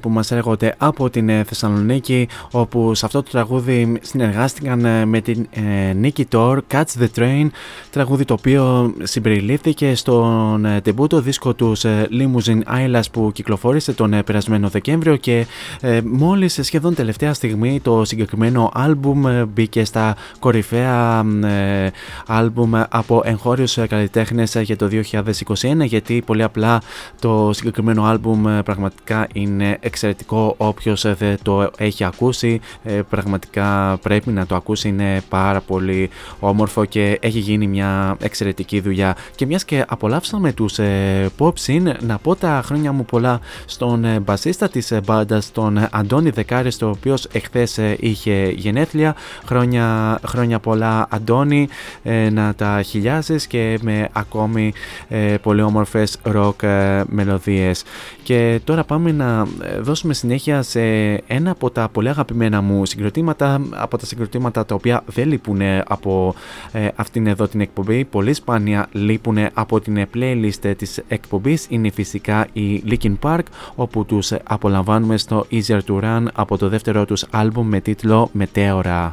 που 0.00 0.10
μας 0.10 0.30
έρχονται 0.30 0.74
από 0.78 1.10
την 1.10 1.28
ε, 1.28 1.44
Θεσσαλονίκη 1.44 2.28
όπου 2.50 2.94
σε 2.94 3.06
αυτό 3.06 3.22
το 3.22 3.30
τραγούδι 3.30 3.98
συνεργάστηκαν 4.02 4.84
ε, 4.84 5.04
με 5.04 5.20
την 5.20 5.46
ε, 5.50 5.96
Nicky 6.02 6.22
Tor, 6.32 6.58
Catch 6.72 7.00
the 7.00 7.06
Train 7.16 7.46
τραγούδι 7.90 8.24
το 8.24 8.34
οποίο 8.34 8.94
συμπεριλήφθηκε 9.02 9.94
στον 9.94 10.64
ε, 10.64 10.80
τεμπούτο 10.80 11.20
δίσκο 11.20 11.54
τους 11.54 11.84
ε, 11.84 12.08
Limousine 12.10 12.62
Islas 12.62 13.02
που 13.12 13.30
κυκλοφόρησε 13.32 13.92
τον 13.92 14.12
ε, 14.12 14.22
περασμένο 14.22 14.68
Δεκέμβριο 14.68 15.16
και 15.16 15.46
ε, 15.80 16.00
μόλις 16.04 16.58
σχεδόν 16.62 16.94
τελευταία 16.94 17.34
στιγμή 17.34 17.80
το 17.80 18.04
συγκεκριμένο 18.04 18.70
άλμπουμ 18.74 19.26
ε, 19.26 19.44
μπήκε 19.44 19.84
στα 19.84 20.16
κορυφαία 20.38 21.24
ε, 21.44 21.90
άλμπουμ 22.26 22.72
από 22.88 23.22
εγχώριους 23.24 23.76
ε, 23.76 23.86
καλλιτέχνες 23.86 24.54
ε, 24.54 24.60
για 24.60 24.76
το 24.76 24.88
2021 25.12 25.84
γιατί 25.84 26.22
πολύ 26.26 26.42
απλά 26.42 26.80
το 27.20 27.50
συγκεκριμένο 27.52 28.04
άλμπουμ 28.14 28.48
ε, 28.48 28.62
πραγματικά 28.62 29.26
είναι 29.32 29.78
εξαιρετικό. 29.80 30.54
Όποιος 30.56 31.04
ε, 31.04 31.14
δεν 31.18 31.38
το 31.42 31.70
έχει 31.76 32.04
ακούσει 32.04 32.60
ε, 32.84 33.00
πραγματικά 33.10 33.98
πρέπει 34.02 34.30
να 34.30 34.46
το 34.46 34.54
ακούσει. 34.54 34.88
Είναι 34.88 35.22
πάρα 35.28 35.60
πολύ 35.60 36.10
όμορφο 36.40 36.84
και 36.84 37.18
έχει 37.20 37.38
γίνει 37.38 37.66
μια 37.66 38.16
εξαιρετική 38.20 38.80
δουλειά. 38.80 39.16
Και 39.34 39.46
μιας 39.46 39.64
και 39.64 39.84
απολαύσαμε 39.88 40.52
τους 40.52 40.78
ε, 40.78 41.30
Pop 41.38 41.52
Scene 41.66 41.94
να 42.00 42.18
πω 42.18 42.36
τα 42.36 42.62
χρόνια 42.64 42.92
μου 42.92 43.04
πολλά 43.04 43.40
στον 43.64 44.04
ε, 44.04 44.20
μπασίστα 44.20 44.68
της 44.68 44.90
ε, 44.90 45.00
μπάντας 45.04 45.52
τον 45.52 45.76
ε, 45.76 45.88
Αντώνη 45.92 46.30
Δεκάρης 46.30 46.76
το 46.76 46.88
οποίος 46.88 47.24
εχθές 47.32 47.78
ε, 47.78 47.96
είχε 48.00 48.52
γενέθλια. 48.56 49.14
Χρόνια, 49.46 50.18
χρόνια 50.26 50.58
πολλά 50.58 51.06
Αντώνη 51.10 51.68
ε, 52.02 52.30
να 52.30 52.54
τα 52.54 52.82
χιλιάζεις 52.82 53.46
και 53.46 53.78
με 53.82 54.08
ακόμη 54.12 54.72
ε, 55.08 55.34
πολύ 55.42 55.62
όμορφες 55.62 56.18
rock 56.34 56.62
ε, 56.62 57.02
μελωδίες 57.06 57.84
και 58.22 58.60
τώρα 58.64 58.84
πάμε 58.84 59.12
να 59.12 59.46
ε, 59.62 59.80
δώσουμε 59.80 60.14
συνέχεια 60.14 60.62
σε 60.62 60.80
ένα 61.26 61.50
από 61.50 61.70
τα 61.70 61.88
πολύ 61.88 62.08
αγαπημένα 62.08 62.60
μου 62.60 62.86
συγκροτήματα 62.86 63.60
από 63.70 63.98
τα 63.98 64.06
συγκροτήματα 64.06 64.64
τα 64.64 64.74
οποία 64.74 65.02
δεν 65.06 65.28
λείπουν 65.28 65.60
από 65.86 66.34
ε, 66.72 66.88
αυτήν 66.96 67.26
εδώ 67.26 67.48
την 67.48 67.60
εκπομπή 67.60 68.04
πολύ 68.04 68.34
σπάνια 68.34 68.88
λείπουν 68.92 69.38
από 69.54 69.80
την 69.80 69.96
ε, 69.96 70.08
playlist 70.14 70.64
ε, 70.64 70.74
της 70.74 71.02
εκπομπής 71.08 71.66
είναι 71.68 71.90
φυσικά 71.90 72.46
η 72.52 72.82
Linkin 72.86 73.14
Park 73.20 73.42
όπου 73.74 74.04
τους 74.04 74.30
ε, 74.32 74.40
απολαμβάνουμε 74.44 75.16
στο 75.16 75.46
Easier 75.50 75.80
to 75.86 76.00
Run 76.00 76.24
από 76.34 76.58
το 76.58 76.68
δεύτερο 76.68 77.04
τους 77.04 77.24
άλμπουμ 77.30 77.68
με 77.68 77.80
τίτλο 77.80 78.30
Meteora. 78.38 79.10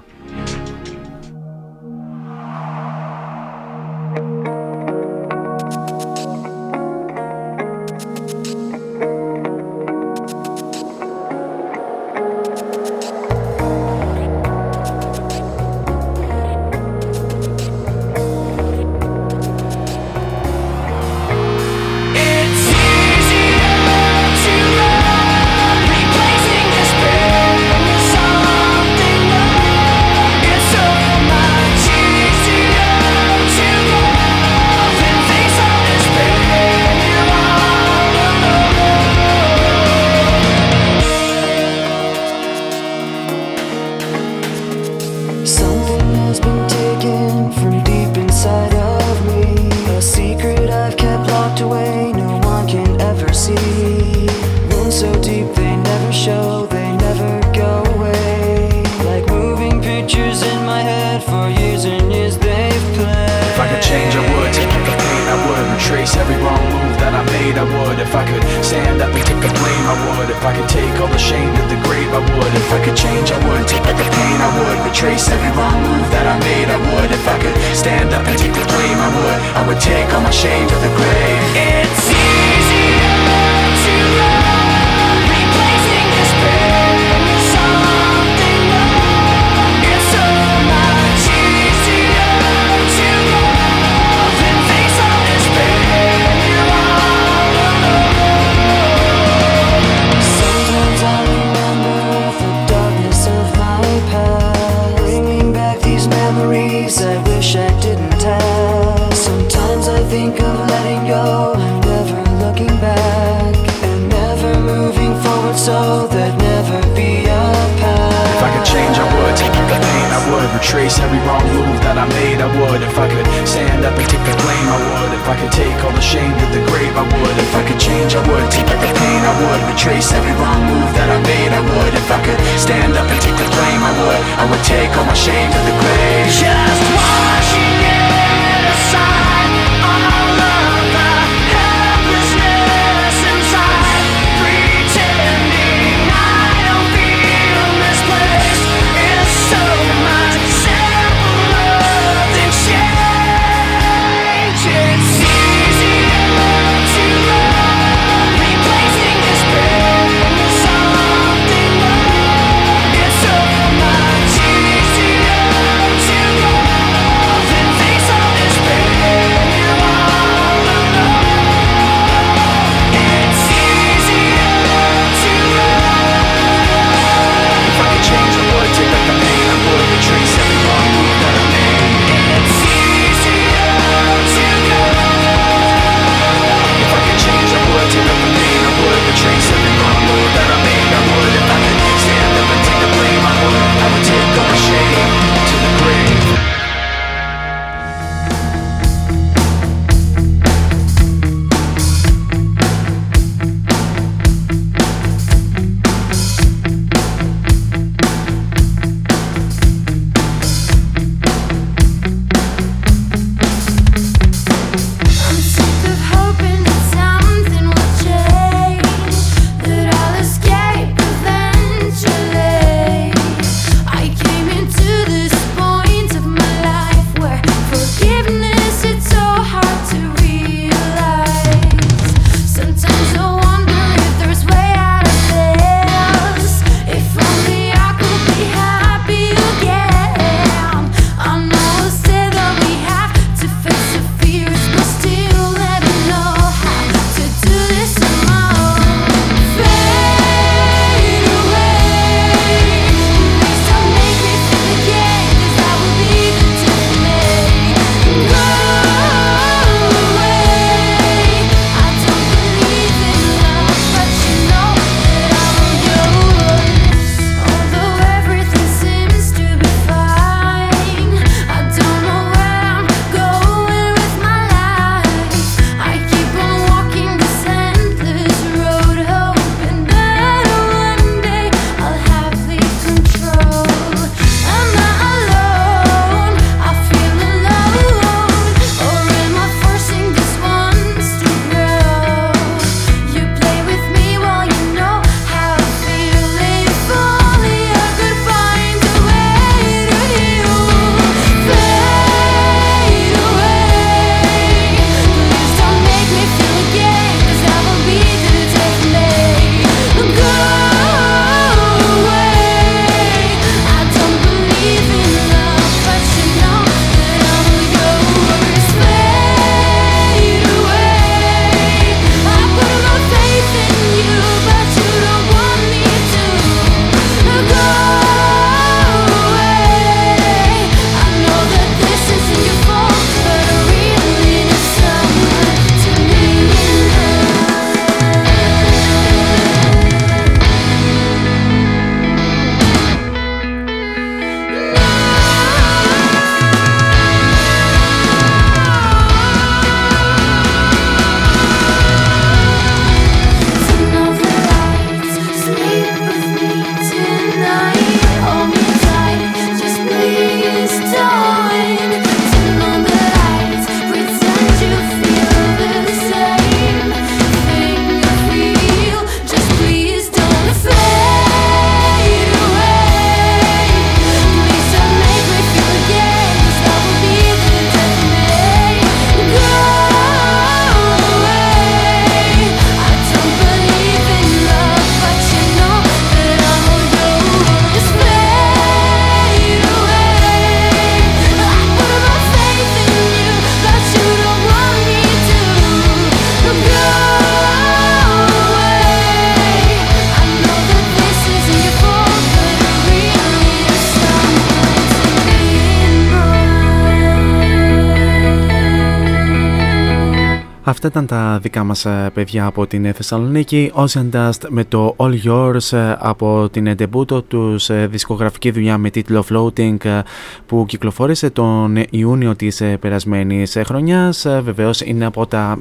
Αυτά 410.71 410.87
ήταν 410.87 411.05
τα 411.05 411.39
δικά 411.41 411.63
μας 411.63 411.85
ε, 411.85 412.09
παιδιά 412.13 412.45
από 412.45 412.67
την 412.67 412.85
ε, 412.85 412.91
Θεσσαλονίκη. 412.91 413.71
Ocean 413.75 414.09
Dust 414.13 414.47
με 414.49 414.63
το 414.63 414.95
All 414.97 415.13
Yours 415.25 415.77
ε, 415.77 415.95
από 415.99 416.49
την 416.51 416.75
ντεμπούτο 416.75 417.21
τους 417.21 417.69
δισκογραφική 417.89 418.51
δουλειά 418.51 418.77
με 418.77 418.89
τίτλο 418.89 419.25
Floating 419.29 420.01
που 420.45 420.65
κυκλοφόρησε 420.67 421.29
τον 421.29 421.83
Ιούνιο 421.89 422.35
της 422.35 422.61
περασμένης 422.79 423.57
χρονιάς. 423.65 424.25
Βεβαίως 424.43 424.81
είναι 424.81 425.05
από 425.05 425.25
τα 425.25 425.57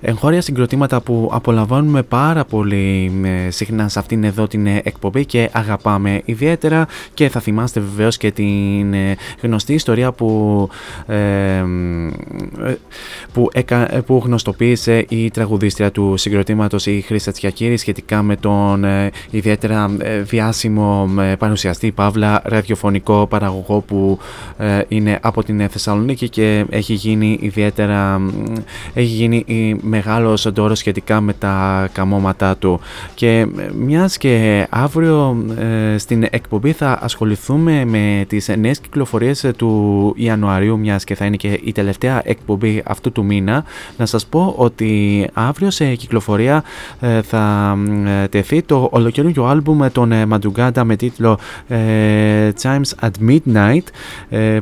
εγχώρια 0.00 0.40
συγκροτήματα 0.40 1.00
που 1.00 1.30
απολαμβάνουμε 1.32 2.02
πάρα 2.02 2.44
πολύ 2.44 3.12
συχνά 3.48 3.88
σε 3.88 3.98
αυτήν 3.98 4.24
εδώ 4.24 4.46
την 4.46 4.66
εκπομπή 4.66 5.26
και 5.26 5.50
αγαπάμε 5.52 6.22
ιδιαίτερα. 6.24 6.86
Και 7.14 7.28
θα 7.28 7.40
θυμάστε 7.40 7.80
βεβαίως 7.80 8.16
και 8.16 8.30
την 8.30 8.94
γνωστή 9.42 9.74
ιστορία 9.74 10.12
που, 10.12 10.68
που, 13.32 13.48
εκα, 13.52 14.02
που 14.08 14.22
γνωστοποίησε 14.24 15.04
η 15.08 15.30
τραγουδίστρια 15.30 15.90
του 15.90 16.16
συγκροτήματος 16.16 16.86
η 16.86 17.00
Χρήστας 17.00 17.34
Τσιακύρη 17.34 17.76
σχετικά 17.76 18.22
με 18.22 18.36
τον 18.36 18.84
ε, 18.84 19.10
ιδιαίτερα 19.30 19.96
ε, 19.98 20.20
διάσημο 20.20 21.10
ε, 21.20 21.34
παρουσιαστή 21.34 21.92
Παύλα 21.92 22.42
ραδιοφωνικό 22.44 23.26
παραγωγό 23.26 23.80
που 23.80 24.18
ε, 24.58 24.80
είναι 24.88 25.18
από 25.22 25.44
την 25.44 25.68
Θεσσαλονίκη 25.68 26.28
και 26.28 26.64
έχει 26.70 26.92
γίνει 26.92 27.38
ιδιαίτερα 27.40 28.20
έχει 28.94 29.06
γίνει 29.06 29.44
μεγάλος 29.80 30.48
ντόρος 30.52 30.78
σχετικά 30.78 31.20
με 31.20 31.32
τα 31.32 31.88
καμώματά 31.92 32.56
του. 32.56 32.80
Και 33.14 33.46
μιας 33.78 34.16
και 34.16 34.66
αύριο 34.70 35.44
στην 35.96 36.26
εκπομπή 36.30 36.72
θα 36.72 36.98
ασχοληθούμε 37.02 37.84
με 37.84 38.24
τις 38.28 38.48
νέες 38.58 38.78
κυκλοφορίες 38.78 39.50
του 39.56 40.12
Ιανουαρίου 40.16 40.78
μιας 40.78 41.04
και 41.04 41.14
θα 41.14 41.24
είναι 41.24 41.36
και 41.36 41.60
η 41.64 41.72
τελευταία 41.72 42.22
εκπομπή 42.24 42.82
αυτού 42.86 43.12
του 43.12 43.24
μήνα 43.24 43.64
να 43.98 44.06
σας 44.06 44.26
πω 44.26 44.54
ότι 44.56 45.26
αύριο 45.32 45.70
σε 45.70 45.94
κυκλοφορία 45.94 46.64
ε, 47.00 47.22
θα 47.22 47.76
ε, 48.22 48.28
τεθεί 48.28 48.62
το 48.62 48.88
ολοκαίριο 48.92 49.44
άλμπουμ 49.44 49.76
με 49.76 49.90
τον 49.90 50.12
ε, 50.12 50.26
Μαντουγκάντα 50.26 50.84
με 50.84 50.96
τίτλο 50.96 51.38
Chimes 52.62 52.90
at 53.00 53.10
Midnight 53.28 53.82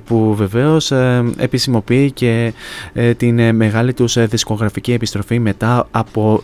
που 0.05 0.35
βεβαίως 0.35 0.93
επισημοποιεί 1.37 2.11
και 2.11 2.53
την 3.17 3.55
μεγάλη 3.55 3.95
τους 3.95 4.27
δισκογραφική 4.27 4.93
επιστροφή 4.93 5.39
μετά 5.39 5.89
από 5.91 6.43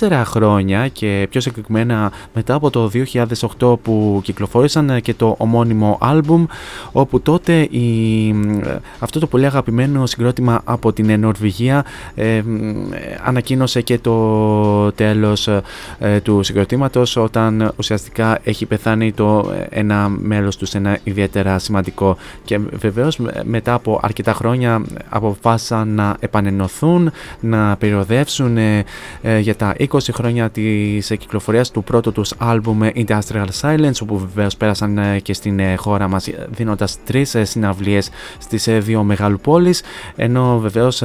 14 0.00 0.22
χρόνια 0.24 0.88
και 0.88 1.26
πιο 1.30 1.40
συγκεκριμένα 1.40 2.12
μετά 2.34 2.54
από 2.54 2.70
το 2.70 2.90
2008 3.58 3.78
που 3.82 4.20
κυκλοφόρησαν 4.24 5.00
και 5.00 5.14
το 5.14 5.34
ομώνυμο 5.38 5.98
άλμπουμ 6.00 6.44
όπου 6.92 7.20
τότε 7.20 7.60
η, 7.60 8.34
αυτό 8.98 9.18
το 9.20 9.26
πολύ 9.26 9.46
αγαπημένο 9.46 10.06
συγκρότημα 10.06 10.60
από 10.64 10.92
την 10.92 11.20
Νορβηγία 11.20 11.84
ανακοίνωσε 13.24 13.80
και 13.80 13.98
το 13.98 14.92
τέλος 14.92 15.48
ε, 15.98 16.20
του 16.20 16.42
συγκροτήματος 16.42 17.16
όταν 17.16 17.72
ουσιαστικά 17.76 18.38
έχει 18.42 18.66
πεθάνει 18.66 19.12
το 19.12 19.52
ε, 19.70 19.80
ένα 19.80 20.08
μέλος 20.08 20.56
τους, 20.56 20.74
ένα 20.74 20.98
ιδιαίτερα 21.04 21.58
σημαντικό. 21.58 22.16
Και 22.44 22.58
βεβαίως 22.58 23.18
μετά 23.44 23.74
από 23.74 24.00
αρκετά 24.02 24.32
χρόνια 24.32 24.82
αποφάσισαν 25.08 25.88
να 25.88 26.16
επανενωθούν, 26.20 27.10
να 27.40 27.76
περιοδεύσουν 27.76 28.56
ε, 28.56 28.84
για 29.40 29.56
τα 29.56 29.74
20 29.78 29.98
χρόνια 30.12 30.50
της 30.50 31.06
κυκλοφορίας 31.06 31.70
του 31.70 31.84
πρώτου 31.84 32.12
τους 32.12 32.32
άλμπουμ 32.38 32.80
Industrial 32.94 33.46
Silence 33.60 33.98
όπου 34.02 34.18
βεβαίως 34.18 34.56
πέρασαν 34.56 34.98
και 35.22 35.34
στην 35.34 35.60
χώρα 35.76 36.08
μας 36.08 36.28
δίνοντας 36.48 36.98
τρεις 37.04 37.36
συναυλίες 37.42 38.10
στις 38.38 38.68
δύο 38.78 39.02
μεγάλου 39.02 39.38
πόλεις. 39.40 39.82
Ενώ 40.16 40.58
βεβαίως 40.58 41.02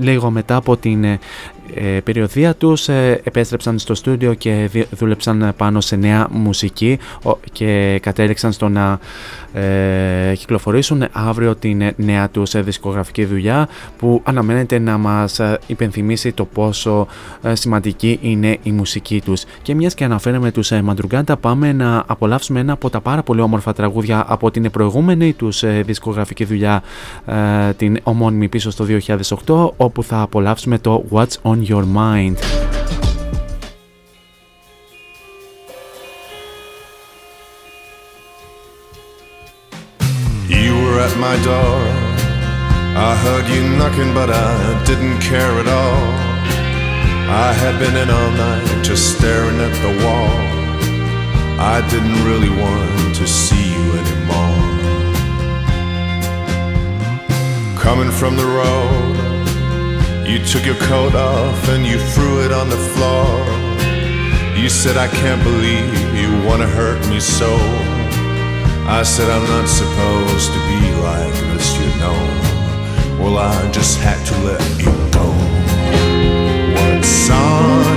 λίγο 0.00 0.30
μετά 0.30 0.56
από 0.56 0.76
την 0.76 1.04
ε, 1.04 1.18
ε, 1.74 2.00
περιοδία 2.00 2.54
τους 2.54 2.88
ε, 2.88 3.20
επέστρεψαν 3.24 3.78
στο 3.78 3.94
στούντιο 3.94 4.34
και 4.34 4.70
δούλεψαν 4.90 5.52
πάνω 5.56 5.80
σε 5.80 5.96
νέα 5.96 6.28
μουσική 6.30 6.98
και 7.52 7.98
κατέληξαν 8.02 8.52
στο 8.52 8.68
να 8.68 8.98
ε, 9.52 10.34
κυκλοφορήσουν 10.34 11.04
αύριο 11.12 11.54
την 11.56 11.92
νέα 11.96 12.28
τους 12.28 12.62
δισκογραφική 12.62 13.24
δουλειά 13.24 13.68
που 13.98 14.20
αναμένεται 14.24 14.78
να 14.78 14.98
μας 14.98 15.40
υπενθυμίσει 15.66 16.32
το 16.32 16.44
πόσο 16.44 17.06
σημαντική 17.52 18.18
είναι 18.22 18.58
η 18.62 18.70
μουσική 18.70 19.20
τους. 19.24 19.44
Και 19.62 19.74
μιας 19.74 19.94
και 19.94 20.04
αναφέραμε 20.04 20.50
τους 20.50 20.70
Μαντρουγκάντα 20.70 21.36
πάμε 21.36 21.72
να 21.72 22.04
απολαύσουμε 22.06 22.60
ένα 22.60 22.72
από 22.72 22.90
τα 22.90 23.00
πάρα 23.00 23.22
πολύ 23.22 23.40
όμορφα 23.40 23.72
τραγούδια 23.72 24.24
από 24.28 24.50
την 24.50 24.70
προηγούμενη 24.70 25.32
τους 25.32 25.64
δισκογραφική 25.82 26.44
δουλειά 26.44 26.82
την 27.76 27.98
ομώνυμη 28.02 28.48
πίσω 28.48 28.70
στο 28.70 28.86
2008 29.46 29.71
όπου 29.71 30.03
θα 30.03 30.21
απολαύσουμε 30.21 30.79
το 30.79 31.05
What's 31.11 31.35
on 31.43 31.61
your 31.63 31.83
mind. 31.83 32.35
You 40.49 40.73
were 40.83 40.99
at 41.07 41.15
my 41.27 41.35
door. 41.49 41.79
I 43.09 43.11
heard 43.23 43.45
you 43.53 43.61
knocking, 43.77 44.11
but 44.19 44.29
I 44.29 44.83
didn't 44.89 45.19
care 45.29 45.53
at 45.63 45.67
all. 45.81 46.03
I 47.45 47.49
had 47.61 47.75
been 47.83 47.95
in 48.03 48.09
all 48.17 48.31
night 48.45 48.67
just 48.89 49.03
staring 49.15 49.59
at 49.67 49.75
the 49.85 49.93
wall. 50.03 50.35
I 51.75 51.77
didn't 51.91 52.21
really 52.29 52.53
want 52.63 53.15
to 53.19 53.25
see 53.27 53.65
you 53.75 53.85
anymore. 54.01 54.63
Coming 57.85 58.11
from 58.19 58.33
the 58.41 58.49
road 58.61 59.20
you 60.26 60.38
took 60.44 60.64
your 60.64 60.76
coat 60.86 61.14
off 61.14 61.68
and 61.68 61.86
you 61.86 61.98
threw 61.98 62.44
it 62.44 62.52
on 62.52 62.68
the 62.68 62.76
floor. 62.94 63.28
You 64.56 64.68
said, 64.68 64.96
I 64.96 65.08
can't 65.08 65.42
believe 65.42 65.92
you 66.14 66.30
wanna 66.46 66.66
hurt 66.66 67.00
me 67.08 67.18
so. 67.20 67.52
I 68.86 69.02
said, 69.02 69.28
I'm 69.30 69.46
not 69.48 69.68
supposed 69.68 70.52
to 70.52 70.60
be 70.70 70.80
like 71.02 71.34
this, 71.50 71.76
you 71.78 71.88
know. 72.00 72.18
Well, 73.20 73.38
I 73.38 73.70
just 73.72 73.98
had 73.98 74.20
to 74.26 74.34
let 74.48 74.62
you 74.78 74.92
go. 75.10 75.26
What's 76.74 77.30
on 77.30 77.91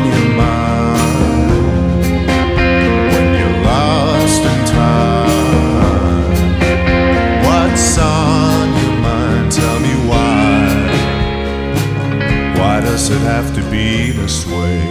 Why 13.06 13.12
does 13.12 13.22
it 13.22 13.28
have 13.28 13.54
to 13.54 13.62
be 13.70 14.10
this 14.10 14.48
way? 14.48 14.82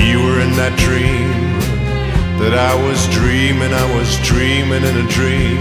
You 0.00 0.24
were 0.24 0.40
in 0.40 0.52
that 0.56 0.78
dream 0.78 1.28
that 2.40 2.54
I 2.54 2.74
was 2.88 3.06
dreaming, 3.08 3.74
I 3.74 3.94
was 3.94 4.16
dreaming 4.26 4.82
in 4.82 4.96
a 4.96 5.08
dream. 5.10 5.60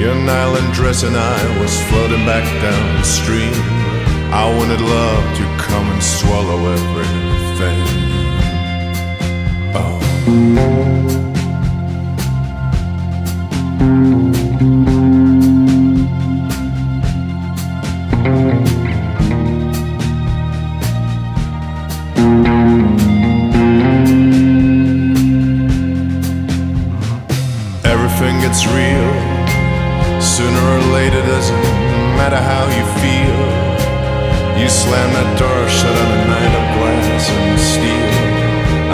Your 0.00 0.14
nylon 0.14 0.72
dress 0.72 1.02
and 1.02 1.14
I 1.14 1.60
was 1.60 1.78
floating 1.90 2.24
back 2.24 2.46
downstream. 2.62 3.52
I 4.32 4.48
wanted 4.56 4.80
love 4.80 5.36
to 5.36 5.44
come 5.62 5.84
and 5.92 6.02
swallow 6.02 6.72
everything. 6.72 7.80
Oh. 9.76 11.29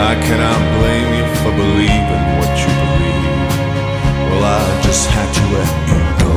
I 0.07 0.15
cannot 0.15 0.62
blame 0.78 1.11
you 1.19 1.27
for 1.43 1.51
believing 1.51 2.27
what 2.39 2.53
you 2.62 2.70
believe. 2.85 3.51
Well, 4.31 4.45
I 4.45 4.62
just 4.83 5.05
had 5.11 5.28
to 5.35 5.43
let 5.57 5.70
you 5.91 6.01
go. 6.23 6.33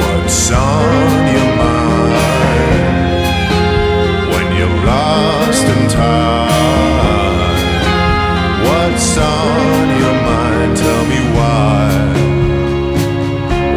What's 0.00 0.50
on 0.50 1.20
your 1.36 1.50
mind 1.60 2.14
when 4.32 4.46
you're 4.56 4.78
lost 4.88 5.66
in 5.74 5.82
time? 5.90 7.60
What's 8.68 9.18
on 9.18 9.86
your 10.00 10.16
mind? 10.30 10.70
Tell 10.78 11.04
me 11.12 11.20
why. 11.36 11.84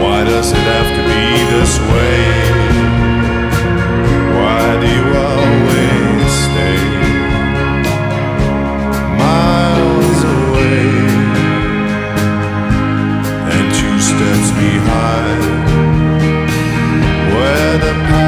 Why 0.02 0.24
does 0.24 0.50
it 0.54 0.66
have 0.74 0.90
to 0.96 1.04
be 1.12 1.24
this 1.52 1.74
way? 1.92 2.47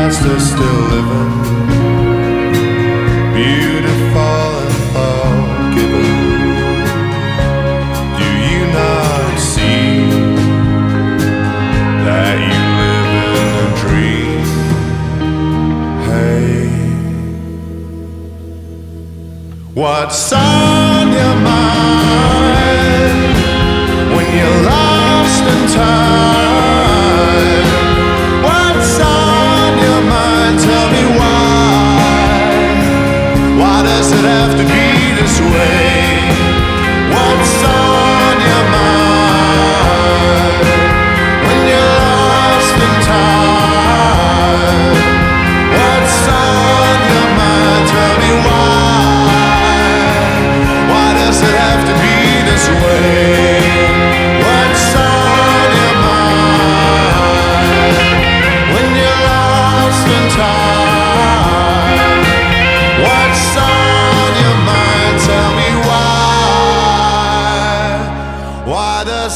past 0.10 0.42
still 0.54 0.82
living. 0.90 1.32
Beautiful 3.34 4.50
and 4.60 4.74
forgiven. 4.96 6.10
Do 8.18 8.28
you 8.50 8.62
not 8.74 9.34
see 9.38 9.90
that 12.06 12.36
you 12.50 12.62
live 12.82 13.10
in 13.22 13.54
a 13.56 13.70
dream? 13.82 14.42
Hey, 16.10 16.66
what's 19.74 20.34
on 20.34 21.12
your 21.12 21.36
mind 21.52 22.58
when 24.16 24.28
you're 24.38 24.62
lost 24.66 25.44
in 25.44 25.62
time? 25.76 26.29
it 34.20 34.26
have 34.26 34.56
to 34.58 34.66
be? 34.66 34.79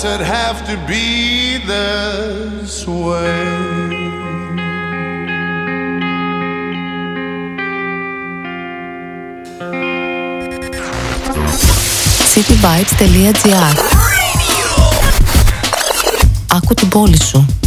guess 0.03 0.19
have 0.21 0.65
to 0.65 0.75
be 0.85 1.59
this 1.65 2.85
Άκου 16.47 16.73
την 16.73 16.89
πόλη 16.89 17.21
σου. 17.21 17.62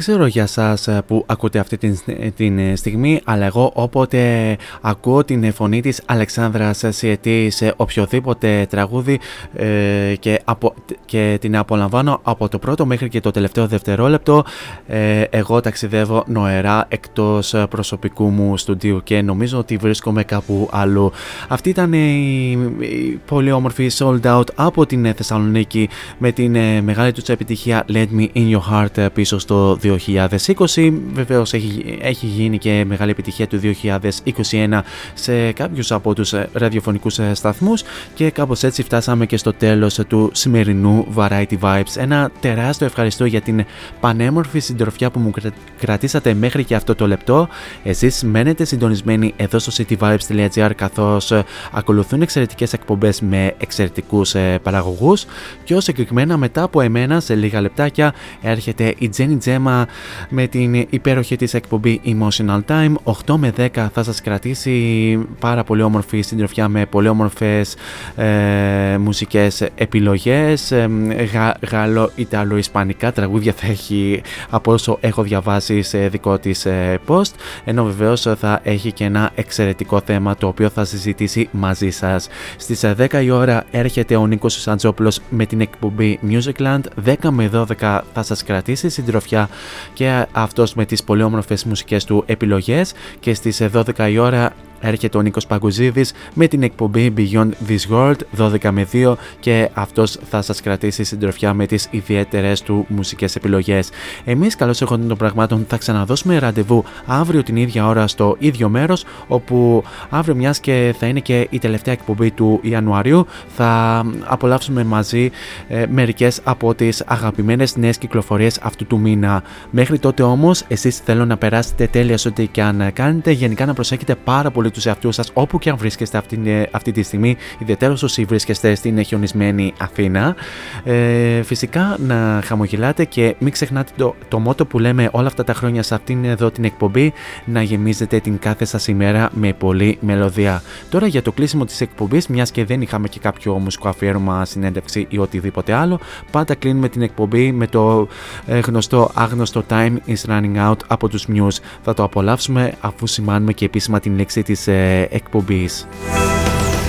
Ξέρω 0.00 0.26
για 0.26 0.46
σας 0.46 0.88
ε, 0.88 1.02
που 1.06 1.24
ακούτε 1.26 1.58
αυτή 1.58 1.76
την, 1.78 1.98
την 2.36 2.58
ε, 2.58 2.76
στιγμή, 2.76 3.20
αλλά 3.24 3.46
εγώ 3.46 3.70
όποτε 3.74 4.56
ακούω 4.80 5.24
την 5.24 5.52
φωνή 5.52 5.80
της 5.80 6.02
Αλεξάνδρας 6.06 6.84
Σιετή 6.88 7.50
σε 7.50 7.74
οποιοδήποτε 7.76 8.66
τραγούδι 8.70 9.20
ε, 9.54 10.14
και, 10.18 10.40
απο, 10.44 10.74
και 11.04 11.38
την 11.40 11.56
απολαμβάνω 11.56 12.20
από 12.22 12.48
το 12.48 12.58
πρώτο 12.58 12.86
μέχρι 12.86 13.08
και 13.08 13.20
το 13.20 13.30
τελευταίο 13.30 13.66
δευτερόλεπτο, 13.66 14.44
ε, 14.86 15.20
εγώ 15.20 15.60
ταξιδεύω 15.60 16.24
νοερά 16.26 16.86
εκτός 16.88 17.54
προσωπικού 17.70 18.24
μου 18.24 18.56
στούντιου 18.56 19.00
και 19.04 19.22
νομίζω 19.22 19.58
ότι 19.58 19.76
βρίσκομαι 19.76 20.24
κάπου 20.24 20.68
αλλού. 20.72 21.12
Αυτή 21.48 21.68
ήταν 21.68 21.92
η, 21.92 22.50
η 22.78 23.20
πολύ 23.26 23.52
όμορφη 23.52 23.90
sold 23.98 24.20
out 24.22 24.46
από 24.54 24.86
την 24.86 25.14
Θεσσαλονίκη 25.14 25.88
με 26.18 26.32
την 26.32 26.54
ε, 26.54 26.80
μεγάλη 26.80 27.12
τους 27.12 27.28
επιτυχία 27.28 27.84
Let 27.92 28.06
Me 28.18 28.26
In 28.34 28.56
Your 28.56 28.72
Heart 28.72 28.96
ε, 28.96 29.08
πίσω 29.08 29.38
στο 29.38 29.76
2020. 29.98 30.92
Βεβαίως 31.12 31.52
έχει, 31.52 31.98
έχει 32.02 32.26
γίνει 32.26 32.58
και 32.58 32.84
μεγάλη 32.86 33.10
επιτυχία 33.10 33.46
του 33.46 33.60
2021 33.82 34.80
σε 35.14 35.52
κάποιους 35.52 35.92
από 35.92 36.14
τους 36.14 36.32
ε, 36.32 36.48
ραδιοφωνικούς 36.52 37.18
ε, 37.18 37.34
σταθμούς 37.34 37.82
και 38.14 38.30
κάπως 38.30 38.62
έτσι 38.62 38.82
φτάσαμε 38.82 39.26
και 39.26 39.36
στο 39.36 39.52
τέλος 39.52 40.00
του 40.08 40.30
σημερινού 40.32 41.06
Variety 41.16 41.58
Vibes. 41.60 41.96
Ένα 41.96 42.30
τεράστιο 42.40 42.86
ευχαριστώ 42.86 43.24
για 43.24 43.40
την 43.40 43.64
πανέμορφη 44.00 44.58
συντροφιά 44.58 45.10
που 45.10 45.18
μου 45.18 45.30
κρα- 45.30 45.52
κρατήσατε 45.78 46.34
μέχρι 46.34 46.64
και 46.64 46.74
αυτό 46.74 46.94
το 46.94 47.06
λεπτό. 47.06 47.48
Εσείς 47.84 48.22
μένετε 48.24 48.64
συντονισμένοι 48.64 49.32
εδώ 49.36 49.58
στο 49.58 49.84
cityvibes.gr 49.84 50.70
καθώς 50.76 51.30
ε, 51.30 51.44
ακολουθούν 51.72 52.22
εξαιρετικές 52.22 52.72
εκπομπές 52.72 53.20
με 53.20 53.54
εξαιρετικούς 53.58 54.34
ε, 54.34 54.58
παραγωγούς 54.62 55.24
πιο 55.64 55.80
συγκεκριμένα 55.80 56.36
μετά 56.36 56.62
από 56.62 56.80
εμένα 56.80 57.20
σε 57.20 57.34
λίγα 57.34 57.60
λεπτάκια 57.60 58.14
έρχεται 58.42 58.94
η 58.98 59.10
Jenny 59.16 59.38
Gemma 59.80 59.84
με 60.28 60.46
την 60.46 60.74
υπέροχη 60.90 61.36
της 61.36 61.54
εκπομπή 61.54 62.00
Emotional 62.04 62.60
Time. 62.66 62.92
8 63.04 63.36
με 63.36 63.52
10 63.56 63.68
θα 63.92 64.02
σας 64.02 64.20
κρατήσει 64.20 65.18
πάρα 65.38 65.64
πολύ 65.64 65.82
όμορφη 65.82 66.20
συντροφιά 66.20 66.68
με 66.68 66.86
πολύ 66.86 67.08
όμορφες 67.08 67.76
ε, 68.16 68.96
μουσικές 68.98 69.68
επιλογές. 69.74 70.70
Ε, 70.72 70.88
γα, 71.32 71.56
γαλλο, 71.70 72.10
ιταλο, 72.14 72.56
ισπανικά 72.56 73.12
τραγούδια 73.12 73.52
θα 73.52 73.66
έχει 73.66 74.22
από 74.50 74.72
όσο 74.72 74.98
έχω 75.00 75.22
διαβάσει 75.22 75.82
σε 75.82 76.08
δικό 76.08 76.38
της 76.38 76.66
ε, 76.66 76.98
post. 77.06 77.32
Ενώ 77.64 77.84
βεβαίως 77.84 78.20
θα 78.38 78.60
έχει 78.62 78.92
και 78.92 79.04
ένα 79.04 79.30
εξαιρετικό 79.34 80.00
θέμα 80.04 80.36
το 80.36 80.46
οποίο 80.46 80.68
θα 80.68 80.84
συζητήσει 80.84 81.48
μαζί 81.52 81.90
σας. 81.90 82.28
Στις 82.56 82.82
ε, 82.82 82.94
10 82.98 83.22
η 83.22 83.30
ώρα 83.30 83.64
έρχεται 83.70 84.16
ο 84.16 84.26
Νίκος 84.26 84.60
Σαντζόπουλος 84.60 85.20
με 85.30 85.46
την 85.46 85.60
εκπομπή 85.60 86.18
Musicland 86.28 86.80
10 87.04 87.14
με 87.30 87.50
12 87.80 88.00
θα 88.12 88.22
σας 88.22 88.42
κρατήσει 88.44 88.88
συντροφιά 88.88 89.48
και 89.92 90.26
αυτός 90.32 90.74
με 90.74 90.84
τις 90.84 91.04
πολύ 91.04 91.22
όμορφες 91.22 91.64
μουσικές 91.64 92.04
του 92.04 92.22
επιλογές 92.26 92.92
και 93.20 93.34
στις 93.34 93.62
12 93.72 94.10
η 94.10 94.18
ώρα 94.18 94.52
έρχεται 94.80 95.18
ο 95.18 95.22
Νίκος 95.22 95.46
Παγκουζίδης 95.46 96.12
με 96.34 96.46
την 96.46 96.62
εκπομπή 96.62 97.12
Beyond 97.16 97.50
This 97.68 97.94
World 97.94 98.16
12 98.38 98.70
με 98.70 98.86
2 98.92 99.14
και 99.40 99.68
αυτός 99.72 100.18
θα 100.30 100.42
σας 100.42 100.60
κρατήσει 100.60 101.04
συντροφιά 101.04 101.54
με 101.54 101.66
τις 101.66 101.88
ιδιαίτερες 101.90 102.62
του 102.62 102.86
μουσικές 102.88 103.36
επιλογές. 103.36 103.88
Εμείς 104.24 104.56
καλώς 104.56 104.80
έρχονται 104.80 105.06
των 105.06 105.16
πραγμάτων 105.16 105.64
θα 105.68 105.76
ξαναδώσουμε 105.76 106.38
ραντεβού 106.38 106.84
αύριο 107.06 107.42
την 107.42 107.56
ίδια 107.56 107.86
ώρα 107.86 108.06
στο 108.06 108.36
ίδιο 108.38 108.68
μέρος 108.68 109.04
όπου 109.28 109.82
αύριο 110.10 110.34
μιας 110.34 110.60
και 110.60 110.94
θα 110.98 111.06
είναι 111.06 111.20
και 111.20 111.46
η 111.50 111.58
τελευταία 111.58 111.94
εκπομπή 111.94 112.30
του 112.30 112.60
Ιανουαρίου 112.62 113.26
θα 113.48 114.02
απολαύσουμε 114.24 114.84
μαζί 114.84 115.30
ε, 115.68 115.86
μερικές 115.90 116.40
από 116.44 116.74
τις 116.74 117.02
αγαπημένες 117.06 117.76
νέες 117.76 117.98
κυκλοφορίες 117.98 118.58
αυτού 118.62 118.86
του 118.86 118.98
μήνα. 118.98 119.42
Μέχρι 119.70 119.98
τότε 119.98 120.22
όμως 120.22 120.64
εσείς 120.68 120.98
θέλω 120.98 121.24
να 121.24 121.36
περάσετε 121.36 121.86
τέλεια 121.86 122.16
σε 122.16 122.28
ό,τι 122.28 122.46
και 122.46 122.62
αν 122.62 122.90
κάνετε 122.92 123.30
γενικά 123.30 123.66
να 123.66 123.74
προσέχετε 123.74 124.14
πάρα 124.14 124.50
πολύ 124.50 124.69
τους 124.70 124.86
εαυτούς 124.86 125.14
σας 125.14 125.30
όπου 125.32 125.58
και 125.58 125.70
αν 125.70 125.76
βρίσκεστε 125.76 126.18
αυτή, 126.18 126.68
αυτή 126.70 126.92
τη 126.92 127.02
στιγμή, 127.02 127.36
ιδιαίτερα 127.58 127.92
όσοι 127.92 128.24
βρίσκεστε 128.24 128.74
στην 128.74 129.04
χιονισμένη 129.04 129.74
Αθήνα. 129.78 130.36
Ε, 130.84 131.42
φυσικά 131.42 131.96
να 131.98 132.40
χαμογελάτε 132.44 133.04
και 133.04 133.34
μην 133.38 133.52
ξεχνάτε 133.52 133.92
το, 133.96 134.14
το 134.28 134.38
μότο 134.38 134.66
που 134.66 134.78
λέμε 134.78 135.08
όλα 135.12 135.26
αυτά 135.26 135.44
τα 135.44 135.54
χρόνια 135.54 135.82
σε 135.82 135.94
αυτήν 135.94 136.24
εδώ 136.24 136.50
την 136.50 136.64
εκπομπή 136.64 137.12
να 137.44 137.62
γεμίζετε 137.62 138.20
την 138.20 138.38
κάθε 138.38 138.64
σας 138.64 138.88
ημέρα 138.88 139.30
με 139.32 139.52
πολλή 139.52 139.98
μελωδία. 140.00 140.62
Τώρα 140.88 141.06
για 141.06 141.22
το 141.22 141.32
κλείσιμο 141.32 141.64
της 141.64 141.80
εκπομπής, 141.80 142.26
μιας 142.26 142.50
και 142.50 142.64
δεν 142.64 142.82
είχαμε 142.82 143.08
και 143.08 143.18
κάποιο 143.18 143.58
μουσικό 143.58 143.88
αφιέρωμα, 143.88 144.44
συνέντευξη 144.44 145.06
ή 145.08 145.18
οτιδήποτε 145.18 145.72
άλλο, 145.72 146.00
πάντα 146.30 146.54
κλείνουμε 146.54 146.88
την 146.88 147.02
εκπομπή 147.02 147.52
με 147.52 147.66
το 147.66 148.08
ε, 148.46 148.58
γνωστό 148.58 149.10
άγνωστο 149.14 149.64
Time 149.68 149.96
is 150.06 150.30
running 150.30 150.56
out 150.56 150.76
από 150.86 151.08
τους 151.08 151.26
Muse. 151.32 151.58
Θα 151.82 151.94
το 151.94 152.02
απολαύσουμε 152.02 152.72
αφού 152.80 153.06
σημάνουμε 153.06 153.52
και 153.52 153.64
επίσημα 153.64 154.00
την 154.00 154.16
λέξη 154.16 154.42
της 154.42 154.59
ε, 154.66 155.08
εκπομπής. 155.10 155.86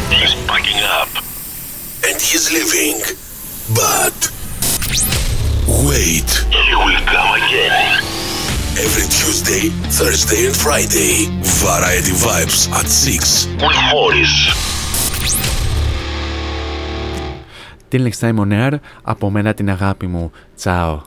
He's 0.09 0.35
packing 0.49 0.81
up. 0.99 1.11
And 2.07 2.17
he's 2.27 2.45
leaving. 2.55 2.99
But. 3.79 4.17
Wait. 5.89 6.29
He 6.67 6.73
will 6.83 7.01
come 7.13 7.31
again. 7.41 7.75
Every 8.85 9.07
Tuesday, 9.19 9.63
Thursday, 9.99 10.41
and 10.47 10.55
Friday. 10.65 11.13
Variety 11.65 12.13
Vibes 12.25 12.59
at 12.79 12.87
6 12.87 13.47
with 13.63 13.79
Morris. 13.91 14.35
Till 17.89 18.03
next 18.03 18.19
time 18.19 18.39
on 18.39 18.51
air, 18.51 18.79
από 19.01 19.29
μένα 19.29 19.53
την 19.53 19.69
αγάπη 19.69 20.07
μου. 20.07 20.31
Ciao. 20.59 21.01